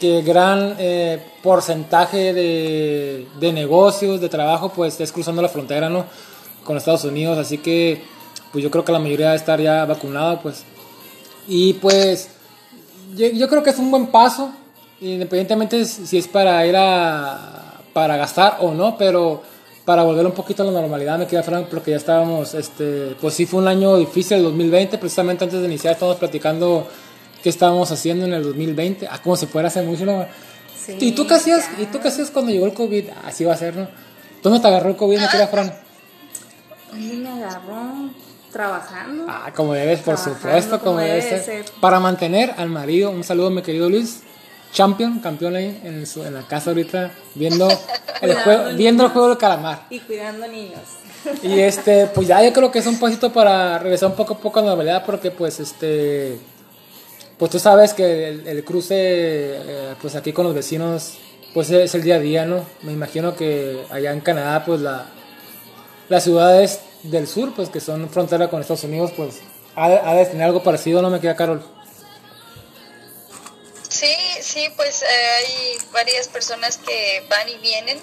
que 0.01 0.21
gran 0.21 0.75
eh, 0.79 1.21
porcentaje 1.41 2.33
de, 2.33 3.25
de 3.39 3.53
negocios, 3.53 4.19
de 4.19 4.27
trabajo, 4.27 4.69
pues 4.69 4.99
es 4.99 5.11
cruzando 5.13 5.41
la 5.41 5.47
frontera, 5.49 5.89
¿no? 5.89 6.05
Con 6.65 6.75
Estados 6.75 7.05
Unidos, 7.05 7.37
así 7.37 7.57
que 7.57 8.03
pues 8.51 8.63
yo 8.63 8.71
creo 8.71 8.83
que 8.83 8.91
la 8.91 8.99
mayoría 8.99 9.27
va 9.27 9.33
a 9.33 9.35
estar 9.35 9.59
ya 9.59 9.85
vacunada, 9.85 10.41
pues. 10.41 10.63
Y 11.47 11.73
pues 11.73 12.29
yo, 13.15 13.27
yo 13.27 13.47
creo 13.49 13.63
que 13.63 13.71
es 13.71 13.79
un 13.79 13.91
buen 13.91 14.07
paso, 14.07 14.51
independientemente 14.99 15.85
si 15.85 16.17
es 16.17 16.27
para 16.27 16.65
ir 16.65 16.75
a 16.77 17.61
para 17.93 18.17
gastar 18.17 18.57
o 18.61 18.73
no, 18.73 18.97
pero 18.97 19.41
para 19.85 20.03
volver 20.03 20.25
un 20.25 20.31
poquito 20.31 20.63
a 20.63 20.65
la 20.65 20.71
normalidad 20.71 21.17
me 21.17 21.27
queda 21.27 21.43
frank 21.43 21.67
porque 21.67 21.91
ya 21.91 21.97
estábamos, 21.97 22.53
este, 22.53 23.15
pues 23.19 23.33
sí 23.33 23.45
fue 23.45 23.59
un 23.61 23.67
año 23.67 23.97
difícil 23.97 24.37
el 24.37 24.43
2020, 24.43 24.97
precisamente 24.97 25.43
antes 25.43 25.59
de 25.59 25.65
iniciar 25.65 25.93
estábamos 25.93 26.19
platicando 26.19 26.87
qué 27.43 27.49
estábamos 27.49 27.91
haciendo 27.91 28.25
en 28.25 28.33
el 28.33 28.43
2020, 28.43 29.07
ah, 29.07 29.19
como 29.21 29.35
se 29.35 29.47
fuera 29.47 29.67
hace 29.67 29.81
mucho, 29.81 30.05
¿no? 30.05 30.25
Sí, 30.77 30.95
¿Y 30.99 31.11
tú 31.11 31.27
qué 31.27 31.35
hacías? 31.35 31.69
ya. 31.77 31.83
¿Y 31.83 31.85
tú 31.87 31.99
qué 31.99 32.07
hacías 32.07 32.31
cuando 32.31 32.51
llegó 32.51 32.65
el 32.65 32.73
COVID? 32.73 33.05
Así 33.25 33.43
va 33.43 33.53
a 33.53 33.57
ser, 33.57 33.75
¿no? 33.75 33.87
¿Dónde 34.41 34.59
te 34.59 34.67
agarró 34.67 34.89
el 34.89 34.95
COVID, 34.95 35.19
me 35.19 35.27
queda 35.27 35.47
Fran? 35.47 35.73
¿Dónde 36.91 37.15
me 37.17 37.29
agarró? 37.29 38.09
Trabajando. 38.51 39.25
Ah, 39.29 39.51
como 39.55 39.73
debes, 39.73 39.99
por 40.01 40.17
supuesto, 40.17 40.79
como, 40.79 40.91
como 40.91 40.99
debe 40.99 41.21
ser. 41.21 41.43
ser. 41.43 41.65
Para 41.79 41.99
mantener 41.99 42.53
al 42.57 42.69
marido, 42.69 43.09
un 43.11 43.23
saludo, 43.23 43.49
mi 43.49 43.61
querido 43.61 43.89
Luis. 43.89 44.21
Champion, 44.73 45.19
campeón 45.19 45.55
ahí 45.57 45.81
en, 45.83 46.05
su- 46.07 46.23
en 46.23 46.33
la 46.33 46.43
casa 46.43 46.69
ahorita, 46.69 47.11
viendo 47.35 47.67
el, 48.21 48.33
juego, 48.35 48.63
niños. 48.63 48.77
viendo 48.77 49.03
el 49.05 49.09
juego 49.11 49.27
del 49.29 49.37
calamar. 49.37 49.85
Y 49.89 49.99
cuidando 49.99 50.47
niños. 50.47 50.79
Y 51.43 51.59
este, 51.59 52.07
pues 52.07 52.27
ya 52.27 52.41
yo 52.41 52.53
creo 52.53 52.71
que 52.71 52.79
es 52.79 52.87
un 52.87 52.97
pasito 52.97 53.33
para 53.33 53.77
regresar 53.79 54.09
un 54.09 54.15
poco 54.15 54.35
a 54.35 54.37
poco 54.37 54.59
a 54.59 54.61
la 54.63 54.69
normalidad, 54.69 55.05
porque 55.05 55.29
pues 55.29 55.59
este, 55.59 56.39
pues 57.37 57.51
tú 57.51 57.59
sabes 57.59 57.93
que 57.93 58.29
el, 58.29 58.47
el 58.47 58.63
cruce, 58.63 58.95
eh, 58.97 59.93
pues 60.01 60.15
aquí 60.15 60.31
con 60.31 60.45
los 60.45 60.55
vecinos, 60.55 61.17
pues 61.53 61.69
es 61.69 61.93
el 61.93 62.01
día 62.03 62.15
a 62.15 62.19
día, 62.19 62.45
¿no? 62.45 62.63
Me 62.83 62.93
imagino 62.93 63.35
que 63.35 63.83
allá 63.91 64.13
en 64.13 64.21
Canadá, 64.21 64.63
pues 64.65 64.79
la, 64.79 65.05
las 66.07 66.23
ciudades 66.23 66.79
del 67.03 67.27
sur, 67.27 67.53
pues 67.55 67.69
que 67.69 67.79
son 67.79 68.09
frontera 68.09 68.49
con 68.49 68.61
Estados 68.61 68.83
Unidos, 68.83 69.11
pues 69.15 69.41
ha 69.75 69.85
ha 69.85 70.15
de 70.15 70.25
tener 70.25 70.43
algo 70.43 70.63
parecido, 70.63 71.01
¿no 71.01 71.09
me 71.09 71.19
queda, 71.19 71.35
Carol? 71.35 71.63
Sí, 73.89 74.15
sí, 74.41 74.67
pues 74.75 75.03
eh, 75.03 75.05
hay 75.05 75.77
varias 75.91 76.27
personas 76.27 76.77
que 76.77 77.25
van 77.29 77.47
y 77.49 77.57
vienen, 77.57 78.01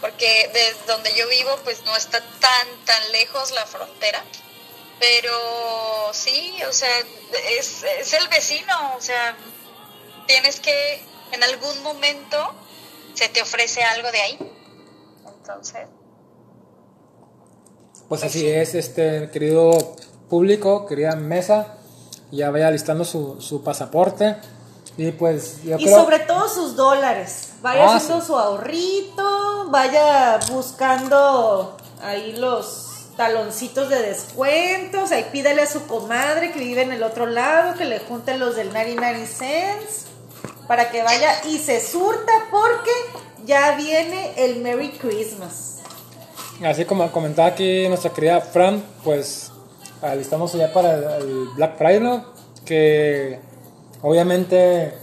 porque 0.00 0.48
de 0.52 0.74
donde 0.86 1.12
yo 1.14 1.28
vivo, 1.28 1.50
pues 1.64 1.82
no 1.84 1.96
está 1.96 2.20
tan, 2.20 2.68
tan 2.84 3.12
lejos 3.12 3.50
la 3.52 3.66
frontera. 3.66 4.22
Pero 4.98 6.10
sí, 6.12 6.56
o 6.68 6.72
sea, 6.72 6.90
es, 7.58 7.82
es 7.82 8.12
el 8.12 8.28
vecino, 8.28 8.94
o 8.96 9.00
sea, 9.00 9.34
tienes 10.26 10.60
que, 10.60 11.02
en 11.32 11.42
algún 11.42 11.82
momento, 11.82 12.54
se 13.14 13.28
te 13.28 13.42
ofrece 13.42 13.82
algo 13.82 14.12
de 14.12 14.20
ahí. 14.20 14.38
Entonces, 15.26 15.86
Pues 18.10 18.24
así 18.24 18.46
es, 18.46 18.74
este 18.74 19.30
querido 19.30 19.70
público, 20.28 20.84
querida 20.84 21.14
mesa, 21.14 21.76
ya 22.32 22.50
vaya 22.50 22.68
listando 22.70 23.04
su, 23.04 23.40
su 23.40 23.62
pasaporte. 23.62 24.36
Y 24.96 25.12
pues 25.12 25.62
yo 25.62 25.76
Y 25.78 25.84
creo... 25.84 26.00
sobre 26.00 26.18
todo 26.18 26.48
sus 26.48 26.74
dólares. 26.74 27.50
Vaya 27.62 27.84
Ah, 27.84 27.96
haciendo 27.96 28.20
sí. 28.20 28.26
su 28.26 28.36
ahorrito, 28.36 29.70
vaya 29.70 30.40
buscando 30.50 31.76
ahí 32.02 32.32
los 32.36 33.06
taloncitos 33.16 33.88
de 33.88 34.02
descuentos, 34.02 35.12
ahí 35.12 35.26
pídele 35.30 35.62
a 35.62 35.66
su 35.68 35.86
comadre 35.86 36.50
que 36.50 36.58
vive 36.58 36.82
en 36.82 36.92
el 36.92 37.04
otro 37.04 37.26
lado, 37.26 37.76
que 37.78 37.84
le 37.84 38.00
junte 38.00 38.36
los 38.38 38.56
del 38.56 38.72
99 38.72 39.24
cents, 39.26 40.06
para 40.66 40.90
que 40.90 41.02
vaya 41.04 41.44
y 41.44 41.58
se 41.58 41.80
surta 41.80 42.32
porque 42.50 42.90
ya 43.44 43.76
viene 43.76 44.32
el 44.36 44.60
Merry 44.62 44.90
Christmas. 44.98 45.79
Así 46.64 46.84
como 46.84 47.10
comentaba 47.10 47.48
aquí 47.48 47.88
nuestra 47.88 48.12
querida 48.12 48.40
Fran, 48.40 48.84
pues 49.02 49.50
alistamos 50.02 50.52
ya 50.52 50.72
para 50.72 51.16
el, 51.16 51.48
Black 51.56 51.78
Friday, 51.78 52.00
¿no? 52.00 52.24
Que 52.64 53.40
obviamente, 54.02 54.94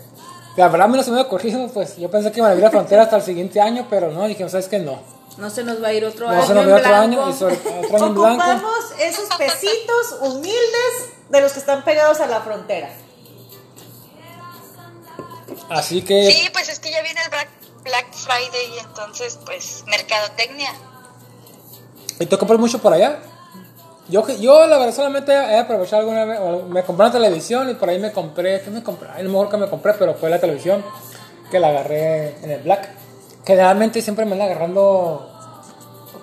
la 0.55 0.67
verdad 0.67 0.87
me 0.87 0.97
lo 0.97 1.03
se 1.03 1.11
me 1.11 1.17
había 1.17 1.27
ocurrido, 1.27 1.67
pues 1.69 1.97
yo 1.97 2.11
pensé 2.11 2.31
que 2.31 2.39
iban 2.39 2.49
a 2.49 2.51
abrir 2.51 2.63
la 2.63 2.69
frontera 2.71 3.03
hasta 3.03 3.17
el 3.17 3.23
siguiente 3.23 3.59
año, 3.59 3.87
pero 3.89 4.11
no, 4.11 4.27
dije, 4.27 4.47
¿sabes 4.49 4.67
qué? 4.67 4.79
No. 4.79 5.01
No 5.37 5.49
se 5.49 5.63
nos 5.63 5.81
va 5.83 5.89
a 5.89 5.93
ir 5.93 6.03
otro 6.05 6.27
No 6.27 6.33
año 6.33 6.47
se 6.47 6.53
nos 6.53 6.65
ve 6.65 6.73
otro 6.73 6.89
blanco. 6.89 7.03
año 7.03 7.29
y 7.29 7.33
sobre 7.33 7.55
otro 7.55 7.97
año 7.97 8.05
en 8.07 8.13
blanco. 8.15 8.43
Ocupamos 8.43 8.75
esos 8.99 9.29
pesitos 9.37 10.17
humildes 10.21 11.09
de 11.29 11.41
los 11.41 11.53
que 11.53 11.59
están 11.59 11.83
pegados 11.83 12.19
a 12.19 12.27
la 12.27 12.41
frontera. 12.41 12.89
Así 15.69 16.01
que, 16.01 16.31
sí, 16.31 16.49
pues 16.53 16.69
es 16.69 16.79
que 16.79 16.91
ya 16.91 17.01
viene 17.01 17.19
el 17.23 17.29
Black, 17.29 17.49
Black 17.83 18.13
Friday 18.13 18.75
y 18.75 18.79
entonces, 18.79 19.39
pues, 19.45 19.83
mercadotecnia. 19.87 20.71
¿Y 22.19 22.25
tú 22.25 22.37
compras 22.37 22.59
mucho 22.59 22.79
por 22.79 22.93
allá? 22.93 23.19
Yo, 24.09 24.25
yo 24.39 24.67
la 24.67 24.77
verdad 24.77 24.93
solamente 24.93 25.33
he 25.33 25.57
aprovechado 25.57 26.01
alguna 26.01 26.23
vez, 26.25 26.39
me 26.69 26.83
compré 26.83 27.05
una 27.05 27.11
televisión 27.11 27.69
y 27.69 27.73
por 27.73 27.89
ahí 27.89 27.99
me 27.99 28.13
compré, 28.13 28.61
¿qué 28.61 28.69
me 28.69 28.81
compré? 28.81 29.09
Ay, 29.13 29.23
no 29.23 29.29
me 29.29 29.35
acuerdo 29.35 29.51
que 29.51 29.57
me 29.57 29.69
compré, 29.69 29.93
pero 29.95 30.13
fue 30.13 30.29
la 30.29 30.39
televisión 30.39 30.83
que 31.51 31.59
la 31.59 31.69
agarré 31.69 32.37
en 32.41 32.51
el 32.51 32.61
Black. 32.61 32.89
Generalmente 33.45 34.01
siempre 34.01 34.25
me 34.25 34.33
anda 34.33 34.45
agarrando, 34.45 35.29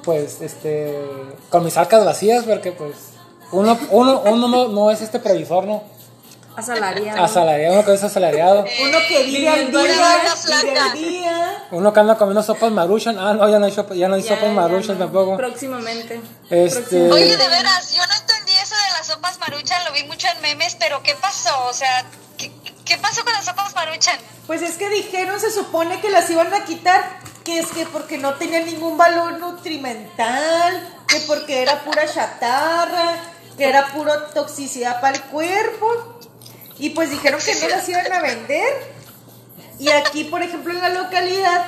pues, 0.02 0.40
este, 0.40 0.98
con 1.50 1.64
mis 1.64 1.76
arcas 1.76 2.04
vacías, 2.04 2.44
porque 2.44 2.72
pues 2.72 3.12
uno, 3.52 3.78
uno, 3.90 4.22
uno 4.26 4.48
no, 4.48 4.68
no 4.68 4.90
es 4.90 5.02
este 5.02 5.18
previsor, 5.18 5.66
¿no? 5.66 5.82
Asalariado. 6.56 7.24
Asalariado, 7.24 7.74
uno 7.74 7.84
que 7.84 7.94
es 7.94 8.02
asalariado. 8.04 8.64
Uno 8.82 8.98
que 9.08 9.22
vive 9.24 9.48
al 9.48 9.70
día, 9.72 9.82
vive 10.62 10.78
al 10.78 10.92
día. 10.92 11.64
Uno 11.70 11.92
que 11.92 12.00
anda 12.00 12.16
comiendo 12.16 12.42
sopas 12.42 12.70
maruchan. 12.70 13.18
Ah, 13.18 13.34
no, 13.34 13.48
ya 13.48 13.58
no 13.58 13.66
hay, 13.66 13.72
sopa- 13.72 13.94
ya 13.94 14.08
no 14.08 14.14
hay 14.14 14.22
Ya, 14.22 14.36
sopas 14.36 14.50
maruchan 14.52 14.98
no. 14.98 15.04
tampoco. 15.06 15.36
Próximamente. 15.36 16.20
Este- 16.50 16.78
Próximamente. 16.80 17.12
Oye, 17.24 17.36
de 17.36 17.48
veras, 17.48 17.92
yo 17.94 18.02
no 18.06 18.14
entendí 18.14 18.52
eso 18.62 18.74
de 18.76 18.92
las 18.98 19.06
sopas 19.06 19.38
maruchan, 19.40 19.84
lo 19.84 19.92
vi 19.92 20.04
mucho 20.04 20.28
en 20.34 20.40
memes, 20.42 20.76
pero 20.78 21.02
¿qué 21.02 21.14
pasó? 21.20 21.50
O 21.68 21.72
sea, 21.72 22.04
¿qué, 22.38 22.52
qué 22.84 22.96
pasó 22.98 23.24
con 23.24 23.32
las 23.32 23.44
sopas 23.44 23.74
maruchan? 23.74 24.16
Pues 24.46 24.62
es 24.62 24.76
que 24.76 24.88
dijeron, 24.90 25.40
se 25.40 25.50
supone 25.50 26.00
que 26.00 26.10
las 26.10 26.28
iban 26.30 26.52
a 26.54 26.64
quitar, 26.64 27.02
que 27.44 27.58
es 27.58 27.66
que 27.68 27.84
porque 27.86 28.18
no 28.18 28.34
tenían 28.34 28.64
ningún 28.66 28.96
valor 28.96 29.38
nutrimental, 29.40 30.88
que 31.08 31.20
porque 31.20 31.62
era 31.62 31.80
pura 31.84 32.02
chatarra, 32.06 33.16
que 33.56 33.64
era 33.68 33.86
pura 33.88 34.26
toxicidad 34.34 35.00
para 35.00 35.16
el 35.16 35.22
cuerpo. 35.24 36.13
Y 36.78 36.90
pues 36.90 37.10
dijeron 37.10 37.40
que 37.44 37.54
no 37.56 37.68
las 37.68 37.88
iban 37.88 38.12
a 38.12 38.20
vender. 38.20 38.94
Y 39.78 39.90
aquí, 39.90 40.24
por 40.24 40.42
ejemplo, 40.42 40.72
en 40.72 40.80
la 40.80 40.88
localidad, 40.88 41.66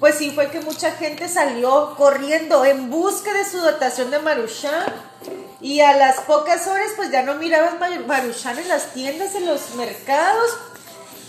pues 0.00 0.16
sí 0.16 0.30
fue 0.30 0.50
que 0.50 0.60
mucha 0.60 0.92
gente 0.92 1.28
salió 1.28 1.94
corriendo 1.96 2.64
en 2.64 2.90
busca 2.90 3.32
de 3.32 3.44
su 3.48 3.58
dotación 3.58 4.10
de 4.10 4.18
maruchan. 4.18 4.84
Y 5.60 5.80
a 5.80 5.96
las 5.96 6.20
pocas 6.20 6.66
horas, 6.66 6.90
pues 6.96 7.10
ya 7.10 7.22
no 7.22 7.34
miraban 7.36 7.78
maru- 7.80 8.04
maruchan 8.06 8.58
en 8.58 8.68
las 8.68 8.92
tiendas, 8.92 9.34
en 9.34 9.46
los 9.46 9.70
mercados. 9.76 10.50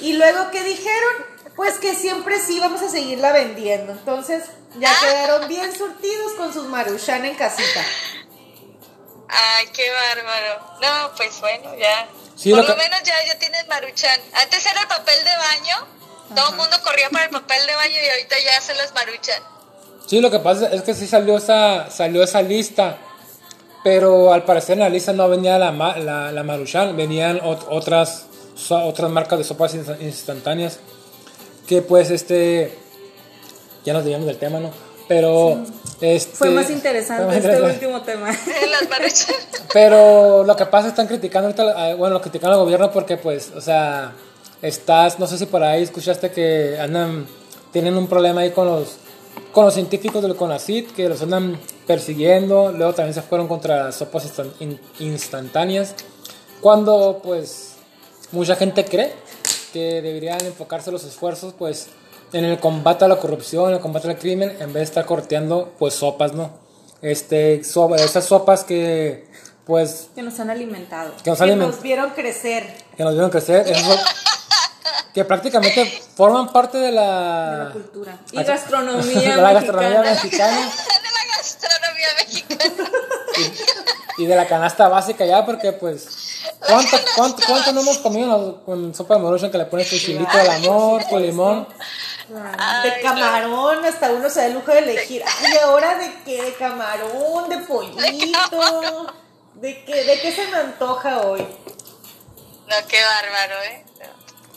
Y 0.01 0.13
luego, 0.13 0.51
¿qué 0.51 0.63
dijeron? 0.63 1.36
Pues 1.55 1.76
que 1.80 1.95
siempre 1.95 2.41
sí 2.41 2.59
vamos 2.59 2.82
a 2.82 2.89
seguirla 2.89 3.32
vendiendo. 3.32 3.93
Entonces, 3.93 4.43
ya 4.78 4.91
quedaron 4.99 5.47
bien 5.47 5.74
surtidos 5.74 6.34
con 6.34 6.51
sus 6.53 6.66
maruchan 6.66 7.24
en 7.24 7.36
casita. 7.36 7.82
Ay, 9.30 9.68
qué 9.74 9.89
bárbaro. 9.89 10.78
No, 10.82 11.16
pues 11.16 11.39
bueno, 11.39 11.74
ya. 11.78 12.07
Sí, 12.36 12.51
Por 12.51 12.67
lo 12.67 12.75
menos 12.75 12.99
ya, 13.03 13.13
ya 13.27 13.39
tienes 13.39 13.67
maruchan. 13.67 14.19
Antes 14.33 14.65
era 14.65 14.81
el 14.81 14.88
papel 14.88 15.15
de 15.23 15.31
baño, 15.38 15.88
todo 16.36 16.49
el 16.49 16.55
mundo 16.57 16.75
corría 16.83 17.09
para 17.09 17.25
el 17.25 17.31
papel 17.31 17.65
de 17.65 17.75
baño 17.75 17.95
y 18.05 18.09
ahorita 18.09 18.36
ya 18.43 18.57
hacen 18.57 18.77
las 18.77 18.93
maruchan. 18.93 19.41
Sí, 20.07 20.19
lo 20.21 20.29
que 20.29 20.39
pasa 20.39 20.67
es 20.71 20.81
que 20.83 20.93
sí 20.93 21.07
salió 21.07 21.38
esa, 21.38 21.89
salió 21.89 22.23
esa 22.23 22.41
lista, 22.41 22.97
pero 23.83 24.33
al 24.33 24.43
parecer 24.43 24.73
en 24.73 24.79
la 24.81 24.89
lista 24.89 25.13
no 25.13 25.27
venía 25.29 25.57
la, 25.57 25.71
la, 25.71 26.31
la 26.31 26.43
Maruchan, 26.43 26.95
venían 26.97 27.39
ot- 27.39 27.65
otras, 27.69 28.25
so- 28.55 28.83
otras 28.86 29.09
marcas 29.09 29.39
de 29.39 29.45
sopas 29.45 29.73
insta- 29.75 29.99
instantáneas, 30.01 30.79
que 31.67 31.81
pues 31.81 32.11
este, 32.11 32.77
ya 33.83 33.93
nos 33.93 34.03
digamos 34.05 34.27
del 34.27 34.38
tema, 34.38 34.59
¿no? 34.59 34.71
Pero 35.07 35.63
este, 36.01 36.35
Fue 36.35 36.49
más 36.51 36.69
interesante 36.69 37.23
fue 37.23 37.27
más 37.35 37.43
este 37.43 37.51
interesante. 37.57 37.85
último 37.85 38.01
tema. 38.03 38.27
las. 38.71 39.27
Pero 39.73 40.43
lo 40.43 40.55
que 40.55 40.65
pasa 40.65 40.87
están 40.89 41.07
criticando 41.07 41.47
ahorita, 41.47 41.89
eh, 41.91 41.95
bueno, 41.95 42.13
lo 42.15 42.21
critican 42.21 42.51
al 42.51 42.57
gobierno 42.57 42.91
porque 42.91 43.17
pues, 43.17 43.51
o 43.55 43.61
sea, 43.61 44.13
estás, 44.61 45.19
no 45.19 45.27
sé 45.27 45.37
si 45.37 45.45
por 45.45 45.63
ahí 45.63 45.83
escuchaste 45.83 46.31
que 46.31 46.77
andan, 46.79 47.27
tienen 47.71 47.95
un 47.97 48.07
problema 48.07 48.41
ahí 48.41 48.51
con 48.51 48.67
los, 48.67 48.97
con 49.51 49.65
los 49.65 49.73
científicos 49.73 50.21
del 50.21 50.35
CONACYT, 50.35 50.93
que 50.95 51.09
los 51.09 51.21
andan 51.21 51.59
persiguiendo, 51.87 52.71
luego 52.71 52.93
también 52.93 53.13
se 53.13 53.21
fueron 53.21 53.47
contra 53.47 53.85
las 53.85 53.95
sopas 53.95 54.25
instan- 54.25 54.53
in- 54.59 54.79
instantáneas, 54.99 55.93
cuando 56.61 57.19
pues 57.23 57.73
mucha 58.31 58.55
gente 58.55 58.85
cree 58.85 59.13
que 59.73 60.01
deberían 60.01 60.39
enfocarse 60.45 60.91
los 60.91 61.03
esfuerzos 61.03 61.53
pues 61.57 61.87
en 62.36 62.43
el 62.43 62.59
combate 62.59 63.05
a 63.05 63.07
la 63.07 63.15
corrupción, 63.15 63.69
en 63.69 63.75
el 63.75 63.81
combate 63.81 64.09
al 64.09 64.17
crimen, 64.17 64.49
en 64.59 64.67
vez 64.67 64.73
de 64.73 64.83
estar 64.83 65.05
corteando 65.05 65.73
pues 65.79 65.93
sopas, 65.93 66.33
¿no? 66.33 66.51
Este, 67.01 67.55
esas 67.61 68.25
sopas 68.25 68.65
que 68.65 69.25
pues 69.65 70.09
Que 70.15 70.21
nos 70.21 70.38
han 70.39 70.49
alimentado. 70.49 71.13
que 71.23 71.29
nos 71.29 71.39
Que 71.39 71.55
nos 71.55 71.81
vieron 71.81 72.09
crecer. 72.11 72.75
que 72.97 73.03
nos 73.03 73.13
vieron 73.13 73.29
crecer, 73.29 73.65
esas 73.67 74.03
que 75.13 75.23
prácticamente 75.23 75.86
forman 76.15 76.51
parte 76.51 76.77
de 76.77 76.88
De 76.88 76.91
la, 76.91 77.63
la 77.67 77.71
cultura. 77.71 78.19
Y 78.33 78.43
gastronomía 78.43 79.21
de 79.36 79.41
la 79.41 79.53
gastronomía 79.53 80.01
mexicana. 80.01 80.59
mexicana 80.59 80.71
de 81.05 81.11
la 81.11 81.38
gastronomía 81.38 82.07
mexicana. 82.19 82.89
y 84.17 84.25
de 84.25 84.36
la 84.36 84.45
canasta 84.45 84.89
básica 84.89 85.25
ya, 85.25 85.45
porque 85.45 85.71
pues, 85.71 86.41
¿cuánto, 86.67 86.97
cuánto, 87.15 87.43
cuánto 87.47 87.71
no 87.71 87.79
hemos 87.79 87.97
comido 87.99 88.61
con 88.65 88.93
sopa 88.93 89.15
de 89.15 89.21
maruchan 89.21 89.51
que 89.51 89.57
le 89.57 89.65
pones 89.65 89.89
tu 89.89 89.95
chilito 89.95 90.38
del 90.38 90.49
amor, 90.49 91.01
tu 91.09 91.17
limón? 91.17 91.67
De 92.28 93.01
camarón, 93.01 93.86
hasta 93.86 94.11
uno 94.11 94.30
se 94.30 94.39
da 94.39 94.45
el 94.47 94.53
lujo 94.53 94.71
de 94.71 94.80
elegir. 94.80 95.23
Ay, 95.26 95.57
ahora 95.57 95.95
de 95.95 96.23
qué, 96.23 96.41
de 96.41 96.53
camarón, 96.55 97.49
de 97.49 97.57
pollito. 97.67 99.13
¿De 99.55 99.86
qué, 99.86 100.03
de 100.03 100.19
qué 100.19 100.32
se 100.32 100.47
me 100.47 100.57
antoja 100.57 101.21
hoy? 101.21 101.41
No, 102.67 102.88
qué 102.88 103.03
bárbaro, 103.03 103.61
¿eh? 103.63 103.86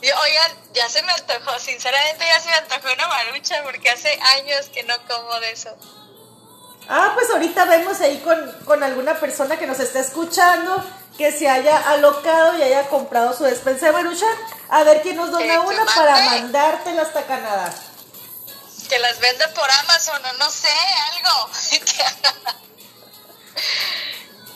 Y, 0.01 0.09
oigan, 0.09 0.51
ya 0.73 0.87
se 0.87 1.03
me 1.03 1.11
antojó, 1.11 1.59
sinceramente 1.59 2.25
ya 2.25 2.39
se 2.39 2.49
me 2.49 2.55
antojó 2.55 2.93
una 2.93 3.07
marucha 3.07 3.61
porque 3.63 3.89
hace 3.89 4.17
años 4.37 4.69
que 4.73 4.83
no 4.83 4.95
como 5.07 5.39
de 5.41 5.51
eso. 5.51 5.75
Ah, 6.91 7.11
pues 7.13 7.29
ahorita 7.29 7.65
vemos 7.65 8.01
ahí 8.01 8.17
con, 8.19 8.51
con 8.65 8.81
alguna 8.83 9.13
persona 9.19 9.57
que 9.59 9.67
nos 9.67 9.79
está 9.79 9.99
escuchando 9.99 10.83
que 11.17 11.31
se 11.31 11.47
haya 11.47 11.77
alocado 11.91 12.57
y 12.57 12.63
haya 12.63 12.87
comprado 12.89 13.37
su 13.37 13.43
despensa 13.43 13.87
de 13.87 13.91
maruchan. 13.91 14.29
A 14.69 14.83
ver 14.83 15.01
quién 15.03 15.15
nos 15.17 15.29
dona 15.31 15.45
que 15.45 15.59
una 15.59 15.85
para 15.85 16.15
mandártela 16.25 17.01
hasta 17.03 17.23
Canadá. 17.23 17.73
Que 18.89 18.97
las 18.99 19.19
venda 19.19 19.47
por 19.53 19.69
Amazon 19.69 20.21
o 20.25 20.33
no 20.39 20.49
sé, 20.49 20.69
algo. 21.13 21.49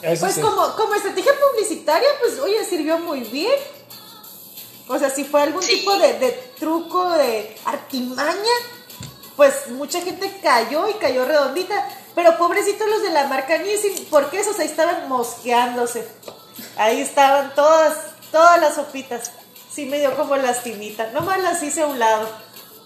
Eso 0.01 0.21
Pues 0.21 0.35
sí. 0.35 0.41
como, 0.41 0.75
como 0.75 0.95
estrategia 0.95 1.33
publicitaria, 1.39 2.09
pues 2.19 2.39
oye, 2.39 2.65
sirvió 2.65 2.97
muy 2.99 3.21
bien. 3.21 3.57
O 4.87 4.97
sea, 4.99 5.09
si 5.09 5.23
fue 5.23 5.43
algún 5.43 5.61
Sí. 5.63 5.77
tipo 5.79 5.95
de, 5.97 6.13
de 6.19 6.31
truco, 6.59 7.09
de 7.11 7.57
artimaña, 7.65 8.53
pues 9.37 9.67
mucha 9.69 10.01
gente 10.01 10.39
cayó 10.41 10.89
y 10.89 10.93
cayó 10.95 11.25
redondita. 11.25 11.87
Pero 12.15 12.37
pobrecitos 12.37 12.87
los 12.87 13.01
de 13.01 13.09
la 13.09 13.25
marca 13.25 13.57
Nissin, 13.57 14.05
porque 14.09 14.39
esos 14.39 14.59
ahí 14.59 14.67
estaban 14.67 15.07
mosqueándose. 15.09 16.07
Ahí 16.77 17.01
estaban 17.01 17.53
todas, 17.55 17.97
todas 18.31 18.59
las 18.61 18.75
sopitas. 18.75 19.31
Sí 19.73 19.85
me 19.85 19.97
dio 19.99 20.15
como 20.15 20.35
lastimita. 20.35 21.07
Nomás 21.11 21.39
las 21.39 21.61
hice 21.63 21.81
a 21.81 21.87
un 21.87 21.97
lado. 21.97 22.29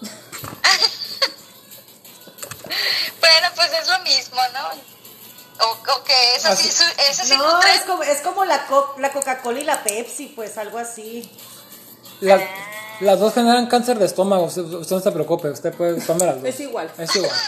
bueno, 3.20 3.48
pues 3.54 3.70
es 3.82 3.88
lo 3.88 3.98
mismo, 4.00 4.38
¿no? 4.54 4.68
O, 5.66 5.70
o 5.72 6.04
que 6.04 6.34
eso 6.36 6.54
sí, 6.56 6.68
Así- 6.68 6.70
su- 6.70 7.02
eso 7.10 7.24
sí 7.24 7.34
No, 7.36 7.60
es 7.62 7.80
como, 7.82 8.02
es 8.04 8.20
como 8.22 8.44
la, 8.44 8.66
co- 8.66 8.94
la 8.98 9.12
Coca-Cola 9.12 9.60
y 9.60 9.64
la 9.64 9.82
Pepsi, 9.82 10.26
pues 10.34 10.56
algo 10.56 10.78
así. 10.78 11.30
Las, 12.20 12.40
las 13.00 13.18
dos 13.18 13.34
generan 13.34 13.66
cáncer 13.66 13.98
de 13.98 14.06
estómago, 14.06 14.44
usted, 14.44 14.62
usted 14.62 14.96
no 14.96 15.02
se 15.02 15.12
preocupe, 15.12 15.50
usted 15.50 15.74
puede 15.74 16.00
tomar 16.00 16.28
las 16.28 16.36
dos. 16.36 16.44
Es 16.44 16.60
igual. 16.60 16.90
Es 16.96 17.14
igual. 17.16 17.32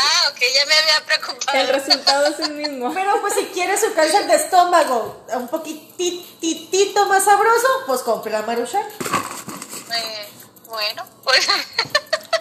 Ah, 0.00 0.30
ok, 0.30 0.38
ya 0.54 0.66
me 0.66 0.74
había 0.74 1.06
preocupado. 1.06 1.58
El 1.58 1.68
resultado 1.68 2.26
es 2.26 2.38
el 2.40 2.54
mismo. 2.54 2.90
Pero 2.94 3.20
pues 3.20 3.34
si 3.34 3.46
quiere 3.46 3.76
su 3.76 3.92
cáncer 3.94 4.26
de 4.28 4.36
estómago 4.36 5.24
un 5.34 5.48
poquitito 5.48 7.06
más 7.06 7.24
sabroso, 7.24 7.68
pues 7.86 8.00
compre 8.02 8.30
la 8.32 8.42
maruchan. 8.42 8.82
Eh, 8.82 10.28
bueno, 10.68 11.04
pues 11.24 11.48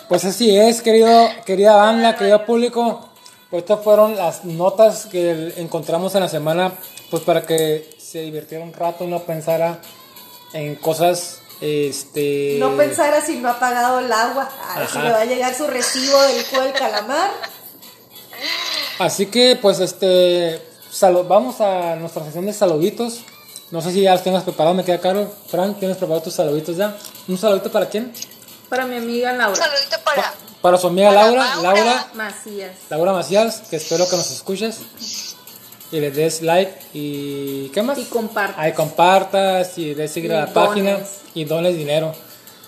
Pues 0.08 0.24
así 0.24 0.58
es, 0.58 0.82
querido, 0.82 1.30
querida 1.46 1.76
banda, 1.76 2.16
querido 2.16 2.46
público. 2.46 3.10
Pues 3.50 3.64
estas 3.64 3.84
fueron 3.84 4.16
las 4.16 4.46
notas 4.46 5.06
que 5.06 5.54
encontramos 5.58 6.16
en 6.16 6.22
la 6.22 6.30
semana, 6.30 6.72
pues 7.12 7.24
para 7.24 7.46
que 7.46 7.94
se 8.00 8.20
divirtiera 8.20 8.64
un 8.64 8.72
rato 8.72 9.04
y 9.04 9.08
no 9.08 9.24
pensara 9.24 9.82
en 10.54 10.76
cosas, 10.76 11.42
este... 11.62 12.58
No 12.60 12.76
pensara 12.78 13.22
si 13.26 13.38
no 13.38 13.50
ha 13.50 13.60
pagado 13.60 14.00
el 14.00 14.12
agua, 14.12 14.50
a 14.76 14.80
ver 14.80 14.90
si 14.90 15.00
le 15.00 15.12
va 15.12 15.22
a 15.22 15.26
llegar 15.26 15.56
su 15.56 15.68
recibo 15.68 16.22
del 16.24 16.44
juego 16.46 16.66
del 16.66 16.74
calamar. 16.74 17.32
Así 19.00 19.28
que, 19.28 19.58
pues, 19.62 19.80
este, 19.80 20.62
vamos 21.28 21.62
a 21.62 21.96
nuestra 21.96 22.24
sesión 22.26 22.46
de 22.46 22.54
saluditos. 22.54 23.22
No 23.72 23.82
sé 23.82 23.92
si 23.92 24.02
ya 24.02 24.14
los 24.14 24.24
tengas 24.24 24.44
preparados, 24.44 24.78
me 24.78 24.84
queda 24.86 25.00
caro. 25.00 25.32
Frank, 25.50 25.78
¿tienes 25.80 25.98
preparado 25.98 26.24
tus 26.24 26.34
saluditos 26.34 26.78
ya? 26.78 26.96
¿Un 27.28 27.38
saludito 27.38 27.72
para 27.72 27.88
quién? 27.90 28.14
Para 28.70 28.86
mi 28.86 28.96
amiga 28.98 29.32
un 29.32 29.38
Laura 29.38 29.56
saludito 29.56 29.98
para. 30.04 30.22
Pa- 30.22 30.34
para 30.62 30.78
su 30.78 30.88
amiga 30.88 31.10
Para 31.10 31.22
Laura, 31.24 31.56
Laura. 31.56 31.62
Laura, 31.84 32.08
Macías. 32.16 32.72
Laura 32.90 33.14
Macías, 33.14 33.62
que 33.70 33.76
espero 33.76 34.10
que 34.10 34.16
nos 34.18 34.32
escuches. 34.32 34.78
Y 35.92 36.00
le 36.02 36.12
des 36.12 36.42
like 36.42 36.74
y... 36.94 37.70
¿Qué 37.70 37.82
más? 37.82 37.98
Y 37.98 38.06
compartas. 38.06 38.60
Ahí 38.60 38.74
compartas 38.74 39.78
y 39.78 39.94
des 39.94 40.12
seguir 40.12 40.34
a 40.34 40.42
la 40.42 40.48
Y 40.50 40.54
página 40.54 41.00
y 41.34 41.46
dones 41.46 41.76
dinero. 41.78 42.14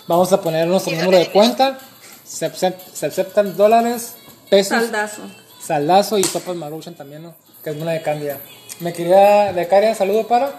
Vamos 0.07 0.31
a 0.31 0.41
poner 0.41 0.67
nuestro 0.67 0.93
Y 0.93 0.97
número 0.97 1.17
de 1.17 1.29
cuenta. 1.29 1.77
Se, 2.23 2.51
acep- 2.51 2.77
se 2.93 3.07
aceptan 3.07 3.57
dólares, 3.57 4.13
pesos, 4.49 4.77
Saldazo. 4.77 5.21
saldazo 5.61 6.17
y 6.17 6.23
sopas 6.23 6.55
maruchan 6.55 6.93
también, 6.95 7.23
¿no? 7.23 7.35
Que 7.63 7.71
es 7.71 7.75
una 7.75 7.91
de 7.91 8.01
cambia. 8.01 8.39
Me 8.79 8.93
quería 8.93 9.51
becaria, 9.51 9.93
saludo 9.95 10.27
para. 10.27 10.53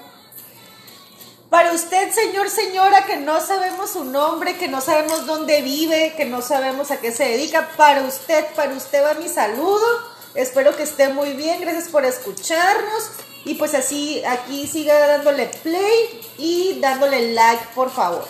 Para 1.48 1.72
usted, 1.72 2.11
señor, 2.12 2.48
señora, 2.50 3.06
que 3.06 3.16
no 3.16 3.40
sabemos 3.40 3.90
su 3.90 4.04
nombre, 4.04 4.56
que 4.56 4.68
no 4.68 4.80
sabemos 4.80 5.26
dónde 5.26 5.62
vive, 5.62 6.14
que 6.16 6.24
no 6.24 6.42
sabemos 6.42 6.90
a 6.90 7.00
qué 7.00 7.11
se 7.11 7.24
dedica, 7.24 7.70
para 7.76 8.02
usted, 8.02 8.44
para 8.54 8.72
usted 8.74 9.02
va 9.02 9.14
mi 9.14 9.28
saludo. 9.28 9.86
Espero 10.34 10.76
que 10.76 10.82
esté 10.84 11.08
muy 11.08 11.32
bien, 11.32 11.60
gracias 11.60 11.88
por 11.88 12.04
escucharnos. 12.04 13.04
Y 13.44 13.54
pues 13.54 13.74
así, 13.74 14.22
aquí 14.24 14.66
siga 14.66 14.98
dándole 15.06 15.46
play 15.46 16.20
y 16.38 16.78
dándole 16.80 17.32
like, 17.32 17.64
por 17.74 17.90
favor. 17.90 18.26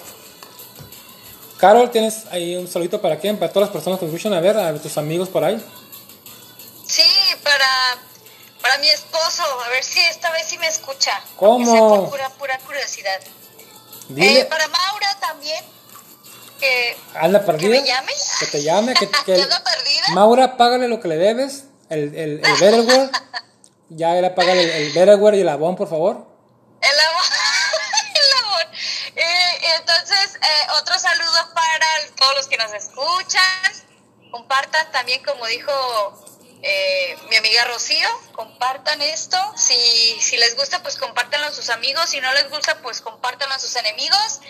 Carol, 1.58 1.90
¿tienes 1.90 2.26
ahí 2.30 2.56
un 2.56 2.66
saludito 2.68 3.02
para 3.02 3.18
quién? 3.18 3.38
Para 3.38 3.52
todas 3.52 3.68
las 3.68 3.72
personas 3.72 3.98
que 3.98 4.06
escuchan, 4.06 4.32
a 4.32 4.40
ver, 4.40 4.56
a 4.56 4.72
tus 4.80 4.96
amigos 4.96 5.28
por 5.28 5.44
ahí. 5.44 5.62
Sí, 6.86 7.02
para, 7.42 7.66
para 8.62 8.78
mi 8.78 8.88
esposo, 8.88 9.42
a 9.66 9.68
ver 9.68 9.84
si 9.84 10.00
esta 10.00 10.30
vez 10.30 10.46
sí 10.46 10.56
me 10.58 10.68
escucha. 10.68 11.20
¿Cómo? 11.36 11.70
sea 11.70 11.80
por 11.80 12.08
pura, 12.10 12.28
pura 12.30 12.58
curiosidad. 12.60 13.20
Dile, 14.08 14.40
Eh, 14.40 14.44
para 14.46 14.66
Maura 14.68 15.18
también, 15.20 15.62
que, 16.58 16.96
anda 17.14 17.40
que 17.40 17.46
perdida. 17.46 17.80
me 17.80 17.86
llame. 17.86 18.12
Que 18.40 18.46
te 18.46 18.62
llame, 18.62 18.94
que, 18.94 19.08
que- 19.26 19.34
¿Que 19.34 19.42
anda 19.42 19.62
perdida? 19.62 20.02
Maura, 20.14 20.56
págale 20.56 20.88
lo 20.88 20.98
que 21.00 21.08
le 21.08 21.16
debes, 21.16 21.64
el, 21.90 22.14
el, 22.14 22.40
el. 22.44 23.10
Ya 23.90 24.16
era 24.16 24.34
págale 24.34 24.62
el, 24.62 24.96
el 24.96 25.34
y 25.34 25.40
el 25.40 25.48
Avon, 25.48 25.74
por 25.74 25.88
favor. 25.88 26.24
El 26.80 27.00
amor. 27.00 27.22
El 28.14 28.44
amor. 28.44 28.66
Eh, 29.16 29.76
entonces, 29.78 30.36
eh, 30.36 30.66
otro 30.80 30.98
saludo 30.98 31.54
para 31.54 31.86
todos 32.16 32.36
los 32.36 32.46
que 32.46 32.56
nos 32.56 32.72
escuchan. 32.72 33.90
Compartan 34.30 34.92
también, 34.92 35.22
como 35.24 35.44
dijo 35.46 35.72
eh, 36.62 37.16
mi 37.28 37.36
amiga 37.36 37.64
Rocío, 37.64 38.08
compartan 38.32 39.02
esto. 39.02 39.36
Si, 39.56 39.74
si 40.20 40.36
les 40.36 40.56
gusta, 40.56 40.82
pues 40.82 40.96
compártanlo 40.96 41.48
a 41.48 41.52
sus 41.52 41.70
amigos. 41.70 42.10
Si 42.10 42.20
no 42.20 42.32
les 42.34 42.48
gusta, 42.48 42.80
pues 42.82 43.00
compártanlo 43.00 43.56
a 43.56 43.58
sus 43.58 43.74
enemigos. 43.74 44.40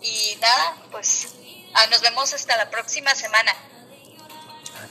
Y 0.00 0.36
nada, 0.40 0.76
pues 0.92 1.28
ah, 1.74 1.86
nos 1.88 2.00
vemos 2.02 2.32
hasta 2.32 2.56
la 2.56 2.70
próxima 2.70 3.14
semana. 3.16 3.52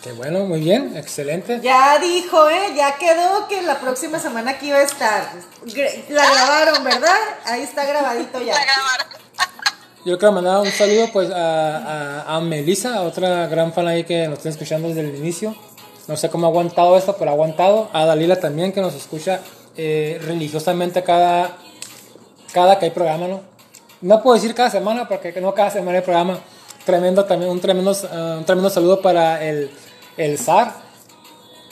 Qué 0.03 0.11
bueno, 0.11 0.39
muy 0.45 0.59
bien, 0.59 0.97
excelente. 0.97 1.61
Ya 1.63 1.97
dijo, 1.97 2.49
¿eh? 2.49 2.73
Ya 2.75 2.97
quedó 2.97 3.47
que 3.47 3.61
la 3.61 3.79
próxima 3.79 4.19
semana 4.19 4.51
aquí 4.51 4.67
iba 4.67 4.79
a 4.79 4.83
estar. 4.83 5.29
La 6.09 6.29
grabaron, 6.29 6.83
¿verdad? 6.83 7.15
Ahí 7.45 7.61
está 7.61 7.85
grabadito 7.85 8.39
ya. 8.39 8.53
La 8.53 8.65
grabaron. 8.65 9.07
Yo 10.05 10.17
quiero 10.19 10.33
mandar 10.33 10.59
un 10.59 10.69
saludo 10.69 11.09
pues 11.13 11.31
a, 11.31 11.77
a, 12.25 12.35
a 12.35 12.41
Melissa, 12.41 12.95
a 12.95 13.01
otra 13.03 13.47
gran 13.47 13.71
fan 13.71 13.87
ahí 13.87 14.03
que 14.03 14.27
nos 14.27 14.39
está 14.39 14.49
escuchando 14.49 14.89
desde 14.89 15.01
el 15.01 15.15
inicio. 15.15 15.55
No 16.09 16.17
sé 16.17 16.29
cómo 16.29 16.47
ha 16.47 16.49
aguantado 16.49 16.97
esto, 16.97 17.15
pero 17.17 17.31
ha 17.31 17.33
aguantado. 17.33 17.89
A 17.93 18.03
Dalila 18.05 18.35
también 18.35 18.73
que 18.73 18.81
nos 18.81 18.95
escucha 18.95 19.39
eh, 19.77 20.19
religiosamente 20.25 21.01
cada, 21.03 21.55
cada 22.51 22.77
que 22.77 22.85
hay 22.87 22.91
programa, 22.91 23.29
¿no? 23.29 23.41
No 24.01 24.21
puedo 24.21 24.35
decir 24.35 24.53
cada 24.53 24.69
semana 24.69 25.07
porque 25.07 25.39
no 25.39 25.53
cada 25.53 25.69
semana 25.69 25.99
hay 25.99 26.03
programa. 26.03 26.39
Tremendo 26.85 27.23
también, 27.23 27.49
un 27.49 27.61
tremendo, 27.61 27.93
eh, 27.93 28.35
un 28.39 28.43
tremendo 28.43 28.69
saludo 28.69 29.01
para 29.01 29.41
el, 29.41 29.71
el 30.17 30.37
SAR. 30.37 30.73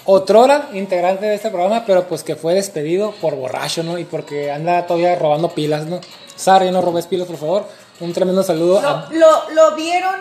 Otrora 0.05 0.69
integrante 0.73 1.27
de 1.27 1.35
este 1.35 1.49
programa, 1.49 1.83
pero 1.85 2.07
pues 2.07 2.23
que 2.23 2.35
fue 2.35 2.55
despedido 2.55 3.11
por 3.21 3.35
borracho, 3.35 3.83
¿no? 3.83 3.99
Y 3.99 4.03
porque 4.03 4.51
anda 4.51 4.87
todavía 4.87 5.15
robando 5.15 5.49
pilas, 5.49 5.85
¿no? 5.85 6.01
SAR, 6.35 6.63
ya 6.63 6.71
no 6.71 6.81
robes 6.81 7.05
pilas, 7.05 7.27
por 7.27 7.37
favor. 7.37 7.65
Un 7.99 8.13
tremendo 8.13 8.41
saludo 8.41 8.81
Lo, 8.81 8.87
a... 8.87 9.09
lo, 9.11 9.49
lo 9.51 9.75
vieron, 9.75 10.15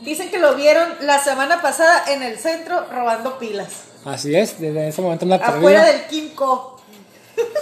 dicen 0.00 0.30
que 0.30 0.38
lo 0.38 0.54
vieron 0.54 0.88
la 1.02 1.22
semana 1.22 1.60
pasada 1.60 2.04
en 2.08 2.22
el 2.22 2.38
centro 2.38 2.86
robando 2.90 3.38
pilas. 3.38 3.84
Así 4.06 4.34
es, 4.34 4.58
desde 4.58 4.88
ese 4.88 5.02
momento 5.02 5.26
perdido. 5.26 5.48
Afuera 5.58 5.84
del 5.84 6.06
Kimco. 6.06 6.80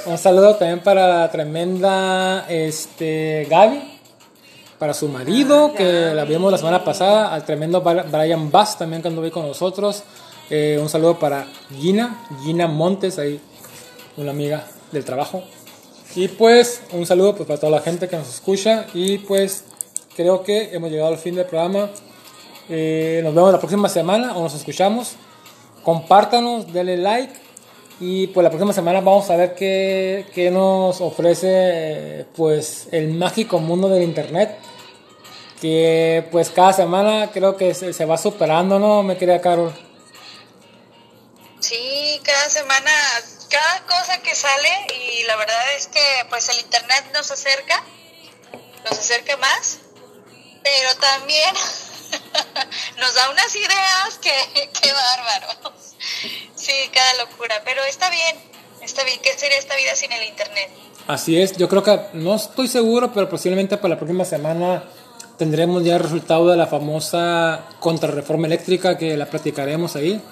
Un 0.06 0.18
saludo 0.18 0.56
también 0.56 0.80
para 0.80 1.08
la 1.08 1.30
tremenda 1.30 2.46
este, 2.48 3.46
Gaby, 3.48 3.91
para 4.82 4.94
su 4.94 5.06
marido, 5.06 5.70
Ah, 5.72 5.76
que 5.76 6.12
la 6.12 6.24
vimos 6.24 6.50
la 6.50 6.58
semana 6.58 6.82
pasada, 6.82 7.32
al 7.32 7.44
tremendo 7.44 7.82
Brian 7.82 8.50
Bass 8.50 8.76
también 8.76 9.00
anduvo 9.06 9.24
ahí 9.24 9.30
con 9.30 9.46
nosotros. 9.46 10.02
Eh, 10.50 10.76
un 10.82 10.88
saludo 10.88 11.20
para 11.20 11.46
Gina, 11.78 12.26
Gina 12.42 12.66
Montes, 12.66 13.16
ahí 13.20 13.38
una 14.16 14.32
amiga 14.32 14.66
del 14.90 15.04
trabajo. 15.04 15.44
Y 16.16 16.26
pues 16.26 16.82
un 16.90 17.06
saludo 17.06 17.36
pues, 17.36 17.46
para 17.46 17.60
toda 17.60 17.70
la 17.70 17.80
gente 17.80 18.08
que 18.08 18.16
nos 18.16 18.28
escucha 18.28 18.86
y 18.92 19.18
pues 19.18 19.62
creo 20.16 20.42
que 20.42 20.74
hemos 20.74 20.90
llegado 20.90 21.10
al 21.10 21.18
fin 21.18 21.36
del 21.36 21.46
programa. 21.46 21.88
Eh, 22.68 23.20
nos 23.22 23.36
vemos 23.36 23.52
la 23.52 23.60
próxima 23.60 23.88
semana 23.88 24.36
o 24.36 24.42
nos 24.42 24.54
escuchamos. 24.56 25.12
Compártanos, 25.84 26.72
denle 26.72 26.96
like 26.96 27.34
y 28.00 28.26
pues 28.26 28.42
la 28.42 28.50
próxima 28.50 28.72
semana 28.72 29.00
vamos 29.00 29.30
a 29.30 29.36
ver 29.36 29.54
qué, 29.54 30.26
qué 30.34 30.50
nos 30.50 31.00
ofrece 31.00 32.26
pues 32.34 32.88
el 32.90 33.10
mágico 33.10 33.60
mundo 33.60 33.88
del 33.88 34.02
internet. 34.02 34.58
Que 35.62 36.26
pues 36.32 36.50
cada 36.50 36.72
semana 36.72 37.30
creo 37.32 37.56
que 37.56 37.72
se, 37.72 37.92
se 37.92 38.04
va 38.04 38.18
superando, 38.18 38.80
¿no? 38.80 39.04
Me 39.04 39.16
quería 39.16 39.40
Carol. 39.40 39.72
Sí, 41.60 42.20
cada 42.24 42.48
semana, 42.48 42.90
cada 43.48 43.86
cosa 43.86 44.20
que 44.22 44.34
sale 44.34 44.68
y 44.92 45.22
la 45.22 45.36
verdad 45.36 45.74
es 45.76 45.86
que 45.86 46.00
pues 46.30 46.48
el 46.48 46.58
internet 46.58 47.04
nos 47.14 47.30
acerca, 47.30 47.80
nos 48.82 48.98
acerca 48.98 49.36
más, 49.36 49.78
pero 50.64 50.96
también 50.96 51.54
nos 52.98 53.14
da 53.14 53.30
unas 53.30 53.54
ideas 53.54 54.18
que, 54.20 54.68
que 54.82 54.92
bárbaro. 54.92 55.76
Sí, 56.56 56.72
cada 56.92 57.24
locura, 57.24 57.62
pero 57.64 57.84
está 57.84 58.10
bien, 58.10 58.36
está 58.80 59.04
bien, 59.04 59.20
¿qué 59.22 59.38
sería 59.38 59.58
esta 59.58 59.76
vida 59.76 59.94
sin 59.94 60.10
el 60.10 60.24
internet? 60.24 60.70
Así 61.06 61.40
es, 61.40 61.56
yo 61.56 61.68
creo 61.68 61.84
que 61.84 62.00
no 62.14 62.34
estoy 62.34 62.66
seguro, 62.66 63.12
pero 63.12 63.28
posiblemente 63.28 63.76
para 63.76 63.90
la 63.90 63.96
próxima 63.96 64.24
semana 64.24 64.82
tendremos 65.42 65.82
ya 65.82 65.96
el 65.96 66.02
resultado 66.04 66.48
de 66.50 66.56
la 66.56 66.68
famosa 66.68 67.62
contrarreforma 67.80 68.46
eléctrica 68.46 68.96
que 68.96 69.16
la 69.16 69.26
platicaremos 69.26 69.96
ahí, 69.96 70.22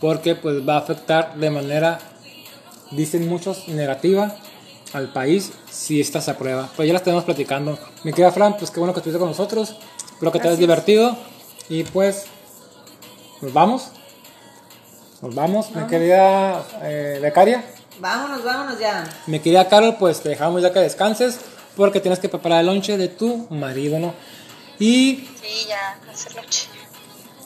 porque 0.00 0.36
pues 0.36 0.66
va 0.66 0.76
a 0.76 0.78
afectar 0.78 1.34
de 1.34 1.50
manera, 1.50 1.98
dicen 2.90 3.28
muchos, 3.28 3.68
negativa 3.68 4.34
al 4.94 5.12
país 5.12 5.52
si 5.70 6.00
esta 6.00 6.22
se 6.22 6.30
aprueba. 6.30 6.70
Pues 6.76 6.86
ya 6.86 6.94
la 6.94 6.98
estamos 7.00 7.24
platicando. 7.24 7.78
Mi 8.04 8.12
querida 8.14 8.32
Fran, 8.32 8.56
pues 8.56 8.70
qué 8.70 8.80
bueno 8.80 8.94
que 8.94 9.00
estuviste 9.00 9.18
con 9.18 9.28
nosotros, 9.28 9.76
espero 10.14 10.32
que 10.32 10.40
te 10.40 10.48
hayas 10.48 10.58
divertido 10.58 11.14
y 11.68 11.84
pues 11.84 12.24
nos 13.42 13.52
vamos. 13.52 13.88
Nos 15.20 15.34
vamos, 15.34 15.72
mi 15.72 15.86
querida 15.88 16.64
eh, 16.80 17.18
becaria. 17.20 17.62
Vámonos, 18.00 18.42
vámonos 18.42 18.78
ya. 18.78 19.04
Mi 19.26 19.40
querida 19.40 19.68
Carol, 19.68 19.96
pues 19.98 20.22
te 20.22 20.30
dejamos 20.30 20.62
ya 20.62 20.72
que 20.72 20.80
descanses 20.80 21.38
porque 21.76 22.00
tienes 22.00 22.18
que 22.18 22.30
preparar 22.30 22.60
el 22.60 22.66
lonche 22.66 22.96
de 22.96 23.08
tu 23.08 23.46
marido, 23.50 23.98
¿no? 23.98 24.14
Y 24.78 25.28
Sí, 25.40 25.66
ya, 25.68 25.98
noche. 26.40 26.68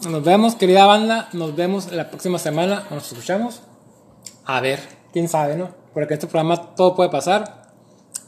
nos 0.08 0.22
vemos, 0.22 0.54
querida 0.54 0.86
banda, 0.86 1.28
nos 1.32 1.54
vemos 1.54 1.90
la 1.92 2.08
próxima 2.08 2.38
semana, 2.38 2.84
nos 2.90 3.10
escuchamos. 3.12 3.60
A 4.44 4.60
ver, 4.60 4.80
quién 5.12 5.28
sabe, 5.28 5.56
¿no? 5.56 5.70
Porque 5.92 6.14
en 6.14 6.18
este 6.18 6.26
programa 6.26 6.74
todo 6.74 6.94
puede 6.94 7.10
pasar, 7.10 7.70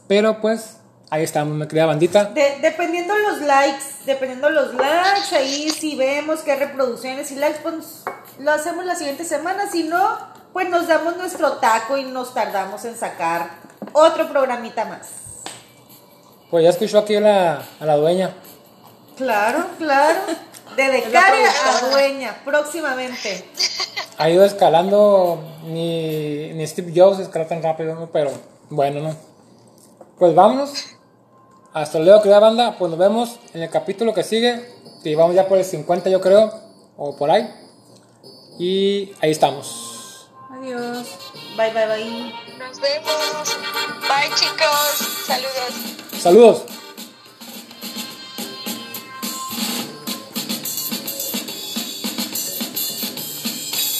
pero 0.07 0.39
pues 0.41 0.77
ahí 1.09 1.23
estamos, 1.23 1.55
mi 1.55 1.67
querida 1.67 1.85
bandita. 1.87 2.25
De- 2.25 2.59
dependiendo 2.61 3.13
los 3.17 3.41
likes, 3.41 3.83
dependiendo 4.05 4.49
los 4.49 4.73
likes, 4.75 5.35
ahí 5.35 5.69
si 5.69 5.95
vemos 5.95 6.41
qué 6.41 6.55
reproducciones 6.55 7.31
y 7.31 7.35
likes, 7.35 7.59
pues 7.63 8.03
lo 8.39 8.51
hacemos 8.51 8.85
la 8.85 8.95
siguiente 8.95 9.23
semana. 9.25 9.69
Si 9.71 9.83
no, 9.83 10.17
pues 10.53 10.69
nos 10.69 10.87
damos 10.87 11.17
nuestro 11.17 11.53
taco 11.53 11.97
y 11.97 12.03
nos 12.03 12.33
tardamos 12.33 12.83
en 12.85 12.95
sacar 12.97 13.49
otro 13.93 14.29
programita 14.29 14.85
más. 14.85 15.07
Pues 16.51 16.63
ya 16.65 16.69
escuchó 16.71 16.99
aquí 16.99 17.15
a 17.15 17.21
la, 17.21 17.61
a 17.79 17.85
la 17.85 17.95
dueña. 17.95 18.35
Claro, 19.17 19.65
claro. 19.77 20.19
De 20.75 20.89
becaria 20.89 21.49
a 21.49 21.89
dueña, 21.89 22.41
próximamente. 22.45 23.45
Ha 24.17 24.29
ido 24.29 24.45
escalando, 24.45 25.43
ni, 25.65 26.53
ni 26.53 26.65
Steve 26.65 26.93
Jobs 26.95 27.19
escaló 27.19 27.45
tan 27.45 27.61
rápido, 27.61 27.95
¿no? 27.95 28.09
Pero 28.11 28.31
bueno, 28.69 29.01
¿no? 29.01 29.15
Pues 30.17 30.33
vámonos. 30.35 30.71
Hasta 31.73 31.99
luego, 31.99 32.21
querida 32.21 32.39
banda. 32.39 32.77
Pues 32.77 32.89
nos 32.89 32.99
vemos 32.99 33.39
en 33.53 33.63
el 33.63 33.69
capítulo 33.69 34.13
que 34.13 34.23
sigue. 34.23 34.65
Que 35.03 35.15
vamos 35.15 35.35
ya 35.35 35.47
por 35.47 35.57
el 35.57 35.65
50, 35.65 36.09
yo 36.09 36.21
creo. 36.21 36.53
O 36.97 37.15
por 37.15 37.31
ahí. 37.31 37.49
Y 38.59 39.13
ahí 39.21 39.31
estamos. 39.31 40.29
Adiós. 40.51 41.07
Bye, 41.57 41.71
bye, 41.73 41.87
bye. 41.87 42.33
Nos 42.59 42.79
vemos. 42.79 43.57
Bye 44.01 44.29
chicos, 44.35 45.25
saludos. 45.25 46.21
Saludos. 46.21 46.80